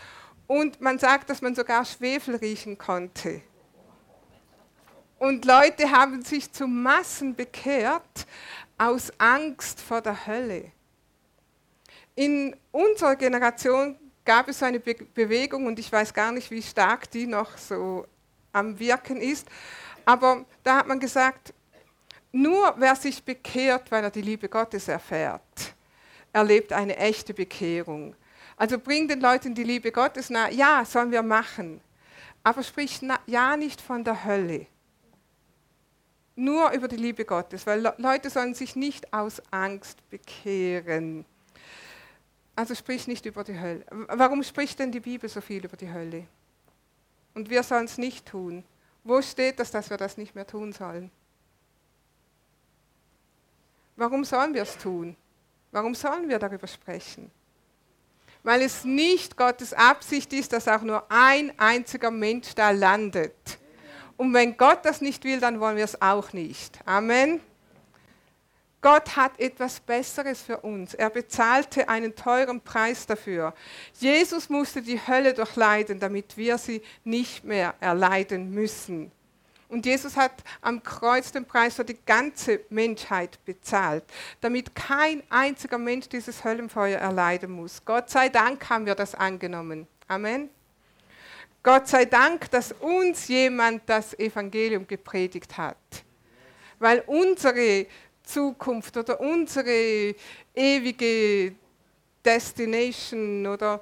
und 0.45 0.79
man 0.79 0.97
sagt, 0.99 1.29
dass 1.29 1.41
man 1.41 1.53
sogar 1.55 1.83
Schwefel 1.83 2.35
riechen 2.35 2.77
konnte. 2.77 3.41
Und 5.19 5.45
Leute 5.45 5.91
haben 5.91 6.21
sich 6.21 6.51
zu 6.53 6.67
Massen 6.67 7.35
bekehrt 7.35 8.27
aus 8.77 9.11
Angst 9.17 9.81
vor 9.81 10.01
der 10.01 10.27
Hölle. 10.27 10.71
In 12.15 12.55
unserer 12.71 13.15
Generation 13.15 13.97
gab 14.23 14.47
es 14.47 14.61
eine 14.61 14.79
Be 14.79 14.93
Bewegung 14.93 15.65
und 15.65 15.79
ich 15.79 15.91
weiß 15.91 16.13
gar 16.13 16.31
nicht, 16.31 16.51
wie 16.51 16.61
stark 16.61 17.09
die 17.11 17.25
noch 17.25 17.57
so 17.57 18.05
am 18.53 18.77
Wirken 18.79 19.17
ist, 19.21 19.47
aber 20.05 20.45
da 20.63 20.77
hat 20.77 20.87
man 20.87 20.99
gesagt, 20.99 21.53
nur 22.37 22.75
wer 22.77 22.95
sich 22.95 23.23
bekehrt, 23.23 23.91
weil 23.91 24.03
er 24.03 24.11
die 24.11 24.21
Liebe 24.21 24.47
Gottes 24.47 24.87
erfährt, 24.87 25.41
erlebt 26.31 26.71
eine 26.71 26.95
echte 26.95 27.33
Bekehrung. 27.33 28.15
Also 28.55 28.77
bring 28.79 29.07
den 29.07 29.21
Leuten 29.21 29.55
die 29.55 29.63
Liebe 29.63 29.91
Gottes 29.91 30.29
nahe. 30.29 30.53
Ja, 30.53 30.85
sollen 30.85 31.11
wir 31.11 31.23
machen. 31.23 31.81
Aber 32.43 32.63
sprich 32.63 33.01
ja 33.25 33.57
nicht 33.57 33.81
von 33.81 34.03
der 34.03 34.23
Hölle. 34.23 34.67
Nur 36.35 36.71
über 36.71 36.87
die 36.87 36.97
Liebe 36.97 37.25
Gottes, 37.25 37.65
weil 37.65 37.81
Leute 37.97 38.29
sollen 38.29 38.53
sich 38.53 38.75
nicht 38.75 39.11
aus 39.11 39.41
Angst 39.49 40.07
bekehren. 40.11 41.25
Also 42.55 42.75
sprich 42.75 43.07
nicht 43.07 43.25
über 43.25 43.43
die 43.43 43.59
Hölle. 43.59 43.83
Warum 44.09 44.43
spricht 44.43 44.77
denn 44.77 44.91
die 44.91 44.99
Bibel 44.99 45.27
so 45.27 45.41
viel 45.41 45.65
über 45.65 45.77
die 45.77 45.91
Hölle? 45.91 46.27
Und 47.33 47.49
wir 47.49 47.63
sollen 47.63 47.85
es 47.85 47.97
nicht 47.97 48.27
tun. 48.27 48.63
Wo 49.03 49.21
steht 49.21 49.59
das, 49.59 49.71
dass 49.71 49.89
wir 49.89 49.97
das 49.97 50.17
nicht 50.17 50.35
mehr 50.35 50.45
tun 50.45 50.73
sollen? 50.73 51.11
Warum 53.97 54.23
sollen 54.23 54.53
wir 54.53 54.61
es 54.61 54.77
tun? 54.77 55.15
Warum 55.71 55.95
sollen 55.95 56.29
wir 56.29 56.39
darüber 56.39 56.67
sprechen? 56.67 57.31
Weil 58.43 58.61
es 58.61 58.85
nicht 58.85 59.35
Gottes 59.35 59.73
Absicht 59.73 60.31
ist, 60.31 60.53
dass 60.53 60.67
auch 60.67 60.83
nur 60.83 61.03
ein 61.09 61.51
einziger 61.57 62.11
Mensch 62.11 62.55
da 62.55 62.69
landet. 62.69 63.33
Und 64.15 64.33
wenn 64.33 64.55
Gott 64.55 64.85
das 64.85 65.01
nicht 65.01 65.23
will, 65.23 65.39
dann 65.39 65.59
wollen 65.59 65.77
wir 65.77 65.83
es 65.83 66.01
auch 66.01 66.31
nicht. 66.31 66.79
Amen. 66.85 67.41
Gott 68.81 69.15
hat 69.15 69.39
etwas 69.39 69.79
Besseres 69.79 70.43
für 70.43 70.59
uns. 70.59 70.93
Er 70.93 71.09
bezahlte 71.09 71.89
einen 71.89 72.15
teuren 72.15 72.61
Preis 72.61 73.07
dafür. 73.07 73.53
Jesus 73.99 74.47
musste 74.49 74.83
die 74.83 74.99
Hölle 74.99 75.33
durchleiden, 75.33 75.99
damit 75.99 76.37
wir 76.37 76.59
sie 76.59 76.83
nicht 77.03 77.43
mehr 77.43 77.73
erleiden 77.79 78.51
müssen. 78.51 79.11
Und 79.69 79.85
Jesus 79.85 80.15
hat 80.15 80.31
am 80.61 80.81
Kreuz 80.81 81.31
den 81.31 81.45
Preis 81.45 81.75
für 81.75 81.83
die 81.83 81.97
ganze 82.05 82.61
Menschheit 82.69 83.43
bezahlt, 83.43 84.03
damit 84.39 84.73
kein 84.73 85.21
einziger 85.29 85.77
Mensch 85.77 86.07
dieses 86.07 86.43
Höllenfeuer 86.43 86.99
erleiden 86.99 87.51
muss. 87.51 87.83
Gott 87.83 88.09
sei 88.09 88.29
Dank 88.29 88.69
haben 88.69 88.85
wir 88.85 88.95
das 88.95 89.13
angenommen. 89.13 89.85
Amen. 90.07 90.49
Gott 91.63 91.89
sei 91.89 92.05
Dank, 92.05 92.49
dass 92.51 92.71
uns 92.71 93.27
jemand 93.27 93.81
das 93.87 94.17
Evangelium 94.17 94.87
gepredigt 94.87 95.57
hat. 95.57 95.75
Weil 96.79 97.03
unsere 97.07 97.87
Zukunft 98.23 98.95
oder 98.95 99.19
unsere 99.19 100.15
ewige 100.55 101.55
Destination 102.23 103.45
oder 103.47 103.81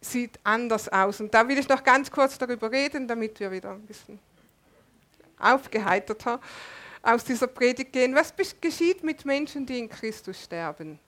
sieht 0.00 0.38
anders 0.44 0.88
aus. 0.88 1.20
Und 1.20 1.34
da 1.34 1.46
will 1.48 1.58
ich 1.58 1.68
noch 1.68 1.82
ganz 1.82 2.10
kurz 2.10 2.38
darüber 2.38 2.70
reden, 2.70 3.08
damit 3.08 3.40
wir 3.40 3.50
wieder 3.50 3.72
ein 3.72 3.86
bisschen 3.86 4.18
aufgeheiterter 5.40 6.40
aus 7.02 7.24
dieser 7.24 7.46
Predigt 7.46 7.92
gehen. 7.92 8.14
Was 8.14 8.34
geschieht 8.60 9.02
mit 9.02 9.24
Menschen, 9.24 9.66
die 9.66 9.78
in 9.78 9.88
Christus 9.88 10.42
sterben? 10.42 10.98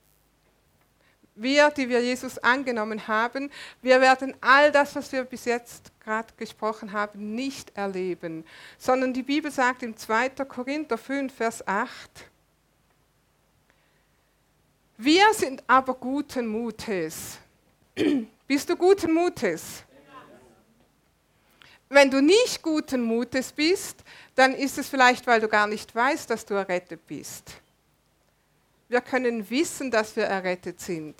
Wir, 1.35 1.70
die 1.70 1.89
wir 1.89 2.03
Jesus 2.03 2.39
angenommen 2.39 3.09
haben, 3.09 3.51
wir 3.80 4.01
werden 4.03 4.35
all 4.43 4.70
das, 4.70 4.95
was 4.95 5.11
wir 5.12 5.24
bis 5.24 5.47
jetzt 5.47 5.91
gerade 6.01 6.28
gesprochen 6.37 6.93
haben, 6.93 7.35
nicht 7.35 7.74
erleben, 7.74 8.45
sondern 8.76 9.14
die 9.14 9.22
Bibel 9.22 9.51
sagt 9.51 9.83
im 9.83 9.97
2. 9.97 10.28
Korinther 10.47 10.99
5, 10.99 11.35
Vers 11.35 11.66
8, 11.66 12.28
wir 14.99 15.33
sind 15.35 15.64
aber 15.66 15.95
guten 15.95 16.47
Mutes. 16.47 17.39
Bist 18.47 18.68
du 18.68 18.76
guten 18.76 19.12
Mutes? 19.12 19.83
Wenn 21.95 22.11
du 22.11 22.22
nicht 22.22 22.62
guten 22.62 23.03
Mutes 23.03 23.53
bist, 23.53 24.03
dann 24.34 24.55
ist 24.55 24.78
es 24.78 24.88
vielleicht, 24.88 25.26
weil 25.26 25.43
du 25.43 25.47
gar 25.49 25.66
nicht 25.66 25.95
weißt, 25.95 26.30
dass 26.30 26.47
du 26.47 26.55
errettet 26.55 27.07
bist. 27.07 27.53
Wir 28.88 29.03
können 29.03 29.51
wissen, 29.51 29.90
dass 29.90 30.16
wir 30.16 30.24
errettet 30.24 30.80
sind, 30.80 31.14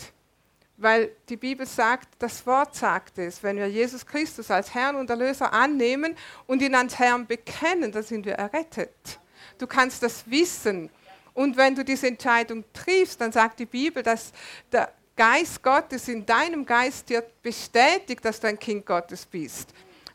weil 0.79 1.11
die 1.29 1.37
Bibel 1.37 1.67
sagt, 1.67 2.09
das 2.19 2.47
Wort 2.47 2.75
sagt 2.75 3.19
es, 3.19 3.43
wenn 3.43 3.59
wir 3.59 3.69
Jesus 3.69 4.07
Christus 4.07 4.51
als 4.51 4.73
Herrn 4.73 4.97
und 4.97 5.11
Erlöser 5.11 5.53
annehmen 5.53 6.17
und 6.47 6.63
ihn 6.63 6.75
ans 6.75 6.99
Herrn 6.99 7.27
bekennen, 7.27 7.93
dann 7.93 8.03
sind 8.03 8.25
wir 8.25 8.37
errettet. 8.37 9.19
Du 9.59 9.67
kannst 9.67 10.03
das 10.03 10.25
wissen. 10.31 10.89
Und 11.35 11.59
wenn 11.59 11.75
du 11.75 11.85
diese 11.85 12.07
Entscheidung 12.07 12.65
triffst, 12.73 13.21
dann 13.21 13.31
sagt 13.31 13.59
die 13.59 13.67
Bibel, 13.67 14.03
dass 14.03 14.33
der 14.73 14.91
Geist 15.17 15.63
Gottes 15.63 16.09
in 16.09 16.25
deinem 16.25 16.65
Geist 16.65 17.11
dir 17.11 17.23
bestätigt, 17.43 18.25
dass 18.25 18.41
du 18.41 18.47
ein 18.47 18.59
Kind 18.59 18.87
Gottes 18.87 19.27
bist. 19.27 19.69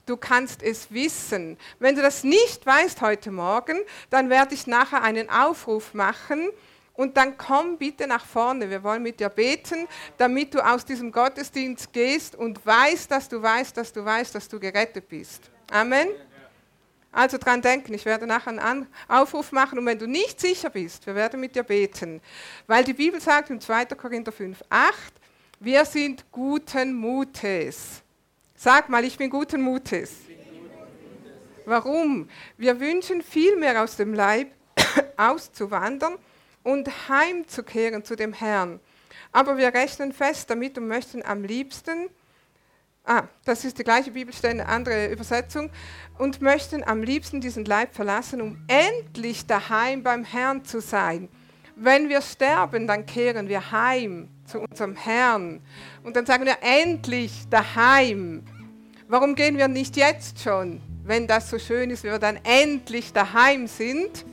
Du 0.08 0.16
kannst 0.16 0.64
es 0.64 0.90
wissen. 0.90 1.58
Wenn 1.80 1.96
du 1.96 2.02
das 2.02 2.24
nicht 2.24 2.66
weißt 2.66 3.02
heute 3.02 3.30
Morgen, 3.30 3.78
dann 4.10 4.30
werde 4.30 4.56
ich 4.56 4.66
nachher 4.66 5.04
einen 5.04 5.30
Aufruf 5.30 5.94
machen 5.94 6.48
und 6.94 7.18
dann 7.18 7.38
komm 7.38 7.78
bitte 7.78 8.08
nach 8.08 8.26
vorne. 8.26 8.70
Wir 8.70 8.84
wollen 8.84 9.04
mit 9.04 9.20
dir 9.20 9.28
beten, 9.28 9.86
damit 10.18 10.54
du 10.54 10.66
aus 10.66 10.86
diesem 10.86 11.12
Gottesdienst 11.12 11.92
gehst 11.92 12.38
und 12.38 12.66
weißt, 12.66 13.12
dass 13.12 13.28
du 13.28 13.42
weißt, 13.42 13.76
dass 13.76 13.92
du 13.92 14.06
weißt, 14.06 14.34
dass 14.34 14.48
du 14.48 14.62
gerettet 14.62 15.10
bist. 15.10 15.52
Amen. 15.70 16.08
Also 17.12 17.38
dran 17.38 17.62
denken, 17.62 17.94
ich 17.94 18.06
werde 18.06 18.26
nachher 18.26 18.64
einen 18.64 18.88
Aufruf 19.10 19.52
machen 19.52 19.78
und 19.78 19.86
wenn 19.86 20.00
du 20.00 20.08
nicht 20.08 20.40
sicher 20.40 20.70
bist, 20.70 21.06
wir 21.06 21.16
werden 21.16 21.42
mit 21.42 21.54
dir 21.54 21.64
beten. 21.64 22.22
Weil 22.66 22.86
die 22.86 22.94
Bibel 22.94 23.20
sagt 23.20 23.50
in 23.50 23.60
2. 23.60 23.86
Korinther 23.88 24.32
5, 24.32 24.64
8, 24.70 24.96
wir 25.60 25.84
sind 25.84 26.32
guten 26.32 26.94
Mutes. 26.94 28.04
Sag 28.60 28.90
mal, 28.90 29.06
ich 29.06 29.20
bin 29.20 29.30
guten 29.30 29.62
Mutes. 29.62 30.16
Warum? 31.66 32.28
Wir 32.58 32.80
wünschen 32.80 33.22
vielmehr 33.22 33.84
aus 33.84 33.98
dem 33.98 34.16
Leib 34.16 34.52
auszuwandern 35.18 36.16
und 36.64 36.90
heimzukehren 37.08 38.04
zu 38.04 38.16
dem 38.16 38.34
Herrn. 38.34 38.80
Aber 39.32 39.58
wir 39.58 39.72
rechnen 39.76 40.12
fest 40.12 40.50
damit 40.50 40.76
und 40.80 40.88
möchten 40.88 41.24
am 41.24 41.44
liebsten 41.44 42.10
Ah, 43.10 43.24
das 43.46 43.64
ist 43.64 43.78
die 43.78 43.86
gleiche 43.86 44.12
Bibelstelle, 44.12 44.64
eine 44.64 44.68
andere 44.68 45.10
Übersetzung. 45.10 45.70
Und 46.18 46.42
möchten 46.42 46.84
am 46.84 47.04
liebsten 47.04 47.40
diesen 47.40 47.64
Leib 47.64 47.96
verlassen, 47.96 48.42
um 48.42 48.62
endlich 48.68 49.46
daheim 49.46 50.04
beim 50.04 50.26
Herrn 50.26 50.66
zu 50.66 50.82
sein. 50.82 51.30
Wenn 51.80 52.10
wir 52.10 52.22
sterben, 52.24 52.88
dann 52.88 53.06
kehren 53.06 53.48
wir 53.48 53.72
heim 53.72 54.30
zu 54.46 54.62
unserem 54.62 54.96
Herrn. 54.96 55.62
Und 56.04 56.16
dann 56.16 56.26
sagen 56.26 56.44
wir 56.44 56.58
endlich 56.62 57.48
daheim. 57.52 58.42
Warum 59.08 59.36
gehen 59.36 59.58
wir 59.58 59.68
nicht 59.68 59.96
jetzt 59.96 60.40
schon, 60.42 60.82
wenn 61.04 61.28
das 61.28 61.52
so 61.52 61.60
schön 61.60 61.92
ist, 61.92 62.04
wenn 62.04 62.14
wir 62.14 62.20
dann 62.20 62.40
endlich 62.44 63.14
daheim 63.14 63.68
sind? 63.68 64.26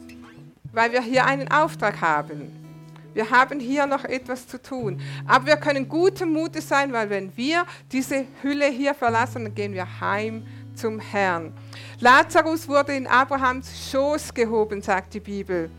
Weil 0.72 0.92
wir 0.92 1.03
hier 1.03 1.26
einen 1.26 1.51
Auftrag 1.51 2.01
haben. 2.01 2.51
Wir 3.12 3.28
haben 3.30 3.61
hier 3.61 3.86
noch 3.86 4.05
etwas 4.05 4.49
zu 4.49 4.61
tun. 4.61 4.99
Aber 5.26 5.45
wir 5.45 5.57
können 5.57 5.86
guten 5.86 6.32
Mutes 6.32 6.66
sein, 6.66 6.95
weil 6.95 7.11
wenn 7.11 7.36
wir 7.36 7.66
diese 7.92 8.24
Hülle 8.40 8.70
hier 8.70 8.95
verlassen, 8.95 9.45
dann 9.45 9.55
gehen 9.55 9.74
wir 9.74 10.01
heim 10.01 10.47
zum 10.74 10.99
Herrn. 10.99 11.53
Lazarus 12.01 12.66
wurde 12.66 12.97
in 12.97 13.07
Abrahams 13.07 13.90
Schoß 13.90 14.32
gehoben, 14.32 14.80
sagt 14.80 15.12
die 15.12 15.20
Bibel. 15.20 15.70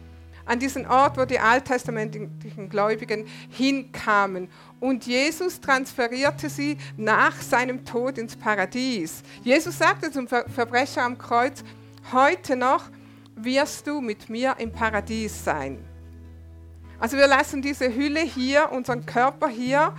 An 0.46 0.60
diesen 0.60 0.86
Ort, 0.86 1.18
wo 1.18 1.26
die 1.26 1.39
alttestamentlichen 1.39 2.70
Gläubigen 2.70 3.26
hinkamen. 3.50 4.48
Und 4.80 5.06
Jesus 5.06 5.60
transferierte 5.60 6.50
sie 6.50 6.78
nach 6.98 7.41
seinem 7.41 7.84
Tod 7.84 8.18
ins 8.18 8.36
Paradies. 8.36 9.24
Jesus 9.43 9.78
sagte 9.78 10.12
zum 10.12 10.28
Verbrecher 10.28 11.04
am 11.04 11.18
Kreuz, 11.18 11.64
heute 12.12 12.56
noch 12.56 12.84
wirst 13.36 13.88
du 13.88 14.02
mit 14.02 14.30
mir 14.30 14.56
im 14.60 14.72
Paradies 14.72 15.43
sein. 15.43 15.84
Also 17.00 17.18
wir 17.18 17.28
lassen 17.28 17.62
diese 17.62 17.93
Hülle 17.93 18.22
hier, 18.22 18.72
unseren 18.72 19.06
Körper 19.06 19.50
hier 19.50 19.93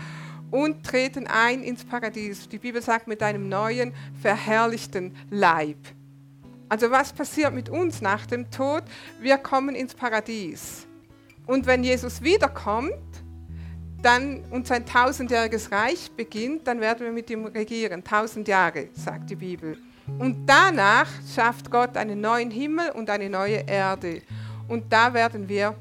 und 0.51 0.85
treten 0.85 1.27
ein 1.27 1.63
ins 1.63 1.85
Paradies. 1.85 2.49
Die 2.49 2.59
Bibel 2.59 2.81
sagt 2.81 3.07
mit 3.07 3.23
einem 3.23 3.49
neuen, 3.49 3.93
verherrlichten 4.21 5.15
Leib. 5.31 5.77
Also 6.69 6.91
was 6.91 7.13
passiert 7.13 7.55
mit 7.55 7.69
uns 7.69 8.01
nach 8.01 8.27
dem 8.27 8.51
Tod? 8.51 8.83
Wir 9.21 9.39
kommen 9.39 9.75
ins 9.75 9.95
Paradies. 9.95 10.87
Und 11.47 11.67
wenn 11.67 11.85
Jesus 11.85 12.23
wiederkommt, 12.23 12.93
dann 14.03 14.45
und 14.51 14.67
sein 14.67 14.85
tausendjähriges 14.85 15.71
Reich 15.71 16.11
beginnt, 16.13 16.67
dann 16.67 16.81
werden 16.81 17.05
wir 17.07 17.13
mit 17.13 17.31
ihm 17.31 17.47
regieren. 17.47 18.03
Tausend 18.03 18.49
Jahre, 18.49 18.89
sagt 18.93 19.31
die 19.31 19.37
Bibel. 19.37 19.79
Und 20.19 20.47
danach 20.47 21.09
schafft 21.35 21.71
Gott 21.71 21.97
einen 21.97 22.21
neuen 22.21 22.51
Himmel 22.51 22.91
und 22.91 23.11
eine 23.11 23.29
neue 23.29 23.65
Erde. 23.67 24.23
Und 24.69 24.93
da 24.93 25.15
werden 25.15 25.49
wir 25.49 25.75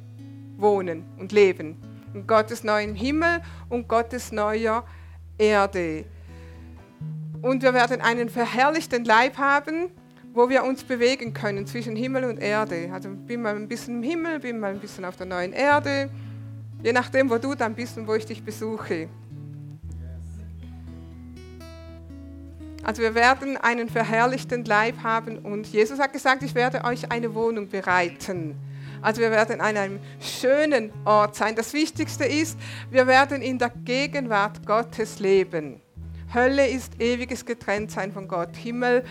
wohnen 0.58 1.04
und 1.18 1.32
leben. 1.32 1.78
In 2.14 2.26
Gottes 2.26 2.64
neuen 2.64 2.96
Himmel 2.96 3.42
und 3.70 3.88
Gottes 3.88 4.32
neuer 4.32 4.86
Erde. 5.38 6.06
Und 7.42 7.62
wir 7.62 7.74
werden 7.74 8.02
einen 8.02 8.30
verherrlichten 8.30 9.04
Leib 9.04 9.38
haben, 9.38 9.92
wo 10.36 10.50
wir 10.50 10.66
uns 10.66 10.84
bewegen 10.84 11.34
können 11.34 11.66
zwischen 11.66 11.96
Himmel 11.96 12.26
und 12.26 12.38
Erde. 12.38 12.90
Also 12.92 13.10
bin 13.10 13.42
mal 13.42 13.56
ein 13.56 13.70
bisschen 13.70 13.96
im 13.96 14.04
Himmel, 14.04 14.40
bin 14.40 14.60
mal 14.60 14.74
ein 14.74 14.80
bisschen 14.80 15.06
auf 15.06 15.16
der 15.16 15.26
neuen 15.26 15.54
Erde. 15.54 16.10
Je 16.84 16.92
nachdem, 16.92 17.30
wo 17.30 17.38
du 17.38 17.56
dann 17.56 17.74
bist 17.74 17.98
und 17.98 18.06
wo 18.06 18.14
ich 18.16 18.26
dich 18.26 18.44
besuche. 18.44 19.08
Also 22.84 23.02
wir 23.02 23.16
werden 23.16 23.58
einen 23.58 23.90
verherrlichten 23.90 24.66
Leib 24.66 25.02
haben 25.02 25.40
und 25.40 25.66
Jesus 25.68 26.00
hat 26.00 26.14
gesagt, 26.14 26.44
ich 26.44 26.54
werde 26.54 26.84
euch 26.84 27.12
eine 27.12 27.34
Wohnung 27.34 27.70
bereiten. 27.70 28.56
Also 29.02 29.22
wir 29.22 29.32
werden 29.32 29.62
an 29.62 29.78
einem 29.78 30.00
schönen 30.20 30.92
Ort 31.06 31.36
sein. 31.36 31.56
Das 31.56 31.74
Wichtigste 31.74 32.26
ist, 32.26 32.60
wir 32.92 33.08
werden 33.08 33.42
in 33.42 33.58
der 33.58 33.70
Gegenwart 33.70 34.66
Gottes 34.66 35.20
leben. 35.20 35.82
Hölle 36.34 36.68
ist 36.68 37.00
ewiges 37.00 37.46
Getrenntsein 37.46 38.12
von 38.12 38.28
Gott. 38.28 38.56
Himmel 38.56 39.04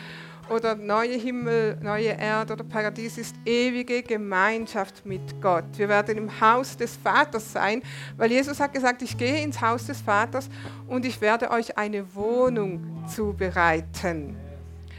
oder 0.51 0.75
neue 0.75 1.17
Himmel, 1.17 1.77
neue 1.81 2.09
Erde 2.09 2.53
oder 2.53 2.65
Paradies 2.65 3.19
ist 3.19 3.35
ewige 3.45 4.03
Gemeinschaft 4.03 5.05
mit 5.07 5.41
Gott. 5.41 5.65
Wir 5.77 5.89
werden 5.89 6.17
im 6.17 6.41
Haus 6.41 6.77
des 6.77 6.97
Vaters 6.97 7.53
sein, 7.53 7.83
weil 8.17 8.31
Jesus 8.31 8.61
hat 8.61 8.73
gesagt, 8.73 9.03
ich 9.03 9.17
gehe 9.17 9.43
ins 9.43 9.61
Haus 9.61 9.87
des 9.87 10.01
Vaters 10.01 10.49
und 10.87 11.05
ich 11.05 11.21
werde 11.21 11.51
euch 11.51 11.77
eine 11.79 12.15
Wohnung 12.15 13.05
zubereiten. 13.09 14.37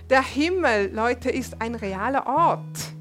Der 0.09 0.21
Himmel, 0.21 0.91
Leute, 0.93 1.29
ist 1.29 1.61
ein 1.61 1.75
realer 1.75 2.25
Ort. 2.27 2.93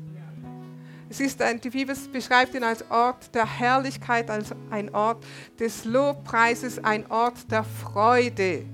Es 1.11 1.21
ist 1.21 1.41
ein, 1.43 1.61
die 1.61 1.71
Bibel 1.71 1.95
beschreibt 2.13 2.55
ihn 2.55 2.65
als 2.65 2.91
Ort 2.91 3.35
der 3.35 3.47
Herrlichkeit, 3.47 4.31
als 4.31 4.51
ein 4.71 4.93
Ort 4.95 5.25
des 5.61 5.85
Lobpreises, 5.85 6.83
ein 6.83 7.09
Ort 7.11 7.51
der 7.51 7.63
Freude. 7.63 8.65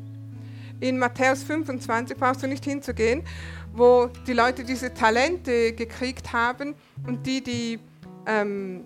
In 0.81 0.99
Matthäus 0.99 1.43
25 1.43 2.17
brauchst 2.17 2.43
du 2.43 2.47
nicht 2.47 2.65
hinzugehen. 2.65 3.23
Wo 3.73 4.11
die 4.27 4.33
Leute 4.33 4.65
diese 4.65 4.93
Talente 4.93 5.73
gekriegt 5.73 6.33
haben 6.33 6.75
und 7.07 7.27
die, 7.27 7.43
die 7.43 7.79
ähm, 8.27 8.85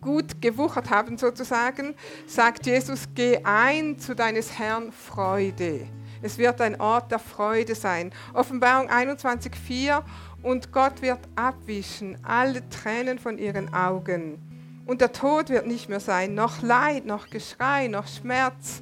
gut 0.00 0.40
gewuchert 0.40 0.90
haben 0.90 1.18
sozusagen, 1.18 1.94
sagt 2.26 2.66
Jesus, 2.66 3.08
geh 3.14 3.40
ein 3.44 3.98
zu 3.98 4.14
deines 4.14 4.58
Herrn 4.58 4.92
Freude. 4.92 5.86
Es 6.22 6.38
wird 6.38 6.60
ein 6.60 6.80
Ort 6.80 7.12
der 7.12 7.18
Freude 7.18 7.74
sein. 7.74 8.12
Offenbarung 8.34 8.90
21.4 8.90 10.02
und 10.42 10.72
Gott 10.72 11.00
wird 11.02 11.20
abwischen 11.36 12.18
alle 12.24 12.68
Tränen 12.70 13.18
von 13.18 13.38
ihren 13.38 13.72
Augen. 13.72 14.38
Und 14.86 15.00
der 15.00 15.12
Tod 15.12 15.50
wird 15.50 15.66
nicht 15.66 15.88
mehr 15.88 16.00
sein, 16.00 16.34
noch 16.34 16.62
Leid, 16.62 17.04
noch 17.04 17.28
Geschrei, 17.28 17.88
noch 17.88 18.06
Schmerz 18.08 18.80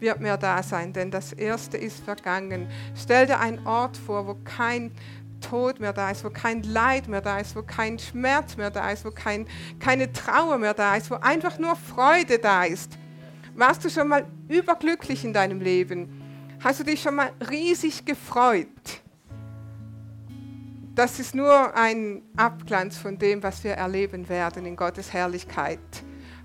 wird 0.00 0.20
mehr 0.20 0.36
da 0.36 0.62
sein, 0.62 0.92
denn 0.92 1.10
das 1.10 1.32
Erste 1.32 1.76
ist 1.76 2.04
vergangen. 2.04 2.68
Stell 2.94 3.26
dir 3.26 3.40
einen 3.40 3.66
Ort 3.66 3.96
vor, 3.96 4.26
wo 4.26 4.36
kein 4.44 4.92
Tod 5.40 5.80
mehr 5.80 5.92
da 5.92 6.10
ist, 6.10 6.24
wo 6.24 6.30
kein 6.30 6.62
Leid 6.62 7.08
mehr 7.08 7.20
da 7.20 7.38
ist, 7.38 7.54
wo 7.54 7.62
kein 7.62 7.98
Schmerz 7.98 8.56
mehr 8.56 8.70
da 8.70 8.90
ist, 8.90 9.04
wo 9.04 9.10
kein, 9.10 9.46
keine 9.78 10.12
Trauer 10.12 10.58
mehr 10.58 10.74
da 10.74 10.96
ist, 10.96 11.10
wo 11.10 11.14
einfach 11.14 11.58
nur 11.58 11.76
Freude 11.76 12.38
da 12.38 12.64
ist. 12.64 12.98
Warst 13.54 13.84
du 13.84 13.90
schon 13.90 14.08
mal 14.08 14.26
überglücklich 14.48 15.24
in 15.24 15.32
deinem 15.32 15.60
Leben? 15.60 16.22
Hast 16.62 16.80
du 16.80 16.84
dich 16.84 17.02
schon 17.02 17.14
mal 17.14 17.30
riesig 17.50 18.04
gefreut? 18.04 18.66
Das 20.94 21.20
ist 21.20 21.34
nur 21.34 21.76
ein 21.76 22.22
Abglanz 22.36 22.98
von 22.98 23.18
dem, 23.18 23.42
was 23.42 23.62
wir 23.62 23.72
erleben 23.72 24.28
werden 24.28 24.66
in 24.66 24.74
Gottes 24.74 25.12
Herrlichkeit. 25.12 25.78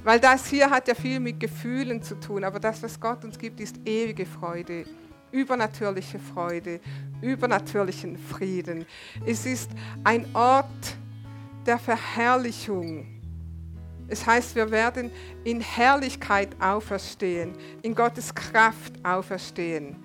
Weil 0.04 0.20
das 0.20 0.47
hier 0.47 0.70
hat 0.70 0.88
ja 0.88 0.95
viel 0.95 1.20
mit 1.20 1.39
Gefühlen 1.39 2.04
zu 2.04 2.20
tun, 2.20 2.43
aber 2.43 2.60
das, 2.60 2.84
was 2.84 2.99
Gott 2.99 3.24
uns 3.24 3.38
gibt, 3.38 3.60
ist 3.60 3.78
ewige 3.86 4.26
Freude, 4.26 4.86
übernatürliche 5.32 6.20
Freude, 6.20 6.82
übernatürlichen 7.22 8.18
Frieden. 8.18 8.86
Es 9.26 9.45
ist 9.45 9.72
ein 10.04 10.26
Ort 10.36 10.97
der 11.66 11.80
Verherrlichung. 11.80 13.08
Es 14.10 14.26
heißt, 14.26 14.56
wir 14.56 14.70
werden 14.70 15.10
in 15.45 15.62
Herrlichkeit 15.62 16.49
auferstehen, 16.62 17.54
in 17.82 17.95
Gottes 17.95 18.36
Kraft 18.36 18.93
auferstehen. 19.04 19.95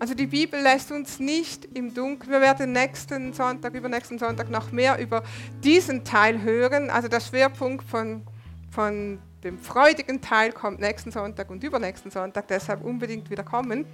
Also 0.00 0.14
die 0.14 0.26
Bibel 0.26 0.60
lässt 0.60 0.90
uns 0.90 1.20
nicht 1.20 1.64
im 1.74 1.94
Dunkeln. 1.94 2.32
Wir 2.32 2.40
werden 2.40 2.72
nächsten 2.72 3.32
Sonntag, 3.32 3.74
übernächsten 3.74 4.18
Sonntag 4.18 4.50
noch 4.50 4.72
mehr 4.72 4.98
über 4.98 5.22
diesen 5.62 6.04
Teil 6.04 6.42
hören. 6.42 6.90
Also 6.90 7.06
der 7.06 7.20
Schwerpunkt 7.20 7.88
von, 7.88 8.22
von 8.74 9.20
dem 9.44 9.58
freudigen 9.58 10.20
Teil 10.20 10.50
kommt 10.52 10.80
nächsten 10.80 11.12
Sonntag 11.12 11.48
und 11.50 11.62
übernächsten 11.62 12.10
Sonntag, 12.10 12.48
deshalb 12.48 12.82
unbedingt 12.82 13.30
wieder 13.30 13.44
kommen. 13.44 13.86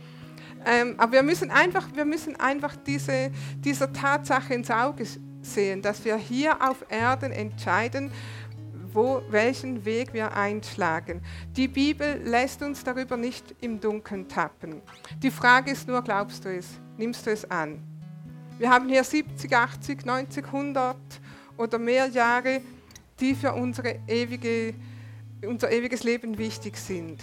Ähm, 0.64 0.95
aber 0.97 1.12
wir 1.12 1.22
müssen 1.22 1.51
einfach, 1.51 1.89
wir 1.95 2.05
müssen 2.05 2.37
einfach 2.37 2.76
diese, 2.76 3.31
dieser 3.57 3.93
Tatsache 3.93 4.55
ins 4.55 4.70
Auge 4.70 5.05
sehen, 5.43 5.83
dass 5.83 6.05
wir 6.05 6.16
hier 6.16 6.57
auf 6.62 6.85
Erden 6.89 7.33
entscheiden, 7.33 8.11
wo, 8.93 9.22
welchen 9.28 9.85
Weg 9.85 10.12
wir 10.14 10.35
einschlagen. 10.35 11.20
Die 11.57 11.68
Bibel 11.68 12.20
lässt 12.24 12.62
uns 12.62 12.83
darüber 12.83 13.16
nicht 13.16 13.55
im 13.61 13.81
Dunkeln 13.81 14.28
tappen. 14.28 14.81
Die 15.22 15.31
Frage 15.31 15.70
ist 15.70 15.87
nur, 15.89 16.03
glaubst 16.03 16.45
du 16.45 16.57
es? 16.57 16.66
Nimmst 16.97 17.26
du 17.26 17.31
es 17.31 17.49
an? 17.51 17.83
Wir 18.59 18.70
haben 18.70 18.89
hier 18.89 19.05
70, 19.05 19.55
80, 19.55 20.05
90, 20.05 20.45
100 20.47 20.97
oder 21.57 21.78
mehr 21.78 22.07
Jahre, 22.09 22.61
die 23.21 23.35
für 23.35 23.55
ewige, 24.07 24.75
unser 25.47 25.71
ewiges 25.71 26.03
Leben 26.03 26.39
wichtig 26.39 26.77
sind. 26.77 27.21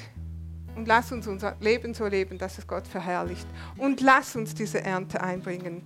Und 0.76 0.88
lass 0.88 1.12
uns 1.12 1.28
unser 1.28 1.56
Leben 1.60 1.93
so 1.93 2.06
leben, 2.06 2.38
dass 2.38 2.60
es 2.60 2.68
Gott 2.68 2.88
verherrlicht. 2.88 3.48
Und 3.78 4.00
lass 4.02 4.36
uns 4.36 4.54
diese 4.54 4.84
Ernte 4.84 5.22
einbringen. 5.22 5.82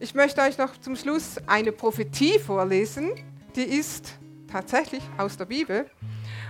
Ich 0.00 0.14
möchte 0.14 0.40
euch 0.40 0.56
noch 0.56 0.78
zum 0.80 0.96
Schluss 0.96 1.36
eine 1.46 1.72
Prophetie 1.72 2.38
vorlesen, 2.38 3.12
die 3.54 3.62
ist 3.62 4.18
tatsächlich 4.50 5.02
aus 5.18 5.36
der 5.36 5.44
Bibel. 5.44 5.90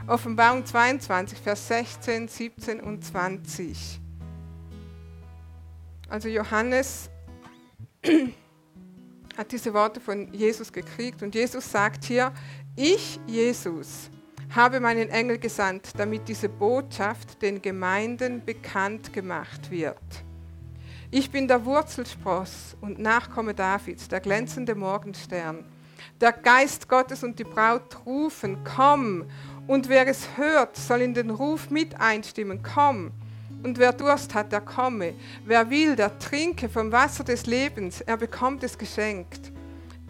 Offenbarung 0.07 0.65
22, 0.65 1.39
Vers 1.39 1.69
16, 1.69 2.29
17 2.29 2.81
und 2.81 3.05
20. 3.05 4.01
Also 6.09 6.29
Johannes 6.29 7.11
hat 9.37 9.51
diese 9.51 9.73
Worte 9.75 10.01
von 10.01 10.33
Jesus 10.33 10.73
gekriegt 10.73 11.23
und 11.23 11.35
Jesus 11.35 11.71
sagt 11.71 12.05
hier, 12.05 12.33
ich, 12.77 13.21
Jesus, 13.27 14.11
habe 14.55 14.81
meinen 14.81 15.09
Engel 15.09 15.39
gesandt, 15.39 15.91
damit 15.97 16.29
diese 16.29 16.49
Botschaft 16.49 17.41
den 17.41 17.63
Gemeinden 17.63 18.45
bekannt 18.45 19.13
gemacht 19.13 19.71
wird. 19.71 19.99
Ich 21.11 21.31
bin 21.31 21.47
der 21.47 21.65
Wurzelspross 21.65 22.77
und 22.81 22.99
Nachkomme 22.99 23.55
Davids, 23.55 24.09
der 24.09 24.21
glänzende 24.21 24.75
Morgenstern. 24.75 25.65
Der 26.21 26.33
Geist 26.33 26.89
Gottes 26.89 27.23
und 27.23 27.39
die 27.39 27.45
Braut 27.45 28.05
rufen, 28.05 28.59
komm. 28.65 29.25
Und 29.69 29.89
wer 29.89 30.09
es 30.09 30.37
hört, 30.37 30.77
soll 30.77 31.03
in 31.03 31.15
den 31.15 31.31
Ruf 31.31 31.71
mit 31.71 32.01
einstimmen, 32.01 32.61
komm. 32.63 33.13
Und 33.63 33.79
wer 33.79 33.93
Durst 33.93 34.35
hat, 34.35 34.51
der 34.51 34.61
komme. 34.61 35.15
Wer 35.45 35.71
will, 35.71 35.95
der 35.95 36.19
trinke 36.19 36.69
vom 36.69 36.91
Wasser 36.91 37.23
des 37.23 37.47
Lebens, 37.47 38.01
er 38.01 38.17
bekommt 38.17 38.65
es 38.65 38.77
geschenkt. 38.77 39.54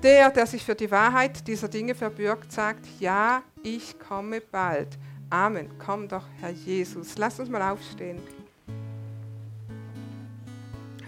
Der, 0.05 0.31
der 0.31 0.47
sich 0.47 0.63
für 0.63 0.75
die 0.75 0.91
Wahrheit 0.91 1.49
dieser 1.49 1.67
Dinge 1.67 1.95
verbürgt, 1.95 2.53
sagt, 2.53 2.85
ja, 3.01 3.43
ich 3.63 3.99
komme 3.99 4.43
bald. 4.43 4.99
Amen. 5.31 5.71
Komm 5.79 6.09
doch, 6.09 6.27
Herr 6.41 6.51
Jesus. 6.51 7.17
Lass 7.17 7.41
uns 7.41 7.49
mal 7.49 7.63
aufstehen. 7.73 8.21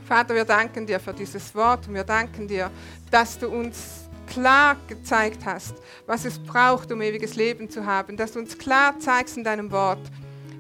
Vater, 0.08 0.34
wir 0.34 0.46
danken 0.46 0.86
dir 0.86 0.98
für 0.98 1.12
dieses 1.12 1.54
Wort 1.54 1.86
und 1.86 1.94
wir 1.94 2.04
danken 2.04 2.48
dir, 2.48 2.70
dass 3.10 3.38
du 3.38 3.48
uns 3.48 4.08
klar 4.26 4.78
gezeigt 4.88 5.44
hast, 5.44 5.74
was 6.06 6.24
es 6.24 6.38
braucht, 6.38 6.90
um 6.90 7.02
ewiges 7.02 7.36
Leben 7.36 7.68
zu 7.68 7.84
haben, 7.84 8.16
dass 8.16 8.32
du 8.32 8.38
uns 8.38 8.56
klar 8.56 8.98
zeigst 8.98 9.36
in 9.36 9.44
deinem 9.44 9.70
Wort, 9.72 10.10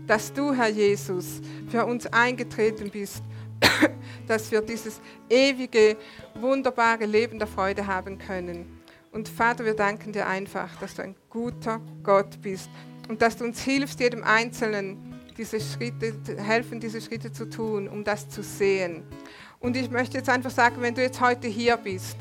dass 0.06 0.30
du, 0.30 0.52
Herr 0.52 0.68
Jesus, 0.68 1.40
für 1.70 1.86
uns 1.86 2.06
eingetreten 2.08 2.90
bist, 2.90 3.22
dass 4.26 4.50
wir 4.50 4.60
dieses 4.60 5.00
ewige, 5.28 5.96
wunderbare 6.34 7.06
Leben 7.06 7.38
der 7.38 7.48
Freude 7.48 7.86
haben 7.86 8.18
können. 8.18 8.80
Und 9.12 9.28
Vater, 9.28 9.64
wir 9.64 9.74
danken 9.74 10.12
dir 10.12 10.26
einfach, 10.26 10.76
dass 10.80 10.94
du 10.94 11.02
ein 11.02 11.14
guter 11.30 11.80
Gott 12.02 12.40
bist 12.42 12.68
und 13.08 13.22
dass 13.22 13.36
du 13.36 13.44
uns 13.44 13.62
hilfst, 13.62 14.00
jedem 14.00 14.24
Einzelnen 14.24 15.14
diese 15.38 15.60
Schritte, 15.60 16.14
helfen, 16.38 16.80
diese 16.80 17.00
Schritte 17.00 17.30
zu 17.32 17.48
tun, 17.48 17.88
um 17.88 18.04
das 18.04 18.28
zu 18.28 18.42
sehen. 18.42 19.02
Und 19.60 19.76
ich 19.76 19.90
möchte 19.90 20.18
jetzt 20.18 20.28
einfach 20.28 20.50
sagen, 20.50 20.76
wenn 20.80 20.94
du 20.94 21.02
jetzt 21.02 21.20
heute 21.20 21.48
hier 21.48 21.76
bist 21.76 22.16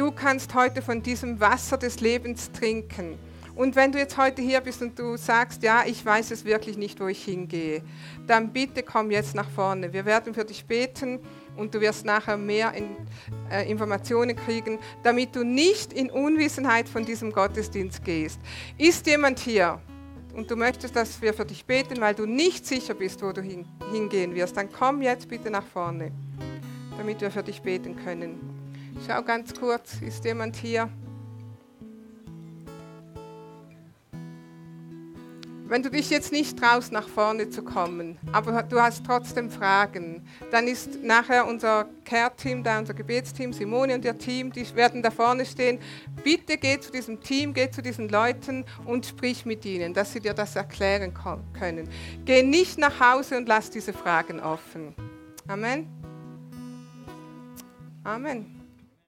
Du 0.00 0.12
kannst 0.12 0.54
heute 0.54 0.82
von 0.82 1.02
diesem 1.02 1.40
Wasser 1.40 1.76
des 1.76 2.00
Lebens 2.00 2.52
trinken. 2.52 3.18
Und 3.60 3.76
wenn 3.76 3.92
du 3.92 3.98
jetzt 3.98 4.16
heute 4.16 4.40
hier 4.40 4.62
bist 4.62 4.80
und 4.80 4.98
du 4.98 5.18
sagst, 5.18 5.62
ja, 5.62 5.82
ich 5.84 6.02
weiß 6.02 6.30
es 6.30 6.46
wirklich 6.46 6.78
nicht, 6.78 6.98
wo 6.98 7.08
ich 7.08 7.22
hingehe, 7.22 7.82
dann 8.26 8.54
bitte 8.54 8.82
komm 8.82 9.10
jetzt 9.10 9.34
nach 9.34 9.50
vorne. 9.50 9.92
Wir 9.92 10.06
werden 10.06 10.32
für 10.32 10.46
dich 10.46 10.64
beten 10.64 11.20
und 11.58 11.74
du 11.74 11.80
wirst 11.82 12.06
nachher 12.06 12.38
mehr 12.38 12.72
in, 12.72 12.96
äh, 13.50 13.70
Informationen 13.70 14.34
kriegen, 14.34 14.78
damit 15.02 15.36
du 15.36 15.44
nicht 15.44 15.92
in 15.92 16.08
Unwissenheit 16.08 16.88
von 16.88 17.04
diesem 17.04 17.32
Gottesdienst 17.32 18.02
gehst. 18.02 18.40
Ist 18.78 19.06
jemand 19.06 19.38
hier 19.40 19.78
und 20.32 20.50
du 20.50 20.56
möchtest, 20.56 20.96
dass 20.96 21.20
wir 21.20 21.34
für 21.34 21.44
dich 21.44 21.66
beten, 21.66 22.00
weil 22.00 22.14
du 22.14 22.24
nicht 22.24 22.66
sicher 22.66 22.94
bist, 22.94 23.22
wo 23.22 23.30
du 23.30 23.42
hin, 23.42 23.66
hingehen 23.92 24.34
wirst, 24.34 24.56
dann 24.56 24.72
komm 24.72 25.02
jetzt 25.02 25.28
bitte 25.28 25.50
nach 25.50 25.66
vorne, 25.66 26.12
damit 26.96 27.20
wir 27.20 27.30
für 27.30 27.42
dich 27.42 27.60
beten 27.60 27.94
können. 27.94 28.40
Schau 29.06 29.20
ganz 29.20 29.52
kurz, 29.52 30.00
ist 30.00 30.24
jemand 30.24 30.56
hier? 30.56 30.88
Wenn 35.70 35.84
du 35.84 35.88
dich 35.88 36.10
jetzt 36.10 36.32
nicht 36.32 36.58
traust, 36.58 36.90
nach 36.90 37.08
vorne 37.08 37.48
zu 37.48 37.62
kommen, 37.62 38.18
aber 38.32 38.64
du 38.64 38.80
hast 38.80 39.06
trotzdem 39.06 39.48
Fragen, 39.48 40.26
dann 40.50 40.66
ist 40.66 41.00
nachher 41.04 41.46
unser 41.46 41.86
Care-Team 42.04 42.64
da, 42.64 42.80
unser 42.80 42.92
Gebetsteam, 42.92 43.52
Simone 43.52 43.94
und 43.94 44.04
ihr 44.04 44.18
Team, 44.18 44.50
die 44.50 44.66
werden 44.74 45.00
da 45.00 45.12
vorne 45.12 45.46
stehen. 45.46 45.78
Bitte 46.24 46.56
geh 46.56 46.80
zu 46.80 46.90
diesem 46.90 47.20
Team, 47.20 47.54
geh 47.54 47.70
zu 47.70 47.82
diesen 47.82 48.08
Leuten 48.08 48.64
und 48.84 49.06
sprich 49.06 49.46
mit 49.46 49.64
ihnen, 49.64 49.94
dass 49.94 50.12
sie 50.12 50.18
dir 50.18 50.34
das 50.34 50.56
erklären 50.56 51.14
können. 51.56 51.88
Geh 52.24 52.42
nicht 52.42 52.76
nach 52.76 52.98
Hause 52.98 53.36
und 53.36 53.46
lass 53.46 53.70
diese 53.70 53.92
Fragen 53.92 54.40
offen. 54.40 54.92
Amen. 55.46 55.86
Amen. 58.02 58.59